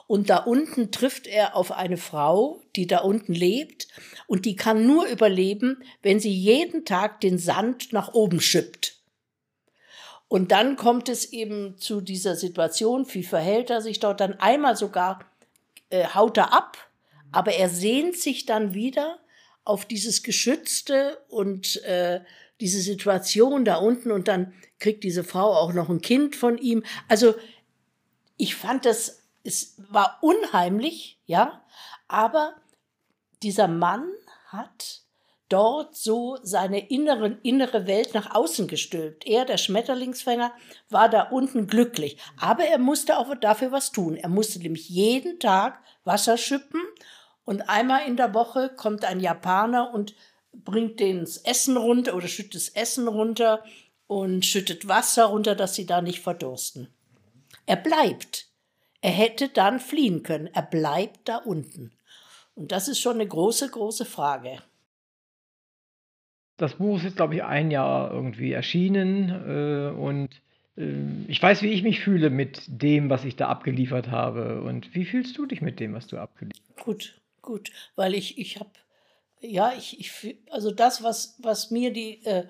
und 0.09 0.31
da 0.31 0.37
unten 0.37 0.91
trifft 0.91 1.27
er 1.27 1.55
auf 1.55 1.71
eine 1.71 1.97
Frau, 1.97 2.63
die 2.75 2.87
da 2.87 3.01
unten 3.01 3.35
lebt. 3.35 3.87
Und 4.25 4.45
die 4.45 4.55
kann 4.55 4.87
nur 4.87 5.05
überleben, 5.05 5.83
wenn 6.01 6.19
sie 6.19 6.33
jeden 6.33 6.83
Tag 6.83 7.21
den 7.21 7.37
Sand 7.37 7.93
nach 7.93 8.15
oben 8.15 8.41
schippt. 8.41 8.98
Und 10.29 10.53
dann 10.53 10.77
kommt 10.77 11.09
es 11.09 11.33
eben 11.33 11.77
zu 11.77 11.99
dieser 11.99 12.35
Situation, 12.35 13.05
wie 13.13 13.23
verhält 13.23 13.69
er 13.69 13.81
sich 13.81 13.99
dort? 13.99 14.21
Dann 14.21 14.39
einmal 14.39 14.77
sogar 14.77 15.25
äh, 15.89 16.05
haut 16.05 16.37
er 16.37 16.53
ab, 16.53 16.77
aber 17.31 17.53
er 17.53 17.67
sehnt 17.67 18.15
sich 18.15 18.45
dann 18.45 18.73
wieder 18.73 19.19
auf 19.65 19.85
dieses 19.85 20.23
Geschützte 20.23 21.17
und 21.27 21.83
äh, 21.83 22.21
diese 22.61 22.79
Situation 22.79 23.65
da 23.65 23.75
unten 23.75 24.11
und 24.11 24.27
dann 24.27 24.53
kriegt 24.79 25.03
diese 25.03 25.25
Frau 25.25 25.53
auch 25.53 25.73
noch 25.73 25.89
ein 25.89 26.01
Kind 26.01 26.35
von 26.37 26.57
ihm. 26.57 26.83
Also 27.07 27.35
ich 28.37 28.55
fand 28.55 28.85
das 28.85 29.19
es 29.43 29.75
war 29.89 30.19
unheimlich, 30.21 31.19
ja, 31.25 31.63
aber 32.07 32.55
dieser 33.41 33.67
Mann 33.67 34.09
hat 34.47 35.01
dort 35.49 35.95
so 35.95 36.37
seine 36.43 36.89
inneren, 36.89 37.39
innere 37.41 37.87
Welt 37.87 38.13
nach 38.13 38.33
außen 38.33 38.67
gestülpt. 38.67 39.27
Er, 39.27 39.45
der 39.45 39.57
Schmetterlingsfänger, 39.57 40.53
war 40.89 41.09
da 41.09 41.23
unten 41.23 41.67
glücklich. 41.67 42.17
Aber 42.39 42.63
er 42.63 42.77
musste 42.77 43.17
auch 43.17 43.33
dafür 43.35 43.71
was 43.71 43.91
tun. 43.91 44.15
Er 44.15 44.29
musste 44.29 44.59
nämlich 44.59 44.87
jeden 44.89 45.39
Tag 45.39 45.81
Wasser 46.03 46.37
schippen 46.37 46.81
und 47.49 47.67
einmal 47.67 48.07
in 48.07 48.15
der 48.15 48.35
Woche 48.35 48.69
kommt 48.69 49.03
ein 49.05 49.19
Japaner 49.19 49.91
und 49.91 50.13
bringt 50.53 50.99
denen 50.99 51.21
das 51.21 51.37
Essen 51.37 51.77
runter 51.77 52.15
oder 52.15 52.27
schüttet 52.27 52.53
das 52.55 52.69
Essen 52.69 53.07
runter 53.07 53.63
und 54.05 54.45
schüttet 54.45 54.87
Wasser 54.87 55.25
runter, 55.25 55.55
dass 55.55 55.73
sie 55.73 55.87
da 55.87 56.01
nicht 56.01 56.21
verdursten. 56.21 56.93
Er 57.65 57.77
bleibt. 57.77 58.49
Er 59.01 59.09
hätte 59.09 59.49
dann 59.49 59.79
fliehen 59.79 60.21
können. 60.21 60.47
Er 60.47 60.61
bleibt 60.61 61.27
da 61.27 61.37
unten. 61.37 61.91
Und 62.53 62.71
das 62.71 62.87
ist 62.87 62.99
schon 62.99 63.15
eine 63.15 63.27
große, 63.27 63.69
große 63.69 64.05
Frage. 64.05 64.61
Das 66.59 66.75
Buch 66.75 66.97
ist 66.97 67.03
jetzt, 67.03 67.15
glaube 67.15 67.35
ich, 67.35 67.43
ein 67.43 67.71
Jahr 67.71 68.11
irgendwie 68.11 68.51
erschienen 68.51 69.29
äh, 69.29 69.97
und 69.97 70.29
äh, 70.77 70.93
ich 71.27 71.41
weiß, 71.41 71.61
wie 71.61 71.71
ich 71.71 71.83
mich 71.83 71.99
fühle 71.99 72.29
mit 72.29 72.61
dem, 72.67 73.09
was 73.09 73.25
ich 73.25 73.35
da 73.35 73.47
abgeliefert 73.47 74.11
habe. 74.11 74.61
Und 74.61 74.93
wie 74.93 75.05
fühlst 75.05 75.37
du 75.37 75.45
dich 75.45 75.61
mit 75.61 75.79
dem, 75.79 75.93
was 75.93 76.07
du 76.07 76.17
abgeliefert 76.17 76.61
hast? 76.75 76.85
Gut, 76.85 77.21
gut, 77.41 77.71
weil 77.95 78.13
ich, 78.13 78.37
ich 78.37 78.59
habe, 78.59 78.71
ja, 79.41 79.73
ich, 79.77 79.99
ich, 79.99 80.37
also 80.51 80.71
das, 80.71 81.03
was, 81.03 81.37
was 81.41 81.71
mir 81.71 81.91
die, 81.91 82.23
äh, 82.25 82.45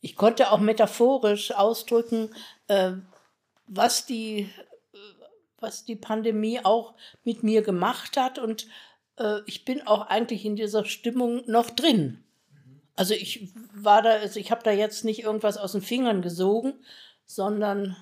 ich 0.00 0.16
konnte 0.16 0.52
auch 0.52 0.60
metaphorisch 0.60 1.52
ausdrücken, 1.52 2.30
äh, 2.68 2.92
was 3.66 4.06
die 4.06 4.48
was 5.64 5.84
die 5.84 5.96
Pandemie 5.96 6.60
auch 6.62 6.94
mit 7.24 7.42
mir 7.42 7.62
gemacht 7.62 8.16
hat. 8.16 8.38
Und 8.38 8.68
äh, 9.18 9.40
ich 9.46 9.64
bin 9.64 9.86
auch 9.86 10.06
eigentlich 10.06 10.44
in 10.44 10.56
dieser 10.56 10.84
Stimmung 10.84 11.42
noch 11.46 11.70
drin. 11.70 12.23
Also 12.96 13.14
ich 13.14 13.52
war 13.74 14.02
da, 14.02 14.10
also 14.10 14.38
ich 14.38 14.50
habe 14.50 14.62
da 14.62 14.70
jetzt 14.70 15.04
nicht 15.04 15.22
irgendwas 15.22 15.56
aus 15.56 15.72
den 15.72 15.82
Fingern 15.82 16.22
gesogen, 16.22 16.74
sondern 17.26 17.96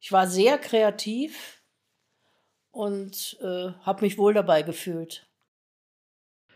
ich 0.00 0.10
war 0.10 0.26
sehr 0.26 0.58
kreativ 0.58 1.62
und 2.70 3.38
äh, 3.40 3.70
habe 3.82 4.04
mich 4.04 4.18
wohl 4.18 4.34
dabei 4.34 4.62
gefühlt. 4.62 5.28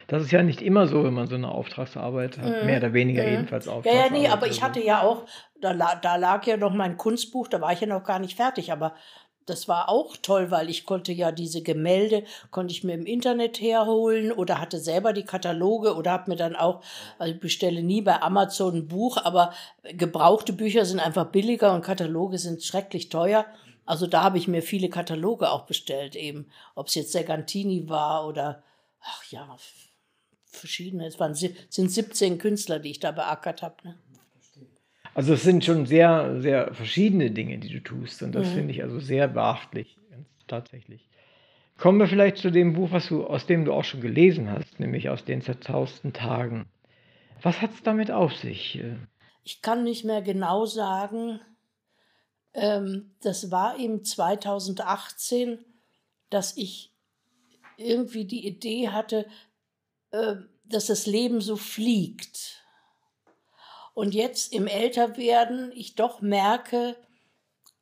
Das 0.08 0.22
ist 0.22 0.30
ja 0.30 0.42
nicht 0.42 0.62
immer 0.62 0.86
so, 0.86 1.04
wenn 1.04 1.12
man 1.12 1.26
so 1.26 1.34
eine 1.34 1.50
Auftragsarbeit 1.50 2.38
hat, 2.38 2.62
mhm. 2.62 2.66
mehr 2.66 2.78
oder 2.78 2.94
weniger 2.94 3.22
mhm. 3.22 3.30
jedenfalls 3.30 3.68
Auftragsarbeit. 3.68 4.10
Ja, 4.10 4.16
ja, 4.16 4.22
nee, 4.22 4.28
aber 4.28 4.46
ich 4.46 4.62
hatte 4.62 4.82
ja 4.82 5.02
auch, 5.02 5.26
da, 5.60 5.74
da 5.74 6.16
lag 6.16 6.46
ja 6.46 6.56
noch 6.56 6.72
mein 6.72 6.96
Kunstbuch, 6.96 7.46
da 7.46 7.60
war 7.60 7.72
ich 7.72 7.80
ja 7.80 7.86
noch 7.86 8.04
gar 8.04 8.18
nicht 8.18 8.34
fertig, 8.34 8.72
aber 8.72 8.94
das 9.48 9.68
war 9.68 9.88
auch 9.88 10.16
toll, 10.16 10.50
weil 10.50 10.70
ich 10.70 10.86
konnte 10.86 11.12
ja 11.12 11.32
diese 11.32 11.62
Gemälde, 11.62 12.24
konnte 12.50 12.72
ich 12.72 12.84
mir 12.84 12.94
im 12.94 13.06
Internet 13.06 13.60
herholen 13.60 14.32
oder 14.32 14.60
hatte 14.60 14.78
selber 14.78 15.12
die 15.12 15.24
Kataloge 15.24 15.94
oder 15.94 16.12
habe 16.12 16.30
mir 16.30 16.36
dann 16.36 16.56
auch, 16.56 16.82
also 17.18 17.34
ich 17.34 17.40
bestelle 17.40 17.82
nie 17.82 18.02
bei 18.02 18.20
Amazon 18.20 18.76
ein 18.76 18.88
Buch, 18.88 19.16
aber 19.16 19.52
gebrauchte 19.82 20.52
Bücher 20.52 20.84
sind 20.84 21.00
einfach 21.00 21.26
billiger 21.26 21.74
und 21.74 21.82
Kataloge 21.82 22.38
sind 22.38 22.62
schrecklich 22.62 23.08
teuer. 23.08 23.46
Also 23.86 24.06
da 24.06 24.22
habe 24.22 24.38
ich 24.38 24.48
mir 24.48 24.62
viele 24.62 24.90
Kataloge 24.90 25.50
auch 25.50 25.64
bestellt, 25.64 26.14
eben, 26.14 26.50
ob 26.74 26.88
es 26.88 26.94
jetzt 26.94 27.14
der 27.14 27.24
Gantini 27.24 27.88
war 27.88 28.26
oder, 28.26 28.62
ach 29.00 29.24
ja, 29.30 29.56
verschiedene. 30.44 31.06
Es 31.06 31.18
waren, 31.18 31.34
sind 31.34 31.68
17 31.70 32.38
Künstler, 32.38 32.78
die 32.78 32.90
ich 32.90 33.00
da 33.00 33.12
beackert 33.12 33.62
habe. 33.62 33.76
Ne? 33.84 33.98
Also 35.18 35.32
es 35.32 35.42
sind 35.42 35.64
schon 35.64 35.84
sehr, 35.84 36.40
sehr 36.40 36.72
verschiedene 36.72 37.32
Dinge, 37.32 37.58
die 37.58 37.70
du 37.70 37.82
tust. 37.82 38.22
Und 38.22 38.36
das 38.36 38.46
mhm. 38.50 38.52
finde 38.52 38.72
ich 38.72 38.84
also 38.84 39.00
sehr 39.00 39.26
beachtlich, 39.26 39.98
tatsächlich. 40.46 41.08
Kommen 41.76 41.98
wir 41.98 42.06
vielleicht 42.06 42.36
zu 42.36 42.52
dem 42.52 42.74
Buch, 42.74 42.92
was 42.92 43.08
du, 43.08 43.26
aus 43.26 43.44
dem 43.44 43.64
du 43.64 43.72
auch 43.72 43.82
schon 43.82 44.00
gelesen 44.00 44.48
hast, 44.48 44.78
nämlich 44.78 45.08
aus 45.08 45.24
den 45.24 45.42
zerzausten 45.42 46.12
Tagen. 46.12 46.68
Was 47.42 47.60
hat 47.60 47.72
es 47.72 47.82
damit 47.82 48.12
auf 48.12 48.32
sich? 48.36 48.80
Ich 49.42 49.60
kann 49.60 49.82
nicht 49.82 50.04
mehr 50.04 50.22
genau 50.22 50.66
sagen. 50.66 51.40
Ähm, 52.54 53.10
das 53.20 53.50
war 53.50 53.76
eben 53.76 54.04
2018, 54.04 55.58
dass 56.30 56.56
ich 56.56 56.92
irgendwie 57.76 58.24
die 58.24 58.46
Idee 58.46 58.90
hatte, 58.90 59.26
äh, 60.12 60.36
dass 60.64 60.86
das 60.86 61.06
Leben 61.06 61.40
so 61.40 61.56
fliegt 61.56 62.57
und 63.98 64.14
jetzt 64.14 64.52
im 64.52 64.68
Älterwerden 64.68 65.72
ich 65.74 65.96
doch 65.96 66.20
merke, 66.20 66.94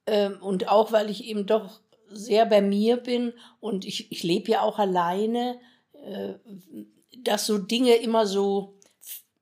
äh, 0.06 0.30
und 0.30 0.66
auch 0.66 0.90
weil 0.90 1.10
ich 1.10 1.24
eben 1.24 1.44
doch 1.44 1.80
sehr 2.08 2.46
bei 2.46 2.62
mir 2.62 2.96
bin 2.96 3.34
und 3.60 3.84
ich, 3.84 4.10
ich 4.10 4.22
lebe 4.22 4.50
ja 4.50 4.62
auch 4.62 4.78
alleine, 4.78 5.60
äh, 5.92 6.36
dass 7.18 7.44
so 7.44 7.58
Dinge 7.58 7.96
immer 7.96 8.26
so, 8.26 8.78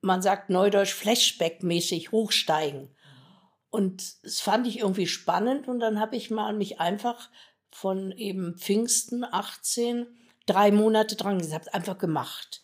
man 0.00 0.20
sagt 0.20 0.50
neudeutsch, 0.50 0.94
Flashback-mäßig 0.94 2.10
hochsteigen. 2.10 2.88
Und 3.70 4.24
das 4.24 4.40
fand 4.40 4.66
ich 4.66 4.80
irgendwie 4.80 5.06
spannend 5.06 5.68
und 5.68 5.78
dann 5.78 6.00
habe 6.00 6.16
ich 6.16 6.28
mal 6.32 6.54
mich 6.54 6.80
einfach 6.80 7.30
von 7.70 8.10
eben 8.10 8.58
Pfingsten 8.58 9.22
18 9.22 10.08
drei 10.46 10.72
Monate 10.72 11.14
dran 11.14 11.38
gesetzt, 11.38 11.72
einfach 11.72 11.98
gemacht. 11.98 12.63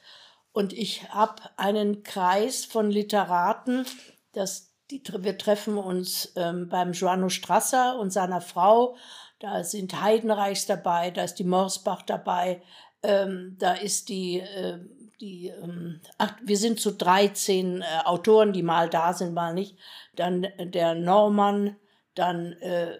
Und 0.52 0.72
ich 0.72 1.08
habe 1.10 1.42
einen 1.56 2.02
Kreis 2.02 2.64
von 2.64 2.90
Literaten, 2.90 3.86
das, 4.32 4.72
die, 4.90 5.02
wir 5.18 5.38
treffen 5.38 5.78
uns 5.78 6.32
ähm, 6.36 6.68
beim 6.68 6.92
Joanno 6.92 7.28
Strasser 7.28 7.98
und 7.98 8.10
seiner 8.10 8.40
Frau. 8.40 8.96
Da 9.38 9.64
sind 9.64 10.00
Heidenreichs 10.00 10.66
dabei, 10.66 11.10
da 11.10 11.24
ist 11.24 11.36
die 11.36 11.44
Morsbach 11.44 12.02
dabei, 12.02 12.62
ähm, 13.02 13.56
da 13.58 13.74
ist 13.74 14.08
die, 14.08 14.40
äh, 14.40 14.78
die 15.20 15.48
ähm, 15.48 16.00
ach, 16.18 16.34
wir 16.42 16.56
sind 16.56 16.80
zu 16.80 16.92
13 16.92 17.82
äh, 17.82 17.84
Autoren, 18.04 18.52
die 18.52 18.62
mal 18.62 18.88
da 18.90 19.12
sind, 19.12 19.34
mal 19.34 19.54
nicht. 19.54 19.76
Dann 20.16 20.46
der 20.58 20.94
Norman, 20.94 21.76
dann, 22.14 22.52
äh, 22.60 22.98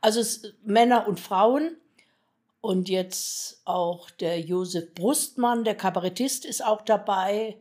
also 0.00 0.20
es, 0.20 0.54
Männer 0.62 1.08
und 1.08 1.20
Frauen. 1.20 1.76
Und 2.66 2.88
jetzt 2.88 3.60
auch 3.64 4.10
der 4.10 4.40
Josef 4.40 4.92
Brustmann, 4.92 5.62
der 5.62 5.76
Kabarettist, 5.76 6.44
ist 6.44 6.64
auch 6.64 6.82
dabei. 6.82 7.58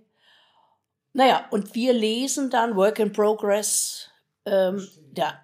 Naja, 1.14 1.45
und 1.51 1.76
wir 1.76 1.93
lesen 1.93 2.49
dann 2.49 2.76
Work 2.76 2.97
in 2.97 3.12
Progress. 3.12 4.10
Ähm, 4.45 4.88
ja. 5.16 5.39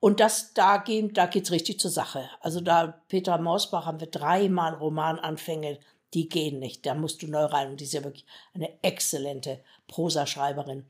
Und 0.00 0.20
das, 0.20 0.54
da, 0.54 0.78
gehen, 0.78 1.12
da 1.12 1.26
geht's 1.26 1.50
richtig 1.50 1.80
zur 1.80 1.90
Sache. 1.90 2.30
Also 2.40 2.62
da, 2.62 2.98
Peter 3.08 3.36
Mausbach 3.36 3.84
haben 3.84 4.00
wir 4.00 4.06
dreimal 4.06 4.72
Romananfänge, 4.72 5.78
die 6.14 6.30
gehen 6.30 6.58
nicht. 6.58 6.86
Da 6.86 6.94
musst 6.94 7.20
du 7.20 7.26
neu 7.26 7.44
rein. 7.44 7.72
Und 7.72 7.80
die 7.80 7.84
ist 7.84 7.92
ja 7.92 8.04
wirklich 8.04 8.24
eine 8.54 8.70
exzellente 8.80 9.62
Prosaschreiberin. 9.86 10.86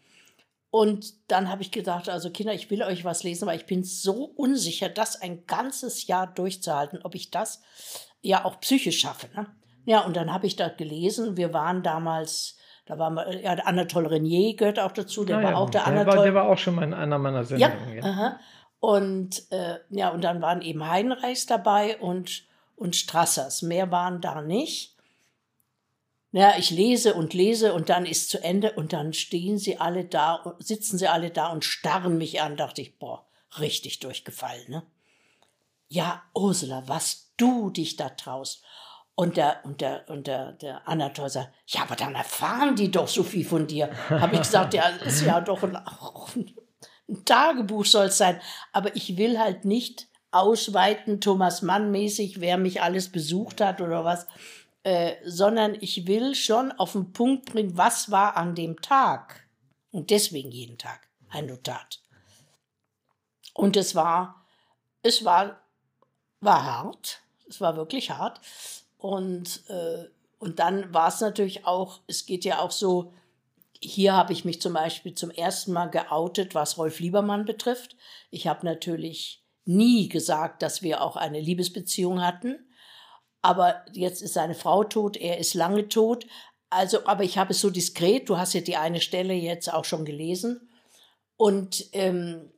Und 0.75 1.31
dann 1.31 1.51
habe 1.51 1.63
ich 1.63 1.71
gedacht, 1.71 2.09
also 2.09 2.31
Kinder, 2.31 2.53
ich 2.53 2.69
will 2.69 2.83
euch 2.83 3.05
was 3.05 3.23
lesen, 3.23 3.45
aber 3.45 3.55
ich 3.55 3.65
bin 3.65 3.85
so 3.85 4.25
unsicher, 4.25 4.89
das 4.89 5.23
ein 5.23 5.47
ganzes 5.47 6.09
Jahr 6.09 6.27
durchzuhalten, 6.27 6.99
ob 7.05 7.15
ich 7.15 7.31
das 7.31 7.63
ja 8.23 8.45
auch 8.45 8.59
psychisch 8.59 8.99
schaffe. 8.99 9.29
Ne? 9.37 9.47
Ja, 9.85 10.01
und 10.01 10.17
dann 10.17 10.33
habe 10.33 10.49
ich 10.49 10.57
da 10.57 10.69
gelesen. 10.69 11.37
Wir 11.37 11.53
waren 11.53 11.85
damals, 11.85 12.57
da 12.87 12.99
war 12.99 13.11
mal, 13.11 13.41
ja, 13.41 13.53
Anatole 13.53 14.11
Renier 14.11 14.57
gehört 14.57 14.81
auch 14.81 14.91
dazu, 14.91 15.25
der 15.25 15.39
Ah 15.39 15.43
war 15.45 15.51
ja, 15.53 15.57
auch 15.59 15.71
der 15.71 15.83
der 15.83 15.93
Anatole. 15.93 16.17
war, 16.17 16.25
der 16.25 16.35
war 16.35 16.49
auch 16.49 16.59
schon 16.59 16.75
mal 16.75 16.83
in 16.83 16.93
einer 16.93 17.21
meiner 17.21 17.43
Ja, 17.43 17.45
Sendungen. 17.71 17.97
Ja, 17.97 18.03
aha. 18.03 18.41
Und 18.81 19.53
äh, 19.53 19.77
ja, 19.91 20.09
und 20.09 20.25
dann 20.25 20.43
waren 20.43 20.61
eben 20.61 20.85
Heinreichs 20.85 21.47
dabei 21.47 21.99
und, 21.99 22.49
und 22.75 22.97
Strassers. 22.97 23.63
Mehr 23.63 23.93
waren 23.93 24.21
da 24.21 24.43
nicht. 24.43 24.94
Ja, 26.37 26.55
ich 26.59 26.71
lese 26.71 27.15
und 27.15 27.33
lese 27.33 27.75
und 27.75 27.91
dann 27.91 28.05
ist 28.05 28.29
zu 28.29 28.43
Ende 28.43 28.73
und 28.73 28.93
dann 28.93 29.13
stehen 29.13 29.57
sie 29.57 29.79
alle 29.79 30.05
da, 30.05 30.57
sitzen 30.59 30.99
sie 30.99 31.07
alle 31.07 31.31
da 31.31 31.47
und 31.47 31.65
starren 31.65 32.19
mich 32.19 32.43
an. 32.43 32.57
Dachte 32.57 32.83
ich, 32.83 32.99
boah, 32.99 33.25
richtig 33.61 34.01
durchgefallen, 34.01 34.69
ne? 34.69 34.83
Ja, 35.87 36.25
Ursula, 36.35 36.83
was 36.89 37.33
du 37.37 37.71
dich 37.71 37.95
da 37.95 38.09
traust. 38.09 38.65
Und 39.15 39.37
der, 39.37 39.61
und 39.63 39.81
der, 39.81 40.07
und 40.09 40.27
der, 40.27 40.55
der 40.55 40.89
Anatol 40.89 41.29
sagt, 41.29 41.55
ja, 41.69 41.83
aber 41.83 41.95
dann 41.95 42.17
erfahren 42.17 42.75
die 42.75 42.91
doch 42.91 43.07
so 43.07 43.23
viel 43.23 43.45
von 43.45 43.69
dir. 43.69 43.93
Habe 44.11 44.35
ich 44.35 44.43
gesagt, 44.43 44.75
ja, 44.75 44.89
ist 44.89 45.23
ja 45.23 45.41
doch 45.41 45.63
ein, 45.63 45.77
ein 45.77 47.25
Tagebuch 47.25 47.85
soll 47.85 48.07
es 48.07 48.19
sein. 48.19 48.41
Aber 48.73 48.97
ich 48.97 49.17
will 49.17 49.39
halt 49.39 49.65
nicht 49.65 50.09
ausweiten, 50.33 51.21
Thomas 51.21 51.63
Mann 51.63 51.93
mäßig, 51.93 52.41
wer 52.41 52.59
mich 52.59 52.83
alles 52.83 53.13
besucht 53.13 53.61
hat 53.61 53.81
oder 53.81 54.05
was, 54.05 54.27
äh, 54.85 55.17
sondern 55.25 55.75
ich 55.81 56.07
will 56.07 56.35
schon 56.35 56.71
auf 56.73 56.93
den 56.93 57.13
Punkt 57.13 57.47
bringen, 57.47 57.77
was 57.77 58.11
war 58.11 58.37
an 58.37 58.55
dem 58.55 58.81
Tag. 58.81 59.49
Und 59.91 60.11
deswegen 60.11 60.51
jeden 60.51 60.79
Tag 60.79 61.09
ein 61.31 61.47
Notat. 61.47 62.01
Und 63.55 63.77
es 63.77 63.95
war, 63.95 64.45
es 65.03 65.25
war, 65.25 65.61
war 66.41 66.65
hart. 66.65 67.23
Es 67.49 67.61
war 67.61 67.77
wirklich 67.77 68.11
hart. 68.11 68.41
Und, 68.99 69.63
äh, 69.69 70.05
und 70.39 70.59
dann 70.59 70.93
war 70.93 71.09
es 71.09 71.21
natürlich 71.21 71.67
auch, 71.67 72.01
es 72.07 72.27
geht 72.27 72.45
ja 72.45 72.59
auch 72.61 72.71
so, 72.71 73.13
hier 73.81 74.15
habe 74.15 74.33
ich 74.33 74.45
mich 74.45 74.61
zum 74.61 74.73
Beispiel 74.73 75.15
zum 75.15 75.31
ersten 75.31 75.73
Mal 75.73 75.87
geoutet, 75.87 76.55
was 76.55 76.79
Rolf 76.79 77.01
Liebermann 77.01 77.45
betrifft. 77.45 77.97
Ich 78.31 78.47
habe 78.47 78.65
natürlich 78.65 79.43
nie 79.65 80.09
gesagt, 80.09 80.63
dass 80.63 80.83
wir 80.83 81.03
auch 81.03 81.17
eine 81.17 81.41
Liebesbeziehung 81.41 82.23
hatten. 82.23 82.67
Aber 83.45 83.85
jetzt 83.93 84.23
ist 84.23 84.33
seine 84.33 84.55
Frau 84.55 84.85
tot, 84.85 85.19
er 85.19 85.37
ist 85.37 85.53
lange 85.53 85.89
tot. 85.89 86.27
Also, 86.71 87.05
aber 87.05 87.25
ich 87.25 87.37
habe 87.37 87.53
es 87.53 87.61
so 87.61 87.69
diskret, 87.69 88.31
du 88.31 88.39
hast 88.39 88.55
ja 88.55 88.63
die 88.63 88.79
eine 88.79 89.03
Stelle 89.03 89.35
jetzt 89.35 89.71
auch 89.71 89.85
schon 89.85 90.07
gelesen. 90.07 90.71
Und, 91.37 91.85
ähm, 91.93 92.51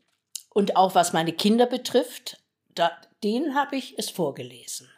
und 0.51 0.77
auch 0.77 0.95
was 0.95 1.13
meine 1.13 1.33
Kinder 1.33 1.67
betrifft, 1.67 2.41
da, 2.77 2.93
denen 3.25 3.57
habe 3.57 3.75
ich 3.75 3.99
es 3.99 4.11
vorgelesen. 4.11 4.89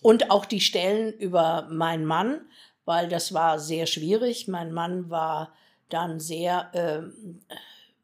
Und 0.00 0.30
auch 0.30 0.46
die 0.46 0.62
Stellen 0.62 1.12
über 1.12 1.68
meinen 1.70 2.06
Mann, 2.06 2.40
weil 2.86 3.10
das 3.10 3.34
war 3.34 3.58
sehr 3.58 3.84
schwierig. 3.84 4.48
Mein 4.48 4.72
Mann 4.72 5.10
war 5.10 5.52
dann 5.90 6.20
sehr 6.20 6.70
ähm, 6.72 7.42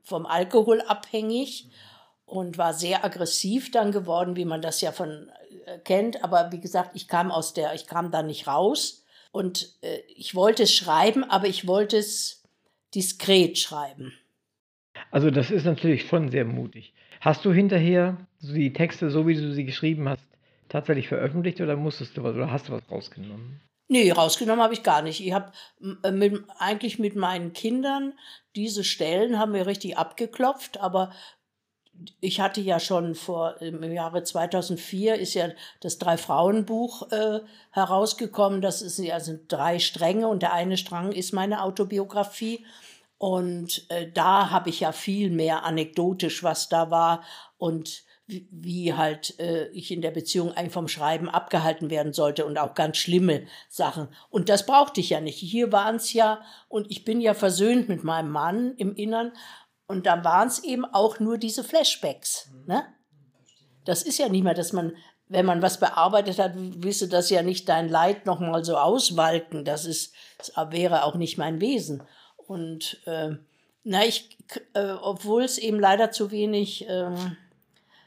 vom 0.03 0.27
Alkohol 0.27 0.83
abhängig 0.83 1.71
und 2.27 2.59
war 2.59 2.75
sehr 2.75 3.03
aggressiv 3.03 3.71
dann 3.71 3.93
geworden, 3.93 4.37
wie 4.37 4.45
man 4.45 4.61
das 4.61 4.83
ja 4.83 4.93
von 4.93 5.33
kennt. 5.85 6.25
Aber 6.25 6.53
wie 6.53 6.61
gesagt, 6.61 6.91
ich 6.95 7.09
kam 7.09 7.31
aus 7.31 7.55
der, 7.55 7.75
ich 7.75 7.87
kam 7.87 8.11
da 8.11 8.23
nicht 8.23 8.47
raus 8.47 9.05
und 9.33 9.75
äh, 9.83 9.99
ich 10.17 10.35
wollte 10.35 10.65
es 10.65 10.75
schreiben, 10.75 11.25
aber 11.25 11.47
ich 11.47 11.67
wollte 11.67 11.97
es 11.99 12.43
diskret 12.95 13.59
schreiben. 13.59 14.13
Also 15.11 15.31
das 15.31 15.51
ist 15.51 15.65
natürlich 15.65 16.07
schon 16.07 16.31
sehr 16.31 16.45
mutig. 16.45 16.93
Hast 17.21 17.45
du 17.45 17.53
hinterher 17.53 18.17
die 18.41 18.73
Texte, 18.73 19.11
so 19.11 19.27
wie 19.27 19.35
du 19.35 19.53
sie 19.53 19.65
geschrieben 19.65 20.09
hast, 20.09 20.25
tatsächlich 20.69 21.09
veröffentlicht 21.09 21.61
oder 21.61 21.77
musstest 21.77 22.17
du 22.17 22.23
was 22.23 22.35
oder 22.35 22.51
hast 22.51 22.69
du 22.69 22.73
was 22.73 22.83
rausgenommen? 22.91 23.61
Nee, 23.91 24.11
rausgenommen 24.11 24.63
habe 24.63 24.75
ich 24.75 24.83
gar 24.83 25.01
nicht. 25.01 25.25
Ich 25.25 25.33
habe 25.33 25.51
äh, 26.03 26.11
mit, 26.11 26.45
eigentlich 26.59 26.99
mit 26.99 27.17
meinen 27.17 27.55
Kindern 27.55 28.13
diese 28.55 28.85
Stellen 28.85 29.39
haben 29.39 29.55
wir 29.55 29.67
richtig 29.67 29.97
abgeklopft, 29.97 30.79
aber 30.79 31.11
ich 32.21 32.41
hatte 32.41 32.61
ja 32.61 32.81
schon 32.81 33.15
vor 33.15 33.61
im 33.61 33.83
Jahre 33.93 34.23
2004 34.23 35.17
ist 35.17 35.35
ja 35.35 35.49
das 35.81 35.99
drei 35.99 36.17
Frauenbuch 36.17 37.11
äh, 37.13 37.41
herausgekommen. 37.71 38.61
Das 38.61 38.83
ist 38.83 38.99
ja 38.99 39.21
sind 39.21 39.51
drei 39.53 39.79
Stränge 39.79 40.29
und 40.29 40.43
der 40.43 40.53
eine 40.53 40.77
Strang 40.77 41.13
ist 41.13 41.33
meine 41.33 41.63
Autobiografie 41.63 42.65
und 43.19 43.85
äh, 43.91 44.11
da 44.13 44.51
habe 44.51 44.71
ich 44.71 44.81
ja 44.81 44.93
viel 44.93 45.31
mehr 45.31 45.65
anekdotisch, 45.65 46.45
was 46.45 46.69
da 46.69 46.91
war 46.91 47.25
und 47.59 48.05
wie, 48.29 48.47
wie 48.51 48.95
halt 48.95 49.41
äh, 49.41 49.69
ich 49.69 49.91
in 49.91 50.03
der 50.03 50.11
Beziehung 50.11 50.53
eigentlich 50.53 50.73
vom 50.73 50.87
Schreiben 50.87 51.29
abgehalten 51.29 51.91
werden 51.91 52.13
sollte 52.13 52.45
und 52.45 52.59
auch 52.59 52.75
ganz 52.75 52.99
schlimme 52.99 53.47
Sachen. 53.69 54.09
Und 54.31 54.51
das 54.51 54.67
brauchte 54.67 55.01
ich 55.01 55.11
ja 55.11 55.21
nicht. 55.21 55.39
Hier 55.39 55.73
waren 55.73 55.97
es 55.97 56.13
ja, 56.13 56.43
und 56.69 56.91
ich 56.91 57.05
bin 57.05 57.21
ja 57.21 57.35
versöhnt 57.35 57.89
mit 57.89 58.05
meinem 58.05 58.31
Mann 58.31 58.75
im 58.77 58.95
Innern, 58.95 59.33
und 59.89 60.07
da 60.07 60.23
waren 60.23 60.49
es 60.49 60.63
eben 60.63 60.85
auch 60.85 61.19
nur 61.19 61.39
diese 61.39 61.65
Flashbacks. 61.65 62.51
Ne? 62.67 62.85
Das 63.85 64.03
ist 64.03 64.19
ja 64.19 64.29
nicht 64.29 64.45
mehr, 64.45 64.55
dass 64.55 64.75
man, 64.75 64.95
wenn 65.29 65.47
man 65.47 65.63
was 65.63 65.81
bearbeitet 65.81 66.39
hat, 66.39 66.53
willst 66.55 67.01
du 67.01 67.07
das 67.07 67.31
ja 67.31 67.43
nicht 67.43 67.69
dein 67.69 67.89
Leid 67.89 68.27
nochmal 68.27 68.65
so 68.65 68.77
auswalken. 68.77 69.65
Das, 69.65 69.87
ist, 69.87 70.15
das 70.37 70.53
wäre 70.71 71.05
auch 71.05 71.15
nicht 71.15 71.39
mein 71.39 71.63
Wesen. 71.63 72.03
Und 72.37 73.01
äh, 73.07 73.31
na, 73.83 74.05
ich, 74.05 74.37
äh, 74.75 74.91
obwohl 74.91 75.43
es 75.43 75.57
eben 75.57 75.81
leider 75.81 76.11
zu 76.11 76.31
wenig 76.31 76.87
äh, 76.87 77.11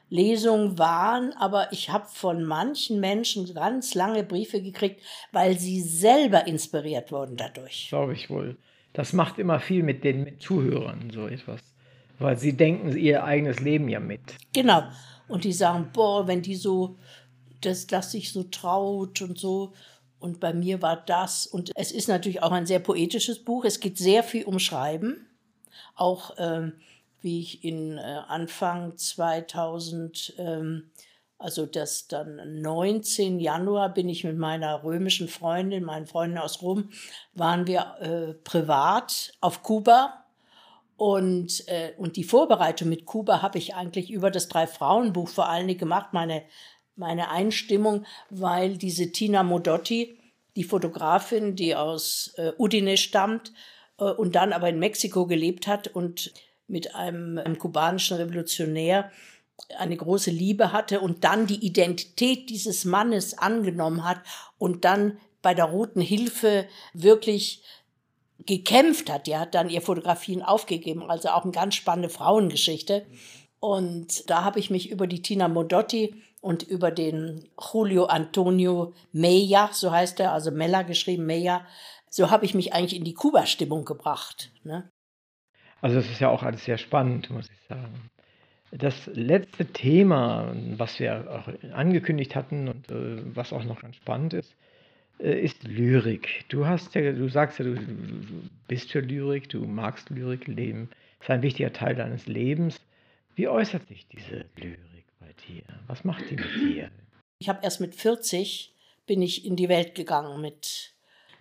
Lesungen 0.09 0.77
waren, 0.77 1.33
aber 1.33 1.73
ich 1.73 1.89
habe 1.89 2.05
von 2.07 2.43
manchen 2.43 2.99
Menschen 2.99 3.51
ganz 3.55 3.95
lange 3.95 4.23
Briefe 4.23 4.61
gekriegt, 4.61 5.01
weil 5.31 5.57
sie 5.57 5.81
selber 5.81 6.45
inspiriert 6.45 7.11
wurden 7.11 7.37
dadurch. 7.37 7.87
Glaube 7.89 8.13
ich 8.13 8.29
wohl. 8.29 8.57
Das 8.93 9.13
macht 9.13 9.39
immer 9.39 9.59
viel 9.59 9.83
mit 9.83 10.03
den 10.03 10.23
mit 10.23 10.41
Zuhörern, 10.41 11.09
so 11.11 11.27
etwas. 11.27 11.70
Weil 12.21 12.37
sie 12.37 12.53
denken 12.53 12.95
ihr 12.95 13.23
eigenes 13.23 13.59
Leben 13.59 13.89
ja 13.89 13.99
mit. 13.99 14.21
Genau. 14.53 14.83
Und 15.27 15.43
die 15.43 15.53
sagen, 15.53 15.89
boah, 15.93 16.27
wenn 16.27 16.41
die 16.41 16.55
so, 16.55 16.97
das, 17.61 17.87
das 17.87 18.11
sich 18.11 18.31
so 18.31 18.43
traut 18.43 19.21
und 19.21 19.37
so. 19.37 19.73
Und 20.19 20.39
bei 20.39 20.53
mir 20.53 20.81
war 20.81 20.97
das. 20.97 21.47
Und 21.47 21.71
es 21.75 21.91
ist 21.91 22.07
natürlich 22.07 22.43
auch 22.43 22.51
ein 22.51 22.65
sehr 22.65 22.79
poetisches 22.79 23.43
Buch. 23.43 23.65
Es 23.65 23.79
geht 23.79 23.97
sehr 23.97 24.23
viel 24.23 24.43
um 24.45 24.59
Schreiben. 24.59 25.27
Auch 25.95 26.35
ähm, 26.37 26.73
wie 27.21 27.39
ich 27.39 27.63
in 27.63 27.97
äh, 27.97 28.01
Anfang 28.27 28.97
2000, 28.97 30.35
ähm, 30.37 30.91
also 31.37 31.65
das 31.65 32.07
dann 32.07 32.61
19 32.61 33.39
Januar, 33.39 33.93
bin 33.93 34.09
ich 34.09 34.23
mit 34.23 34.37
meiner 34.37 34.83
römischen 34.83 35.27
Freundin, 35.27 35.83
meinen 35.83 36.07
Freunden 36.07 36.37
aus 36.37 36.61
Rom, 36.61 36.89
waren 37.33 37.67
wir 37.67 37.95
äh, 37.99 38.33
privat 38.43 39.33
auf 39.41 39.63
Kuba 39.63 40.20
und, 41.01 41.67
äh, 41.67 41.93
und 41.97 42.15
die 42.15 42.23
Vorbereitung 42.23 42.87
mit 42.87 43.07
Kuba 43.07 43.41
habe 43.41 43.57
ich 43.57 43.73
eigentlich 43.73 44.11
über 44.11 44.29
das 44.29 44.49
Drei-Frauen-Buch 44.49 45.29
vor 45.29 45.49
allen 45.49 45.67
Dingen 45.67 45.79
gemacht, 45.79 46.09
meine, 46.13 46.43
meine 46.95 47.31
Einstimmung, 47.31 48.05
weil 48.29 48.77
diese 48.77 49.11
Tina 49.11 49.41
Modotti, 49.41 50.19
die 50.55 50.63
Fotografin, 50.63 51.55
die 51.55 51.75
aus 51.75 52.35
äh, 52.37 52.51
Udine 52.55 52.97
stammt 52.97 53.51
äh, 53.97 54.03
und 54.03 54.35
dann 54.35 54.53
aber 54.53 54.69
in 54.69 54.77
Mexiko 54.77 55.25
gelebt 55.25 55.65
hat 55.65 55.87
und 55.87 56.35
mit 56.67 56.93
einem, 56.93 57.39
einem 57.39 57.57
kubanischen 57.57 58.17
Revolutionär 58.17 59.11
eine 59.79 59.97
große 59.97 60.29
Liebe 60.29 60.71
hatte 60.71 61.01
und 61.01 61.23
dann 61.23 61.47
die 61.47 61.65
Identität 61.65 62.47
dieses 62.51 62.85
Mannes 62.85 63.35
angenommen 63.39 64.03
hat 64.07 64.21
und 64.59 64.85
dann 64.85 65.17
bei 65.41 65.55
der 65.55 65.65
Roten 65.65 66.01
Hilfe 66.01 66.67
wirklich 66.93 67.63
gekämpft 68.45 69.09
hat. 69.09 69.27
Die 69.27 69.37
hat 69.37 69.55
dann 69.55 69.69
ihr 69.69 69.81
Fotografien 69.81 70.41
aufgegeben, 70.41 71.09
also 71.09 71.29
auch 71.29 71.43
eine 71.43 71.51
ganz 71.51 71.75
spannende 71.75 72.09
Frauengeschichte. 72.09 73.05
Und 73.59 74.29
da 74.29 74.43
habe 74.43 74.59
ich 74.59 74.69
mich 74.69 74.89
über 74.89 75.07
die 75.07 75.21
Tina 75.21 75.47
Modotti 75.47 76.15
und 76.41 76.63
über 76.63 76.89
den 76.89 77.47
Julio 77.71 78.05
Antonio 78.05 78.93
Meya, 79.11 79.69
so 79.71 79.91
heißt 79.91 80.19
er, 80.19 80.33
also 80.33 80.49
Mella 80.49 80.81
geschrieben, 80.81 81.27
Meya, 81.27 81.65
so 82.09 82.31
habe 82.31 82.45
ich 82.45 82.55
mich 82.55 82.73
eigentlich 82.73 82.97
in 82.97 83.05
die 83.05 83.13
Kuba-Stimmung 83.13 83.85
gebracht. 83.85 84.51
Ne? 84.63 84.89
Also 85.81 85.99
es 85.99 86.09
ist 86.09 86.19
ja 86.19 86.29
auch 86.29 86.43
alles 86.43 86.65
sehr 86.65 86.77
spannend, 86.77 87.29
muss 87.29 87.49
ich 87.49 87.67
sagen. 87.69 88.09
Das 88.71 89.07
letzte 89.07 89.65
Thema, 89.65 90.53
was 90.77 90.99
wir 90.99 91.29
auch 91.29 91.73
angekündigt 91.73 92.35
hatten 92.35 92.69
und 92.69 92.89
äh, 92.89 93.35
was 93.35 93.53
auch 93.53 93.63
noch 93.63 93.81
ganz 93.81 93.97
spannend 93.97 94.33
ist, 94.33 94.55
ist 95.21 95.63
Lyrik. 95.63 96.45
Du 96.49 96.65
hast 96.65 96.95
ja, 96.95 97.11
du 97.11 97.29
sagst 97.29 97.59
ja, 97.59 97.65
du, 97.65 97.75
du 97.75 98.49
bist 98.67 98.91
für 98.91 99.01
Lyrik, 99.01 99.49
du 99.49 99.65
magst 99.65 100.09
Lyrik 100.09 100.47
leben, 100.47 100.89
ist 101.19 101.29
ein 101.29 101.41
wichtiger 101.41 101.71
Teil 101.71 101.95
deines 101.95 102.27
Lebens. 102.27 102.79
Wie 103.35 103.47
äußert 103.47 103.87
sich 103.87 104.07
diese 104.07 104.45
Lyrik 104.55 105.05
bei 105.19 105.33
dir? 105.47 105.63
Was 105.87 106.03
macht 106.03 106.29
die 106.29 106.35
mit 106.35 106.55
dir? 106.55 106.91
Ich 107.39 107.49
habe 107.49 107.59
erst 107.63 107.81
mit 107.81 107.95
40 107.95 108.73
bin 109.05 109.21
ich 109.21 109.45
in 109.45 109.55
die 109.55 109.69
Welt 109.69 109.95
gegangen 109.95 110.41
mit, 110.41 110.93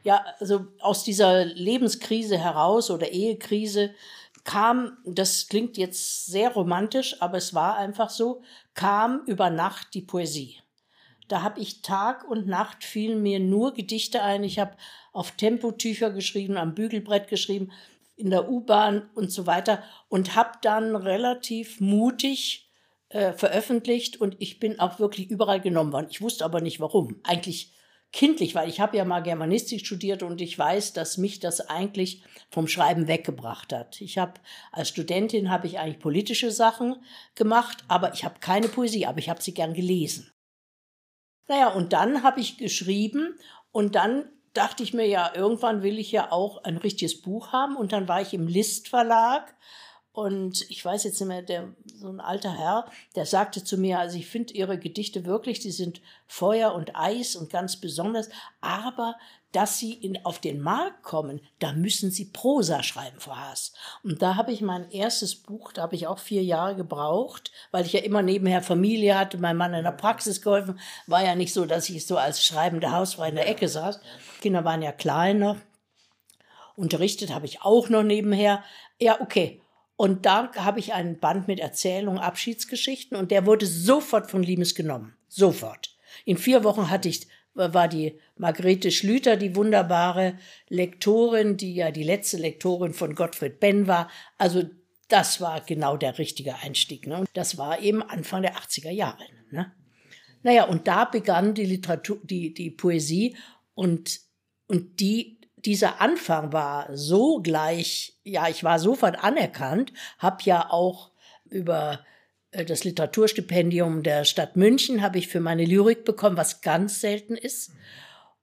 ja, 0.02 0.24
also 0.38 0.66
aus 0.80 1.04
dieser 1.04 1.44
Lebenskrise 1.44 2.38
heraus 2.38 2.90
oder 2.90 3.10
Ehekrise 3.10 3.94
kam, 4.44 4.98
das 5.04 5.48
klingt 5.48 5.76
jetzt 5.76 6.26
sehr 6.26 6.50
romantisch, 6.50 7.20
aber 7.20 7.36
es 7.36 7.54
war 7.54 7.76
einfach 7.76 8.10
so, 8.10 8.42
kam 8.74 9.22
über 9.26 9.50
Nacht 9.50 9.94
die 9.94 10.02
Poesie. 10.02 10.58
Da 11.30 11.42
habe 11.42 11.60
ich 11.60 11.82
Tag 11.82 12.28
und 12.28 12.48
Nacht 12.48 12.82
fielen 12.82 13.22
mir 13.22 13.38
nur 13.38 13.72
Gedichte 13.72 14.20
ein. 14.20 14.42
Ich 14.42 14.58
habe 14.58 14.76
auf 15.12 15.30
Tempotücher 15.30 16.10
geschrieben, 16.10 16.56
am 16.56 16.74
Bügelbrett 16.74 17.28
geschrieben, 17.28 17.70
in 18.16 18.30
der 18.30 18.50
U-Bahn 18.50 19.08
und 19.14 19.30
so 19.30 19.46
weiter 19.46 19.80
und 20.08 20.34
habe 20.34 20.58
dann 20.62 20.96
relativ 20.96 21.80
mutig 21.80 22.68
äh, 23.10 23.32
veröffentlicht 23.32 24.20
und 24.20 24.36
ich 24.40 24.58
bin 24.58 24.80
auch 24.80 24.98
wirklich 24.98 25.30
überall 25.30 25.60
genommen 25.60 25.92
worden. 25.92 26.08
Ich 26.10 26.20
wusste 26.20 26.44
aber 26.44 26.60
nicht 26.60 26.80
warum. 26.80 27.20
Eigentlich 27.22 27.74
kindlich, 28.10 28.56
weil 28.56 28.68
ich 28.68 28.80
habe 28.80 28.96
ja 28.96 29.04
mal 29.04 29.20
Germanistik 29.20 29.86
studiert 29.86 30.24
und 30.24 30.40
ich 30.40 30.58
weiß, 30.58 30.94
dass 30.94 31.16
mich 31.16 31.38
das 31.38 31.60
eigentlich 31.60 32.24
vom 32.50 32.66
Schreiben 32.66 33.06
weggebracht 33.06 33.72
hat. 33.72 34.00
Ich 34.00 34.18
habe 34.18 34.34
als 34.72 34.88
Studentin 34.88 35.48
habe 35.48 35.68
ich 35.68 35.78
eigentlich 35.78 36.00
politische 36.00 36.50
Sachen 36.50 36.96
gemacht, 37.36 37.84
aber 37.86 38.14
ich 38.14 38.24
habe 38.24 38.40
keine 38.40 38.66
Poesie, 38.66 39.06
aber 39.06 39.20
ich 39.20 39.28
habe 39.28 39.40
sie 39.40 39.54
gern 39.54 39.74
gelesen. 39.74 40.32
Naja, 41.50 41.66
und 41.70 41.92
dann 41.92 42.22
habe 42.22 42.38
ich 42.38 42.58
geschrieben 42.58 43.36
und 43.72 43.96
dann 43.96 44.26
dachte 44.52 44.84
ich 44.84 44.94
mir 44.94 45.08
ja, 45.08 45.32
irgendwann 45.34 45.82
will 45.82 45.98
ich 45.98 46.12
ja 46.12 46.30
auch 46.30 46.62
ein 46.62 46.76
richtiges 46.76 47.22
Buch 47.22 47.52
haben. 47.52 47.74
Und 47.74 47.90
dann 47.90 48.06
war 48.06 48.22
ich 48.22 48.32
im 48.32 48.46
List 48.46 48.88
Verlag 48.88 49.52
und 50.20 50.70
ich 50.70 50.84
weiß 50.84 51.04
jetzt 51.04 51.18
nicht 51.18 51.28
mehr, 51.28 51.40
der, 51.40 51.68
so 51.98 52.08
ein 52.08 52.20
alter 52.20 52.52
Herr, 52.52 52.84
der 53.16 53.24
sagte 53.24 53.64
zu 53.64 53.78
mir, 53.78 53.98
also 53.98 54.18
ich 54.18 54.26
finde 54.26 54.52
Ihre 54.52 54.78
Gedichte 54.78 55.24
wirklich, 55.24 55.60
die 55.60 55.70
sind 55.70 56.02
Feuer 56.26 56.74
und 56.74 56.94
Eis 56.94 57.36
und 57.36 57.48
ganz 57.50 57.76
besonders, 57.76 58.28
aber 58.60 59.16
dass 59.52 59.78
sie 59.78 59.94
in, 59.94 60.22
auf 60.26 60.38
den 60.38 60.60
Markt 60.60 61.02
kommen, 61.02 61.40
da 61.58 61.72
müssen 61.72 62.10
sie 62.10 62.26
Prosa 62.26 62.82
schreiben, 62.82 63.18
Frau 63.18 63.34
Haas. 63.34 63.72
Und 64.04 64.20
da 64.20 64.36
habe 64.36 64.52
ich 64.52 64.60
mein 64.60 64.90
erstes 64.90 65.36
Buch, 65.36 65.72
da 65.72 65.82
habe 65.82 65.96
ich 65.96 66.06
auch 66.06 66.18
vier 66.18 66.44
Jahre 66.44 66.76
gebraucht, 66.76 67.50
weil 67.70 67.86
ich 67.86 67.94
ja 67.94 68.00
immer 68.00 68.20
nebenher 68.20 68.62
Familie 68.62 69.18
hatte, 69.18 69.38
mein 69.38 69.56
Mann 69.56 69.72
in 69.72 69.84
der 69.84 69.92
Praxis 69.92 70.42
geholfen. 70.42 70.78
War 71.06 71.24
ja 71.24 71.34
nicht 71.34 71.54
so, 71.54 71.64
dass 71.64 71.88
ich 71.88 72.06
so 72.06 72.18
als 72.18 72.44
schreibende 72.44 72.92
Hausfrau 72.92 73.24
in 73.24 73.36
der 73.36 73.48
Ecke 73.48 73.68
saß. 73.68 74.00
Kinder 74.42 74.66
waren 74.66 74.82
ja 74.82 74.92
kleiner. 74.92 75.56
Unterrichtet 76.76 77.32
habe 77.34 77.46
ich 77.46 77.62
auch 77.62 77.88
noch 77.88 78.02
nebenher. 78.02 78.62
Ja, 79.00 79.20
okay. 79.22 79.62
Und 80.00 80.24
da 80.24 80.50
habe 80.54 80.78
ich 80.78 80.94
einen 80.94 81.18
Band 81.18 81.46
mit 81.46 81.60
Erzählungen, 81.60 82.18
Abschiedsgeschichten 82.18 83.18
und 83.18 83.30
der 83.30 83.44
wurde 83.44 83.66
sofort 83.66 84.30
von 84.30 84.42
Limes 84.42 84.74
genommen. 84.74 85.14
Sofort. 85.28 85.94
In 86.24 86.38
vier 86.38 86.64
Wochen 86.64 86.88
hatte 86.88 87.10
ich 87.10 87.26
war 87.52 87.86
die 87.86 88.18
Margarete 88.38 88.92
Schlüter, 88.92 89.36
die 89.36 89.54
wunderbare 89.54 90.38
Lektorin, 90.70 91.58
die 91.58 91.74
ja 91.74 91.90
die 91.90 92.02
letzte 92.02 92.38
Lektorin 92.38 92.94
von 92.94 93.14
Gottfried 93.14 93.60
Benn 93.60 93.88
war. 93.88 94.08
Also 94.38 94.62
das 95.08 95.42
war 95.42 95.60
genau 95.60 95.98
der 95.98 96.16
richtige 96.16 96.54
Einstieg. 96.54 97.06
Ne? 97.06 97.18
Und 97.18 97.28
das 97.34 97.58
war 97.58 97.80
eben 97.80 98.02
Anfang 98.02 98.40
der 98.40 98.56
80er 98.56 98.90
Jahre. 98.90 99.24
Ne? 99.50 99.70
Naja, 100.42 100.64
und 100.64 100.88
da 100.88 101.04
begann 101.04 101.52
die 101.52 101.66
Literatur, 101.66 102.18
die, 102.22 102.54
die 102.54 102.70
Poesie 102.70 103.36
und, 103.74 104.18
und 104.66 104.98
die, 104.98 105.39
dieser 105.64 106.00
Anfang 106.00 106.52
war 106.52 106.88
so 106.96 107.40
gleich, 107.40 108.18
ja, 108.24 108.48
ich 108.48 108.64
war 108.64 108.78
sofort 108.78 109.22
anerkannt, 109.22 109.92
habe 110.18 110.42
ja 110.44 110.70
auch 110.70 111.10
über 111.48 112.04
äh, 112.50 112.64
das 112.64 112.84
Literaturstipendium 112.84 114.02
der 114.02 114.24
Stadt 114.24 114.56
München 114.56 115.02
habe 115.02 115.18
ich 115.18 115.28
für 115.28 115.40
meine 115.40 115.64
Lyrik 115.64 116.04
bekommen, 116.04 116.36
was 116.36 116.60
ganz 116.60 117.00
selten 117.00 117.36
ist. 117.36 117.72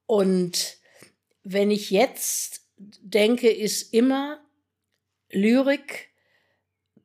Und 0.06 0.78
wenn 1.44 1.72
ich 1.72 1.92
jetzt 1.92 2.62
denke, 2.78 3.50
ist 3.50 3.94
immer 3.94 4.40
Lyrik 5.30 6.10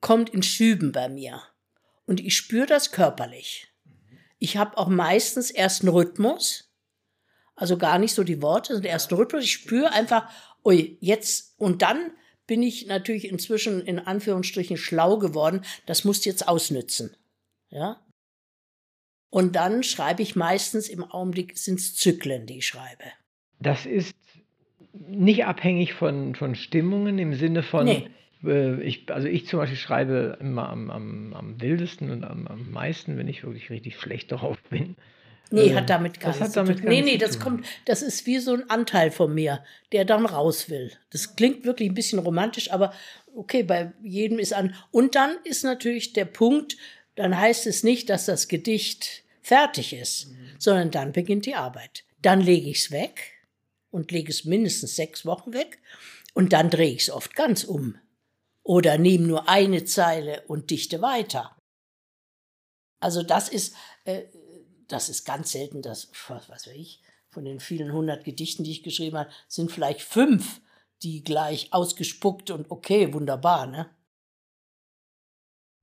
kommt 0.00 0.30
in 0.30 0.42
Schüben 0.42 0.92
bei 0.92 1.08
mir. 1.08 1.42
Und 2.06 2.20
ich 2.20 2.36
spüre 2.36 2.66
das 2.66 2.92
körperlich. 2.92 3.68
Ich 4.38 4.56
habe 4.56 4.76
auch 4.76 4.88
meistens 4.88 5.50
erst 5.50 5.82
einen 5.82 5.90
Rhythmus, 5.90 6.71
also 7.62 7.78
gar 7.78 8.00
nicht 8.00 8.12
so 8.12 8.24
die 8.24 8.42
Worte, 8.42 8.72
sondern 8.72 8.90
erst 8.90 9.12
einen 9.12 9.20
Rhythmus. 9.20 9.44
Ich 9.44 9.52
spüre 9.52 9.92
einfach, 9.92 10.28
ui, 10.64 10.98
jetzt 11.00 11.54
und 11.58 11.80
dann 11.80 12.10
bin 12.48 12.60
ich 12.60 12.88
natürlich 12.88 13.28
inzwischen 13.28 13.82
in 13.82 14.00
Anführungsstrichen 14.00 14.76
schlau 14.76 15.16
geworden. 15.18 15.62
Das 15.86 16.02
musst 16.02 16.24
du 16.24 16.28
jetzt 16.28 16.48
ausnützen. 16.48 17.16
Ja? 17.70 18.04
Und 19.30 19.54
dann 19.54 19.84
schreibe 19.84 20.22
ich 20.22 20.34
meistens 20.34 20.88
im 20.88 21.04
Augenblick 21.04 21.56
sind 21.56 21.78
es 21.78 21.94
Zyklen, 21.94 22.46
die 22.46 22.58
ich 22.58 22.66
schreibe. 22.66 23.04
Das 23.60 23.86
ist 23.86 24.16
nicht 24.92 25.44
abhängig 25.44 25.94
von, 25.94 26.34
von 26.34 26.56
Stimmungen 26.56 27.20
im 27.20 27.34
Sinne 27.34 27.62
von, 27.62 27.84
nee. 27.84 28.10
äh, 28.42 28.82
ich, 28.82 29.08
also 29.08 29.28
ich 29.28 29.46
zum 29.46 29.60
Beispiel 29.60 29.78
schreibe 29.78 30.36
immer 30.40 30.68
am, 30.68 30.90
am, 30.90 31.32
am 31.32 31.60
wildesten 31.60 32.10
und 32.10 32.24
am, 32.24 32.48
am 32.48 32.72
meisten, 32.72 33.16
wenn 33.18 33.28
ich 33.28 33.44
wirklich 33.44 33.70
richtig 33.70 34.00
schlecht 34.00 34.32
darauf 34.32 34.60
bin. 34.64 34.96
Nee, 35.52 35.68
äh, 35.68 35.74
hat 35.74 35.90
damit 35.90 36.20
gar 36.20 36.36
nichts 36.36 36.52
zu 36.52 36.64
tun. 36.64 36.80
Nee, 36.84 37.02
nee, 37.02 37.18
das 37.18 37.38
kommt, 37.38 37.66
das 37.84 38.02
ist 38.02 38.26
wie 38.26 38.38
so 38.38 38.54
ein 38.54 38.68
Anteil 38.70 39.10
von 39.10 39.32
mir, 39.32 39.64
der 39.92 40.04
dann 40.04 40.26
raus 40.26 40.68
will. 40.68 40.92
Das 41.10 41.36
klingt 41.36 41.64
wirklich 41.64 41.90
ein 41.90 41.94
bisschen 41.94 42.18
romantisch, 42.18 42.72
aber 42.72 42.92
okay, 43.34 43.62
bei 43.62 43.92
jedem 44.02 44.38
ist 44.38 44.52
an. 44.52 44.74
Und 44.90 45.14
dann 45.14 45.36
ist 45.44 45.64
natürlich 45.64 46.12
der 46.12 46.24
Punkt, 46.24 46.76
dann 47.14 47.38
heißt 47.38 47.66
es 47.66 47.82
nicht, 47.82 48.10
dass 48.10 48.26
das 48.26 48.48
Gedicht 48.48 49.22
fertig 49.42 49.92
ist, 49.92 50.28
mhm. 50.28 50.48
sondern 50.58 50.90
dann 50.90 51.12
beginnt 51.12 51.46
die 51.46 51.54
Arbeit. 51.54 52.04
Dann 52.22 52.40
lege 52.40 52.70
ich 52.70 52.84
es 52.84 52.90
weg 52.90 53.32
und 53.90 54.10
lege 54.10 54.30
es 54.30 54.44
mindestens 54.44 54.96
sechs 54.96 55.26
Wochen 55.26 55.52
weg 55.52 55.78
und 56.34 56.52
dann 56.52 56.70
drehe 56.70 56.92
ich 56.92 57.02
es 57.02 57.10
oft 57.10 57.34
ganz 57.34 57.64
um. 57.64 57.96
Oder 58.62 58.96
nehme 58.96 59.26
nur 59.26 59.48
eine 59.48 59.84
Zeile 59.84 60.42
und 60.46 60.70
dichte 60.70 61.02
weiter. 61.02 61.56
Also 63.00 63.24
das 63.24 63.48
ist, 63.48 63.74
äh, 64.04 64.22
das 64.88 65.08
ist 65.08 65.24
ganz 65.24 65.52
selten, 65.52 65.82
dass, 65.82 66.10
was 66.28 66.48
weiß 66.48 66.68
ich, 66.68 67.02
von 67.30 67.44
den 67.44 67.60
vielen 67.60 67.92
hundert 67.92 68.24
Gedichten, 68.24 68.64
die 68.64 68.72
ich 68.72 68.82
geschrieben 68.82 69.18
habe, 69.18 69.30
sind 69.48 69.72
vielleicht 69.72 70.02
fünf, 70.02 70.60
die 71.02 71.24
gleich 71.24 71.72
ausgespuckt 71.72 72.50
und 72.50 72.70
okay, 72.70 73.12
wunderbar, 73.12 73.66
ne? 73.66 73.90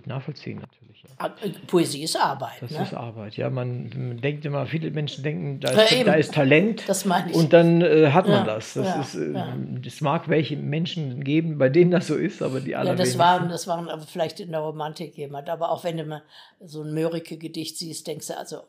Nachvollziehen 0.06 0.60
natürlich. 0.60 1.04
Ja. 1.04 1.26
Äh, 1.43 1.50
Poesie 1.68 2.04
ist 2.04 2.16
Arbeit. 2.16 2.62
Das 2.62 2.72
ne? 2.72 2.84
ist 2.84 2.93
Arbeit, 2.93 3.36
ja. 3.36 3.50
Man, 3.50 4.22
denkt 4.22 4.45
immer, 4.45 4.66
viele 4.66 4.91
Menschen 4.91 5.24
denken, 5.26 5.60
da 5.60 5.72
ist, 5.72 5.91
ja, 5.91 6.04
da 6.06 6.14
ist 6.14 6.34
Talent. 6.34 6.88
Das 6.88 7.04
meine 7.04 7.32
ich. 7.32 7.36
Und 7.36 7.52
dann 7.52 7.82
äh, 7.82 8.12
hat 8.12 8.26
man 8.26 8.45
ja, 8.47 8.56
das. 8.56 8.76
Das, 8.76 9.14
ist, 9.14 9.16
äh, 9.16 9.34
das 9.84 10.00
mag 10.00 10.30
welche 10.30 10.56
Menschen 10.56 11.22
geben, 11.26 11.57
bei 11.57 11.68
denen 11.68 11.91
das 11.91 12.07
so 12.07 12.15
ist, 12.15 12.41
aber 12.41 12.61
die 12.61 12.78
allerwenigsten. 12.78 13.19
Ja, 13.19 13.26
das 13.26 13.40
waren, 13.40 13.49
das 13.49 13.68
waren 13.68 14.02
vielleicht 14.07 14.40
in 14.40 14.52
der 14.52 14.61
Romantik 14.61 15.18
jemand. 15.18 15.49
Aber 15.49 15.69
auch 15.69 15.84
wenn 15.84 15.98
du 15.98 16.06
mal 16.06 16.24
so 16.61 16.82
ein 16.82 16.94
Mörike-Gedicht 16.94 17.78
siehst, 17.78 18.07
denkst 18.07 18.28
du, 18.28 18.38
also 18.38 18.61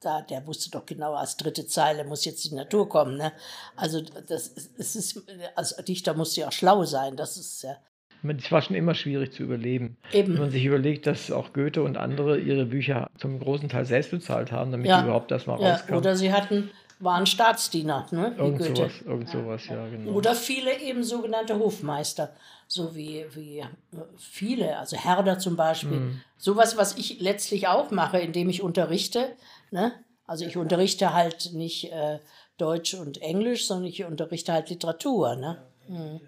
da, 0.00 0.22
der 0.22 0.46
wusste 0.46 0.70
doch 0.70 0.86
genau, 0.86 1.14
als 1.14 1.36
dritte 1.36 1.66
Zeile 1.66 2.04
muss 2.04 2.24
jetzt 2.24 2.44
die 2.44 2.54
Natur 2.54 2.88
kommen. 2.88 3.16
Ne? 3.16 3.32
Also 3.76 4.00
das 4.00 4.54
es 4.78 4.96
ist, 4.96 5.22
als 5.54 5.76
Dichter 5.76 6.14
muss 6.14 6.36
ja 6.36 6.48
auch 6.48 6.52
schlau 6.52 6.84
sein. 6.84 7.16
Das 7.16 7.36
ist 7.36 7.62
ja. 7.62 7.76
Es 8.22 8.50
war 8.50 8.62
schon 8.62 8.74
immer 8.74 8.94
schwierig 8.94 9.32
zu 9.32 9.44
überleben. 9.44 9.96
Eben. 10.12 10.34
Wenn 10.34 10.40
man 10.40 10.50
sich 10.50 10.64
überlegt, 10.64 11.06
dass 11.06 11.30
auch 11.30 11.52
Goethe 11.52 11.82
und 11.82 11.96
andere 11.96 12.38
ihre 12.38 12.66
Bücher 12.66 13.08
zum 13.16 13.38
großen 13.38 13.68
Teil 13.68 13.84
selbst 13.84 14.10
bezahlt 14.10 14.50
haben, 14.50 14.72
damit 14.72 14.88
ja. 14.88 15.04
überhaupt 15.04 15.30
das 15.30 15.46
mal 15.46 15.60
ja. 15.60 15.74
rauskam. 15.74 15.94
Oder 15.94 16.16
sie 16.16 16.32
hatten 16.32 16.70
waren 17.00 17.26
Staatsdiener, 17.26 18.06
ne? 18.10 18.32
Wie 18.36 18.40
irgend 18.40 18.58
Goethe. 18.58 18.74
Sowas, 18.74 18.92
irgend 19.06 19.28
sowas, 19.28 19.66
ja. 19.66 19.76
ja, 19.76 19.88
genau. 19.88 20.10
Oder 20.12 20.34
viele 20.34 20.80
eben 20.80 21.04
sogenannte 21.04 21.58
Hofmeister, 21.58 22.32
so 22.66 22.94
wie, 22.96 23.24
wie 23.34 23.64
viele, 24.16 24.76
also 24.78 24.96
Herder 24.96 25.38
zum 25.38 25.56
Beispiel. 25.56 26.00
Mhm. 26.00 26.20
Sowas, 26.36 26.76
was 26.76 26.96
ich 26.96 27.20
letztlich 27.20 27.68
auch 27.68 27.90
mache, 27.90 28.18
indem 28.18 28.48
ich 28.48 28.62
unterrichte. 28.62 29.36
Ne? 29.70 29.92
Also 30.26 30.44
ich 30.44 30.56
unterrichte 30.56 31.14
halt 31.14 31.52
nicht 31.54 31.92
äh, 31.92 32.18
Deutsch 32.58 32.94
und 32.94 33.22
Englisch, 33.22 33.66
sondern 33.66 33.86
ich 33.86 34.04
unterrichte 34.04 34.52
halt 34.52 34.68
Literatur. 34.68 35.36
Ne? 35.36 35.62
Mhm. 35.88 36.20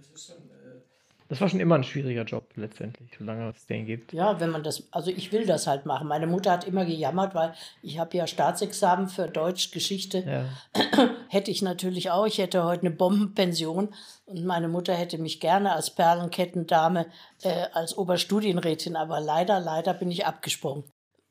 Das 1.30 1.40
war 1.40 1.48
schon 1.48 1.60
immer 1.60 1.76
ein 1.76 1.84
schwieriger 1.84 2.24
Job 2.24 2.44
letztendlich, 2.56 3.10
solange 3.16 3.50
es 3.50 3.64
den 3.66 3.86
gibt. 3.86 4.12
Ja, 4.12 4.40
wenn 4.40 4.50
man 4.50 4.64
das, 4.64 4.88
also 4.90 5.12
ich 5.12 5.30
will 5.30 5.46
das 5.46 5.68
halt 5.68 5.86
machen. 5.86 6.08
Meine 6.08 6.26
Mutter 6.26 6.50
hat 6.50 6.66
immer 6.66 6.84
gejammert, 6.84 7.36
weil 7.36 7.54
ich 7.82 8.00
habe 8.00 8.16
ja 8.16 8.26
Staatsexamen 8.26 9.06
für 9.06 9.28
Deutsch, 9.28 9.70
Geschichte. 9.70 10.24
Ja. 10.26 11.08
hätte 11.28 11.52
ich 11.52 11.62
natürlich 11.62 12.10
auch. 12.10 12.26
Ich 12.26 12.38
hätte 12.38 12.64
heute 12.64 12.80
eine 12.80 12.90
Bombenpension 12.90 13.94
und 14.26 14.44
meine 14.44 14.66
Mutter 14.66 14.92
hätte 14.92 15.18
mich 15.18 15.38
gerne 15.38 15.72
als 15.72 15.94
Perlenkettendame 15.94 17.06
äh, 17.42 17.66
als 17.74 17.96
Oberstudienrätin, 17.96 18.96
aber 18.96 19.20
leider, 19.20 19.60
leider 19.60 19.94
bin 19.94 20.10
ich 20.10 20.26
abgesprungen. 20.26 20.82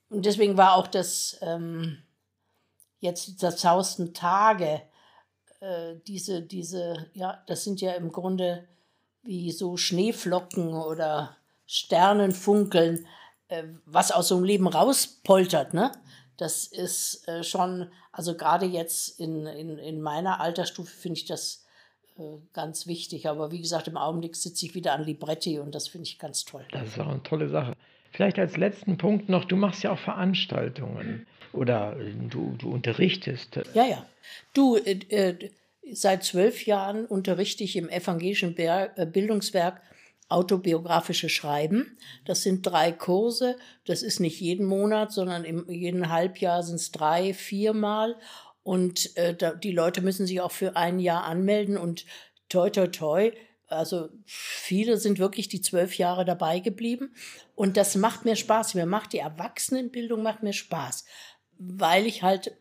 Und 0.10 0.26
deswegen 0.26 0.57
war 0.57 0.76
auch 0.76 0.88
das 0.88 1.38
ähm, 1.41 2.03
jetzt 2.99 3.27
die 3.27 3.38
zerzausten 3.38 4.14
Tage, 4.14 4.81
äh, 5.61 5.95
diese, 6.07 6.41
diese, 6.41 7.10
ja, 7.14 7.44
das 7.48 7.64
sind 7.64 7.81
ja 7.81 7.94
im 7.94 8.11
Grunde 8.11 8.68
wie 9.23 9.52
so 9.52 9.77
Schneeflocken 9.77 10.73
oder 10.73 11.38
Sternenfunkeln, 11.65 13.06
äh, 13.49 13.64
was 13.86 14.11
aus 14.11 14.30
so 14.30 14.36
einem 14.36 14.45
Leben 14.45 14.68
rauspoltert, 14.68 15.73
ne? 15.73 15.91
Das 16.38 16.65
ist 16.65 17.27
äh, 17.27 17.44
schon, 17.44 17.91
also 18.14 18.36
gerade 18.36 18.65
jetzt 18.65 19.19
in, 19.19 19.45
in, 19.45 19.77
in 19.77 20.02
meiner 20.02 20.40
Altersstufe 20.40 20.95
finde 20.95 21.19
ich 21.19 21.26
das 21.26 21.65
äh, 22.18 22.38
ganz 22.53 22.88
wichtig. 22.88 23.27
Aber 23.27 23.52
wie 23.52 23.60
gesagt, 23.60 23.90
im 23.90 23.98
Augenblick 23.98 24.38
sitze 24.38 24.65
ich 24.65 24.73
wieder 24.73 24.94
an 24.94 25.03
Libretti 25.03 25.60
und 25.60 25.76
das 25.76 25.90
finde 25.90 26.07
ich 26.07 26.18
ganz 26.18 26.45
toll. 26.45 26.65
Das 26.72 26.88
ist 26.88 26.99
auch 26.99 27.07
eine 27.07 27.23
tolle 27.23 27.49
Sache. 27.49 27.76
Vielleicht 28.11 28.40
als 28.40 28.57
letzten 28.57 28.98
Punkt 28.98 29.30
noch, 29.30 29.45
du 29.45 29.56
machst 29.56 29.84
ja 29.84 29.91
auch 29.91 29.99
Veranstaltungen 29.99 31.27
oder 31.53 31.95
du, 32.30 32.56
du 32.57 32.72
unterrichtest. 32.72 33.60
Ja, 33.73 33.86
ja. 33.86 34.06
Du, 34.53 34.77
äh, 34.77 34.99
äh 35.10 35.49
seit 35.91 36.23
zwölf 36.23 36.65
Jahren 36.65 37.06
unterrichte 37.06 37.64
ich 37.64 37.76
im 37.76 37.90
evangelischen 37.90 38.56
äh, 38.57 39.07
Bildungswerk 39.11 39.81
autobiografische 40.27 41.30
Schreiben. 41.30 41.98
Das 42.26 42.44
sind 42.44 42.61
drei 42.61 42.91
Kurse. 42.91 43.57
Das 43.86 44.03
ist 44.03 44.19
nicht 44.19 44.40
jeden 44.40 44.65
Monat, 44.65 45.11
sondern 45.11 45.44
im, 45.44 45.68
jeden 45.69 46.10
Halbjahr 46.10 46.61
sind 46.61 46.76
es 46.76 46.91
drei, 46.91 47.34
viermal. 47.34 48.15
Und 48.61 49.18
äh, 49.18 49.34
da, 49.34 49.53
die 49.53 49.72
Leute 49.72 50.02
müssen 50.02 50.27
sich 50.27 50.40
auch 50.41 50.52
für 50.52 50.76
ein 50.76 50.99
Jahr 50.99 51.23
anmelden 51.23 51.77
und 51.77 52.06
toi, 52.48 52.69
toi, 52.69 52.88
toi. 52.88 53.31
Also 53.72 54.10
viele 54.26 54.98
sind 54.98 55.20
wirklich 55.20 55.48
die 55.48 55.62
zwölf 55.62 55.98
Jahre 55.98 56.26
dabei 56.26 56.60
geblieben. 56.60 57.14
Und 57.56 57.78
das 57.78 57.96
macht 57.96 58.26
mir 58.26 58.36
Spaß. 58.36 58.76
Mir 58.76 58.86
macht 58.86 59.14
die 59.14 59.20
Erwachsenenbildung 59.20 60.24
macht 60.24 60.44
mir 60.44 60.54
Spaß, 60.54 61.06
weil 61.58 62.06
ich 62.06 62.24
halt 62.24 62.58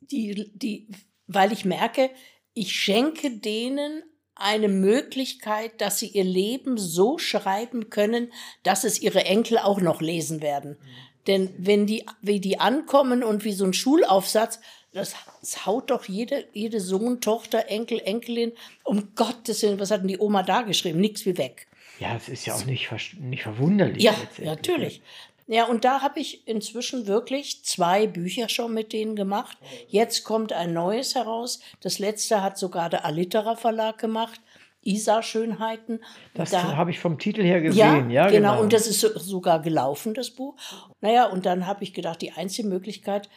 die, 0.00 0.50
die 0.54 0.88
weil 1.26 1.52
ich 1.52 1.64
merke, 1.64 2.10
ich 2.54 2.72
schenke 2.72 3.30
denen 3.30 4.02
eine 4.34 4.68
Möglichkeit, 4.68 5.80
dass 5.80 5.98
sie 5.98 6.08
ihr 6.08 6.24
Leben 6.24 6.78
so 6.78 7.18
schreiben 7.18 7.90
können, 7.90 8.32
dass 8.62 8.84
es 8.84 9.00
ihre 9.00 9.24
Enkel 9.24 9.58
auch 9.58 9.80
noch 9.80 10.00
lesen 10.00 10.40
werden. 10.40 10.78
Mhm. 10.80 11.10
Denn 11.26 11.54
wenn 11.58 11.86
die, 11.86 12.06
wie 12.22 12.40
die 12.40 12.58
ankommen 12.58 13.22
und 13.22 13.44
wie 13.44 13.52
so 13.52 13.64
ein 13.64 13.74
Schulaufsatz, 13.74 14.60
das, 14.92 15.14
das 15.40 15.66
haut 15.66 15.90
doch 15.90 16.04
jede, 16.06 16.46
jede 16.52 16.80
Sohn, 16.80 17.20
Tochter, 17.20 17.68
Enkel, 17.68 18.00
Enkelin, 18.04 18.52
um 18.84 19.14
Gottes 19.14 19.62
Willen, 19.62 19.78
was 19.78 19.90
hat 19.90 20.00
denn 20.00 20.08
die 20.08 20.18
Oma 20.18 20.42
da 20.42 20.62
geschrieben? 20.62 21.00
Nichts 21.00 21.24
wie 21.26 21.38
weg. 21.38 21.66
Ja, 21.98 22.16
es 22.16 22.28
ist 22.28 22.46
ja 22.46 22.54
auch 22.54 22.64
nicht, 22.64 22.90
nicht 23.20 23.42
verwunderlich. 23.42 24.02
Ja, 24.02 24.14
natürlich. 24.38 25.02
Ja, 25.46 25.64
und 25.64 25.84
da 25.84 26.00
habe 26.00 26.20
ich 26.20 26.46
inzwischen 26.46 27.06
wirklich 27.06 27.64
zwei 27.64 28.06
Bücher 28.06 28.48
schon 28.48 28.72
mit 28.72 28.92
denen 28.92 29.16
gemacht. 29.16 29.58
Jetzt 29.88 30.22
kommt 30.22 30.52
ein 30.52 30.72
neues 30.72 31.16
heraus. 31.16 31.60
Das 31.80 31.98
letzte 31.98 32.40
hat 32.42 32.56
sogar 32.56 32.88
der 32.88 33.04
Alitera 33.04 33.56
Verlag 33.56 33.98
gemacht. 33.98 34.40
Isa 34.82 35.22
Schönheiten. 35.22 36.00
Das 36.34 36.52
da, 36.52 36.76
habe 36.76 36.90
ich 36.90 37.00
vom 37.00 37.18
Titel 37.18 37.42
her 37.42 37.60
gesehen, 37.60 38.10
ja, 38.10 38.24
ja 38.24 38.30
genau. 38.30 38.52
genau. 38.52 38.62
Und 38.62 38.72
das 38.72 38.86
ist 38.86 39.00
so, 39.00 39.08
sogar 39.18 39.60
gelaufen, 39.60 40.14
das 40.14 40.30
Buch. 40.30 40.54
Naja, 41.00 41.26
und 41.26 41.44
dann 41.44 41.66
habe 41.66 41.84
ich 41.84 41.92
gedacht, 41.92 42.22
die 42.22 42.32
einzige 42.32 42.68
Möglichkeit, 42.68 43.28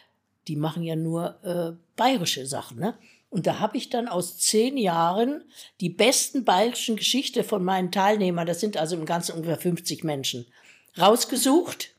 die 0.48 0.56
machen 0.56 0.82
ja 0.82 0.96
nur 0.96 1.36
äh, 1.42 1.76
bayerische 1.96 2.46
Sachen, 2.46 2.78
ne? 2.78 2.94
Und 3.30 3.48
da 3.48 3.58
habe 3.58 3.76
ich 3.76 3.90
dann 3.90 4.06
aus 4.06 4.38
zehn 4.38 4.76
Jahren 4.76 5.42
die 5.80 5.88
besten 5.88 6.44
bayerischen 6.44 6.94
Geschichte 6.94 7.42
von 7.42 7.64
meinen 7.64 7.90
Teilnehmern, 7.90 8.46
das 8.46 8.60
sind 8.60 8.76
also 8.76 8.94
im 8.94 9.06
Ganzen 9.06 9.32
ungefähr 9.32 9.58
50 9.58 10.04
Menschen, 10.04 10.46
rausgesucht 10.96 11.94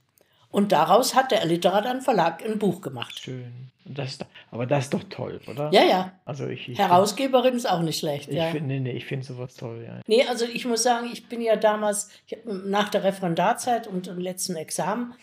und 0.49 0.71
daraus 0.71 1.13
hat 1.13 1.31
der 1.31 1.43
Literatur 1.45 1.99
Verlag 1.99 2.41
ein 2.45 2.57
Buch 2.57 2.79
gemacht. 2.79 3.19
Schön. 3.19 3.71
Das, 3.83 4.17
aber 4.51 4.65
das 4.65 4.85
ist 4.85 4.93
doch 4.93 5.03
toll, 5.09 5.41
oder? 5.47 5.69
Ja, 5.73 5.83
ja. 5.83 6.13
Also 6.23 6.47
ich, 6.47 6.69
ich 6.69 6.79
Herausgeberin 6.79 7.51
find, 7.51 7.57
ist 7.57 7.69
auch 7.69 7.81
nicht 7.81 7.99
schlecht. 7.99 8.29
Ich 8.29 8.37
ja. 8.37 8.51
finde 8.51 8.67
nee, 8.67 8.79
nee, 8.79 8.91
ich 8.93 9.05
find 9.05 9.25
sowas 9.25 9.55
toll, 9.55 9.83
ja. 9.85 9.99
Nee, 10.07 10.23
also 10.25 10.45
ich 10.45 10.65
muss 10.65 10.81
sagen, 10.81 11.09
ich 11.11 11.27
bin 11.27 11.41
ja 11.41 11.57
damals, 11.57 12.09
nach 12.45 12.87
der 12.87 13.03
Referendarzeit 13.03 13.85
und 13.85 14.07
dem 14.07 14.17
letzten 14.17 14.55
Examen, 14.55 15.13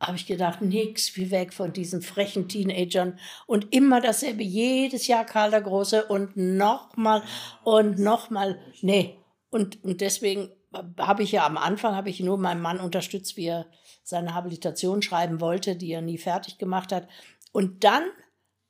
habe 0.00 0.16
ich 0.16 0.26
gedacht, 0.26 0.60
nix 0.62 1.16
wie 1.16 1.30
weg 1.30 1.52
von 1.52 1.72
diesen 1.72 2.02
frechen 2.02 2.48
Teenagern 2.48 3.18
und 3.46 3.74
immer 3.74 4.00
dasselbe, 4.00 4.42
jedes 4.42 5.06
Jahr 5.06 5.24
Karl 5.24 5.50
der 5.50 5.62
Große 5.62 6.04
und 6.04 6.36
nochmal 6.36 7.22
und 7.64 7.98
nochmal. 7.98 8.60
Nee. 8.80 9.18
Und, 9.50 9.82
und 9.82 10.00
deswegen 10.00 10.50
habe 10.98 11.22
ich 11.22 11.32
ja 11.32 11.46
am 11.46 11.56
Anfang, 11.56 11.96
habe 11.96 12.10
ich 12.10 12.20
nur 12.20 12.38
meinen 12.38 12.60
Mann 12.60 12.80
unterstützt, 12.80 13.36
wie 13.36 13.46
er 13.46 13.66
seine 14.04 14.34
Habilitation 14.34 15.02
schreiben 15.02 15.40
wollte, 15.40 15.76
die 15.76 15.90
er 15.90 16.02
nie 16.02 16.18
fertig 16.18 16.58
gemacht 16.58 16.92
hat. 16.92 17.08
Und 17.52 17.84
dann 17.84 18.04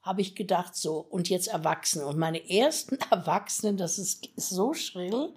habe 0.02 0.20
ich 0.22 0.34
gedacht, 0.34 0.74
so, 0.74 0.98
und 0.98 1.28
jetzt 1.28 1.48
Erwachsene. 1.48 2.06
Und 2.06 2.18
meine 2.18 2.48
ersten 2.48 2.98
Erwachsenen, 3.10 3.76
das 3.76 3.98
ist, 3.98 4.26
ist 4.36 4.50
so 4.50 4.72
schrill, 4.72 5.34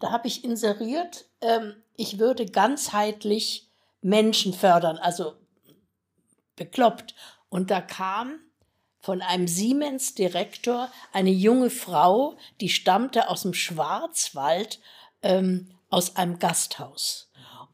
da 0.00 0.10
habe 0.10 0.28
ich 0.28 0.44
inseriert, 0.44 1.26
ähm, 1.40 1.74
ich 1.96 2.18
würde 2.18 2.46
ganzheitlich 2.46 3.67
Menschen 4.00 4.52
fördern, 4.52 4.98
also 4.98 5.34
bekloppt. 6.56 7.14
Und 7.48 7.70
da 7.70 7.80
kam 7.80 8.40
von 9.00 9.22
einem 9.22 9.48
Siemens-Direktor 9.48 10.90
eine 11.12 11.30
junge 11.30 11.70
Frau, 11.70 12.36
die 12.60 12.68
stammte 12.68 13.28
aus 13.28 13.42
dem 13.42 13.54
Schwarzwald, 13.54 14.80
ähm, 15.22 15.70
aus 15.88 16.16
einem 16.16 16.38
Gasthaus. 16.38 17.30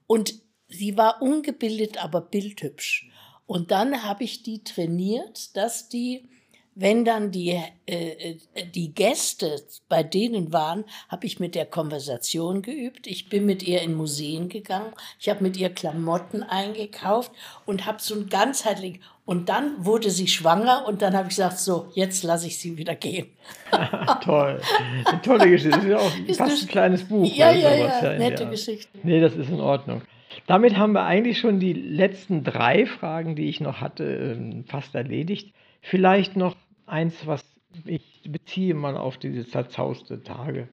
Und 0.07 0.35
sie 0.69 0.97
war 0.97 1.23
ungebildet, 1.23 2.03
aber 2.03 2.21
bildhübsch. 2.21 3.11
Und 3.47 3.71
dann 3.71 4.03
habe 4.03 4.25
ich 4.25 4.43
die 4.43 4.65
trainiert, 4.65 5.57
dass 5.57 5.89
die, 5.89 6.29
wenn 6.75 7.05
dann 7.05 7.31
die, 7.31 7.61
äh, 7.87 8.37
äh, 8.57 8.67
die 8.75 8.93
Gäste 8.93 9.63
bei 9.89 10.03
denen 10.03 10.53
waren, 10.53 10.85
habe 11.09 11.27
ich 11.27 11.39
mit 11.39 11.55
der 11.55 11.67
Konversation 11.67 12.63
geübt. 12.63 13.07
Ich 13.07 13.29
bin 13.29 13.47
mit 13.47 13.63
ihr 13.63 13.83
in 13.83 13.95
Museen 13.95 14.49
gegangen. 14.49 14.93
Ich 15.21 15.29
habe 15.29 15.43
mit 15.43 15.57
ihr 15.57 15.71
Klamotten 15.71 16.43
eingekauft 16.43 17.33
und 17.65 17.87
habe 17.87 17.99
so 18.01 18.15
ein 18.15 18.29
ganzheitlich. 18.29 19.01
Und 19.25 19.49
dann 19.49 19.85
wurde 19.85 20.11
sie 20.11 20.29
schwanger 20.29 20.85
und 20.87 21.01
dann 21.01 21.15
habe 21.15 21.29
ich 21.29 21.37
gesagt, 21.37 21.59
so, 21.59 21.89
jetzt 21.95 22.25
lasse 22.25 22.47
ich 22.47 22.59
sie 22.59 22.77
wieder 22.77 22.95
gehen. 22.95 23.29
Toll. 24.23 24.61
Eine 25.07 25.23
tolle 25.23 25.49
Geschichte. 25.49 25.71
Das 25.71 25.85
ist 25.85 25.91
ja 25.91 25.99
auch 25.99 26.13
ist 26.27 26.37
fast 26.37 26.63
ein 26.63 26.69
kleines 26.69 27.05
Buch. 27.05 27.25
Ja, 27.35 27.51
ja, 27.51 27.75
ja, 27.75 28.19
nette 28.19 28.45
ja. 28.45 28.51
Geschichte. 28.51 28.99
Nee, 29.03 29.21
das 29.21 29.35
ist 29.35 29.49
in 29.49 29.61
Ordnung. 29.61 30.03
Damit 30.47 30.77
haben 30.77 30.93
wir 30.93 31.05
eigentlich 31.05 31.39
schon 31.39 31.59
die 31.59 31.73
letzten 31.73 32.45
drei 32.45 32.87
Fragen, 32.87 33.37
die 33.37 33.49
ich 33.49 33.61
noch 33.61 33.81
hatte, 33.81 34.05
ähm, 34.05 34.65
fast 34.67 34.95
erledigt. 34.95 35.55
Vielleicht 35.81 36.37
noch 36.37 36.57
eins, 36.87 37.27
was 37.27 37.45
ich 37.85 38.23
beziehe 38.27 38.75
mal 38.75 38.97
auf 38.97 39.19
diese 39.19 39.47
zerzauste 39.47 40.23
Tage. 40.23 40.69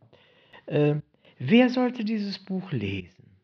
Äh, 0.68 0.96
wer 1.40 1.70
sollte 1.70 2.04
dieses 2.04 2.40
Buch 2.40 2.72
lesen? 2.72 3.38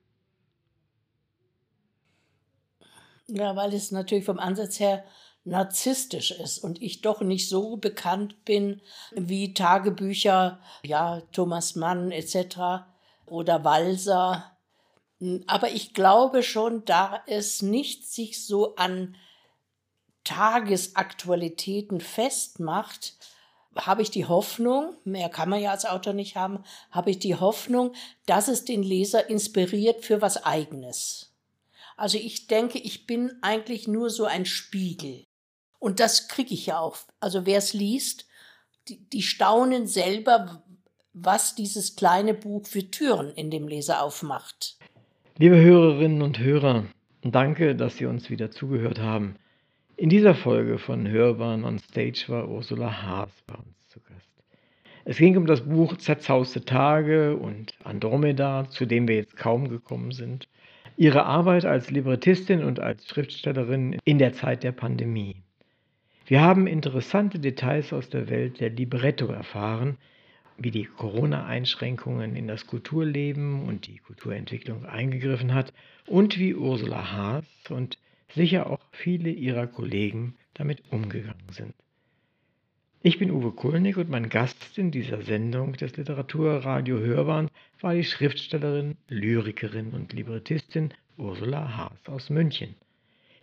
Ja, 3.27 3.55
weil 3.55 3.73
es 3.73 3.91
natürlich 3.91 4.25
vom 4.25 4.39
Ansatz 4.39 4.79
her 4.79 5.03
narzisstisch 5.43 6.31
ist 6.31 6.59
und 6.59 6.81
ich 6.81 7.01
doch 7.01 7.21
nicht 7.21 7.49
so 7.49 7.77
bekannt 7.77 8.45
bin 8.45 8.81
wie 9.13 9.53
Tagebücher, 9.53 10.59
ja, 10.83 11.21
Thomas 11.31 11.75
Mann 11.75 12.11
etc. 12.11 12.85
oder 13.25 13.63
Walser 13.63 14.57
hm, 15.19 15.43
aber 15.47 15.71
ich 15.71 15.93
glaube 15.93 16.43
schon, 16.43 16.85
da 16.85 17.21
es 17.27 17.61
nicht 17.61 18.07
sich 18.07 18.45
so 18.45 18.75
an 18.75 19.15
Tagesaktualitäten 20.27 22.01
festmacht, 22.01 23.13
habe 23.77 24.01
ich 24.01 24.11
die 24.11 24.25
Hoffnung, 24.25 24.93
mehr 25.05 25.29
kann 25.29 25.49
man 25.49 25.61
ja 25.61 25.71
als 25.71 25.85
Autor 25.85 26.11
nicht 26.11 26.35
haben, 26.35 26.63
habe 26.91 27.11
ich 27.11 27.19
die 27.19 27.35
Hoffnung, 27.35 27.93
dass 28.25 28.49
es 28.49 28.65
den 28.65 28.83
Leser 28.83 29.29
inspiriert 29.29 30.03
für 30.03 30.21
was 30.21 30.43
eigenes. 30.43 31.33
Also 31.95 32.17
ich 32.17 32.47
denke, 32.47 32.77
ich 32.77 33.07
bin 33.07 33.31
eigentlich 33.41 33.87
nur 33.87 34.09
so 34.09 34.25
ein 34.25 34.45
Spiegel. 34.45 35.23
Und 35.79 36.01
das 36.01 36.27
kriege 36.27 36.53
ich 36.53 36.65
ja 36.65 36.79
auch. 36.79 36.97
Also 37.21 37.45
wer 37.45 37.59
es 37.59 37.73
liest, 37.73 38.25
die, 38.89 39.07
die 39.09 39.21
staunen 39.21 39.87
selber, 39.87 40.61
was 41.13 41.55
dieses 41.55 41.95
kleine 41.95 42.33
Buch 42.33 42.65
für 42.67 42.91
Türen 42.91 43.31
in 43.31 43.49
dem 43.49 43.67
Leser 43.67 44.03
aufmacht. 44.03 44.77
Liebe 45.37 45.59
Hörerinnen 45.59 46.21
und 46.21 46.39
Hörer, 46.39 46.85
danke, 47.21 47.75
dass 47.75 47.95
Sie 47.95 48.07
uns 48.07 48.29
wieder 48.29 48.51
zugehört 48.51 48.99
haben. 48.99 49.37
In 49.99 50.09
dieser 50.09 50.35
Folge 50.35 50.77
von 50.77 51.07
Hörbahn 51.09 51.63
on 51.63 51.79
Stage 51.79 52.25
war 52.27 52.47
Ursula 52.47 53.01
Haas 53.01 53.31
bei 53.47 53.55
uns 53.55 53.87
zu 53.87 53.99
Gast. 54.01 54.29
Es 55.05 55.17
ging 55.17 55.35
um 55.35 55.47
das 55.47 55.61
Buch 55.61 55.97
Zerzauste 55.97 56.63
Tage 56.63 57.35
und 57.35 57.73
Andromeda, 57.83 58.69
zu 58.69 58.85
dem 58.85 59.07
wir 59.07 59.15
jetzt 59.15 59.35
kaum 59.35 59.69
gekommen 59.69 60.11
sind. 60.11 60.47
Ihre 60.97 61.25
Arbeit 61.25 61.65
als 61.65 61.89
Librettistin 61.89 62.63
und 62.63 62.79
als 62.79 63.07
Schriftstellerin 63.07 63.97
in 64.03 64.19
der 64.19 64.33
Zeit 64.33 64.61
der 64.61 64.71
Pandemie. 64.71 65.37
Wir 66.27 66.41
haben 66.41 66.67
interessante 66.67 67.39
Details 67.39 67.91
aus 67.91 68.07
der 68.07 68.29
Welt 68.29 68.59
der 68.59 68.69
Libretto 68.69 69.25
erfahren, 69.25 69.97
wie 70.59 70.69
die 70.69 70.85
Corona-Einschränkungen 70.85 72.35
in 72.35 72.47
das 72.47 72.67
Kulturleben 72.67 73.67
und 73.67 73.87
die 73.87 73.97
Kulturentwicklung 73.97 74.85
eingegriffen 74.85 75.55
hat 75.55 75.73
und 76.05 76.37
wie 76.37 76.53
Ursula 76.53 77.13
Haas 77.13 77.45
und 77.71 77.97
sicher 78.33 78.69
auch 78.69 78.81
viele 78.91 79.29
ihrer 79.29 79.67
Kollegen 79.67 80.35
damit 80.53 80.83
umgegangen 80.91 81.49
sind. 81.51 81.73
Ich 83.01 83.19
bin 83.19 83.31
Uwe 83.31 83.51
Kulnig 83.51 83.97
und 83.97 84.09
mein 84.09 84.27
Gast 84.27 84.77
in 84.77 84.91
dieser 84.91 85.21
Sendung 85.21 85.73
des 85.73 85.95
Literaturradio 85.95 86.97
Hörbahn 86.99 87.49
war 87.79 87.93
die 87.93 88.03
Schriftstellerin, 88.03 88.97
Lyrikerin 89.07 89.91
und 89.91 90.13
Librettistin 90.13 90.93
Ursula 91.17 91.77
Haas 91.77 92.07
aus 92.07 92.29
München. 92.29 92.75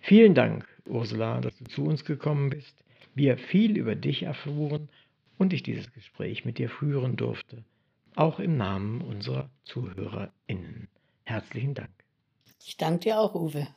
Vielen 0.01 0.35
Dank, 0.35 0.67
Ursula, 0.87 1.41
dass 1.41 1.57
du 1.57 1.65
zu 1.65 1.85
uns 1.85 2.05
gekommen 2.05 2.51
bist, 2.51 2.85
wir 3.15 3.39
viel 3.39 3.77
über 3.77 3.95
dich 3.95 4.25
erfuhren 4.25 4.89
und 5.39 5.53
ich 5.53 5.63
dieses 5.63 5.93
Gespräch 5.93 6.45
mit 6.45 6.59
dir 6.59 6.69
führen 6.69 7.17
durfte, 7.17 7.65
auch 8.17 8.41
im 8.41 8.57
Namen 8.57 9.01
unserer 9.01 9.51
ZuhörerInnen. 9.65 10.89
Herzlichen 11.25 11.75
Dank. 11.75 11.91
Ich 12.65 12.77
danke 12.77 13.01
dir 13.01 13.19
auch, 13.19 13.35
Uwe. 13.35 13.69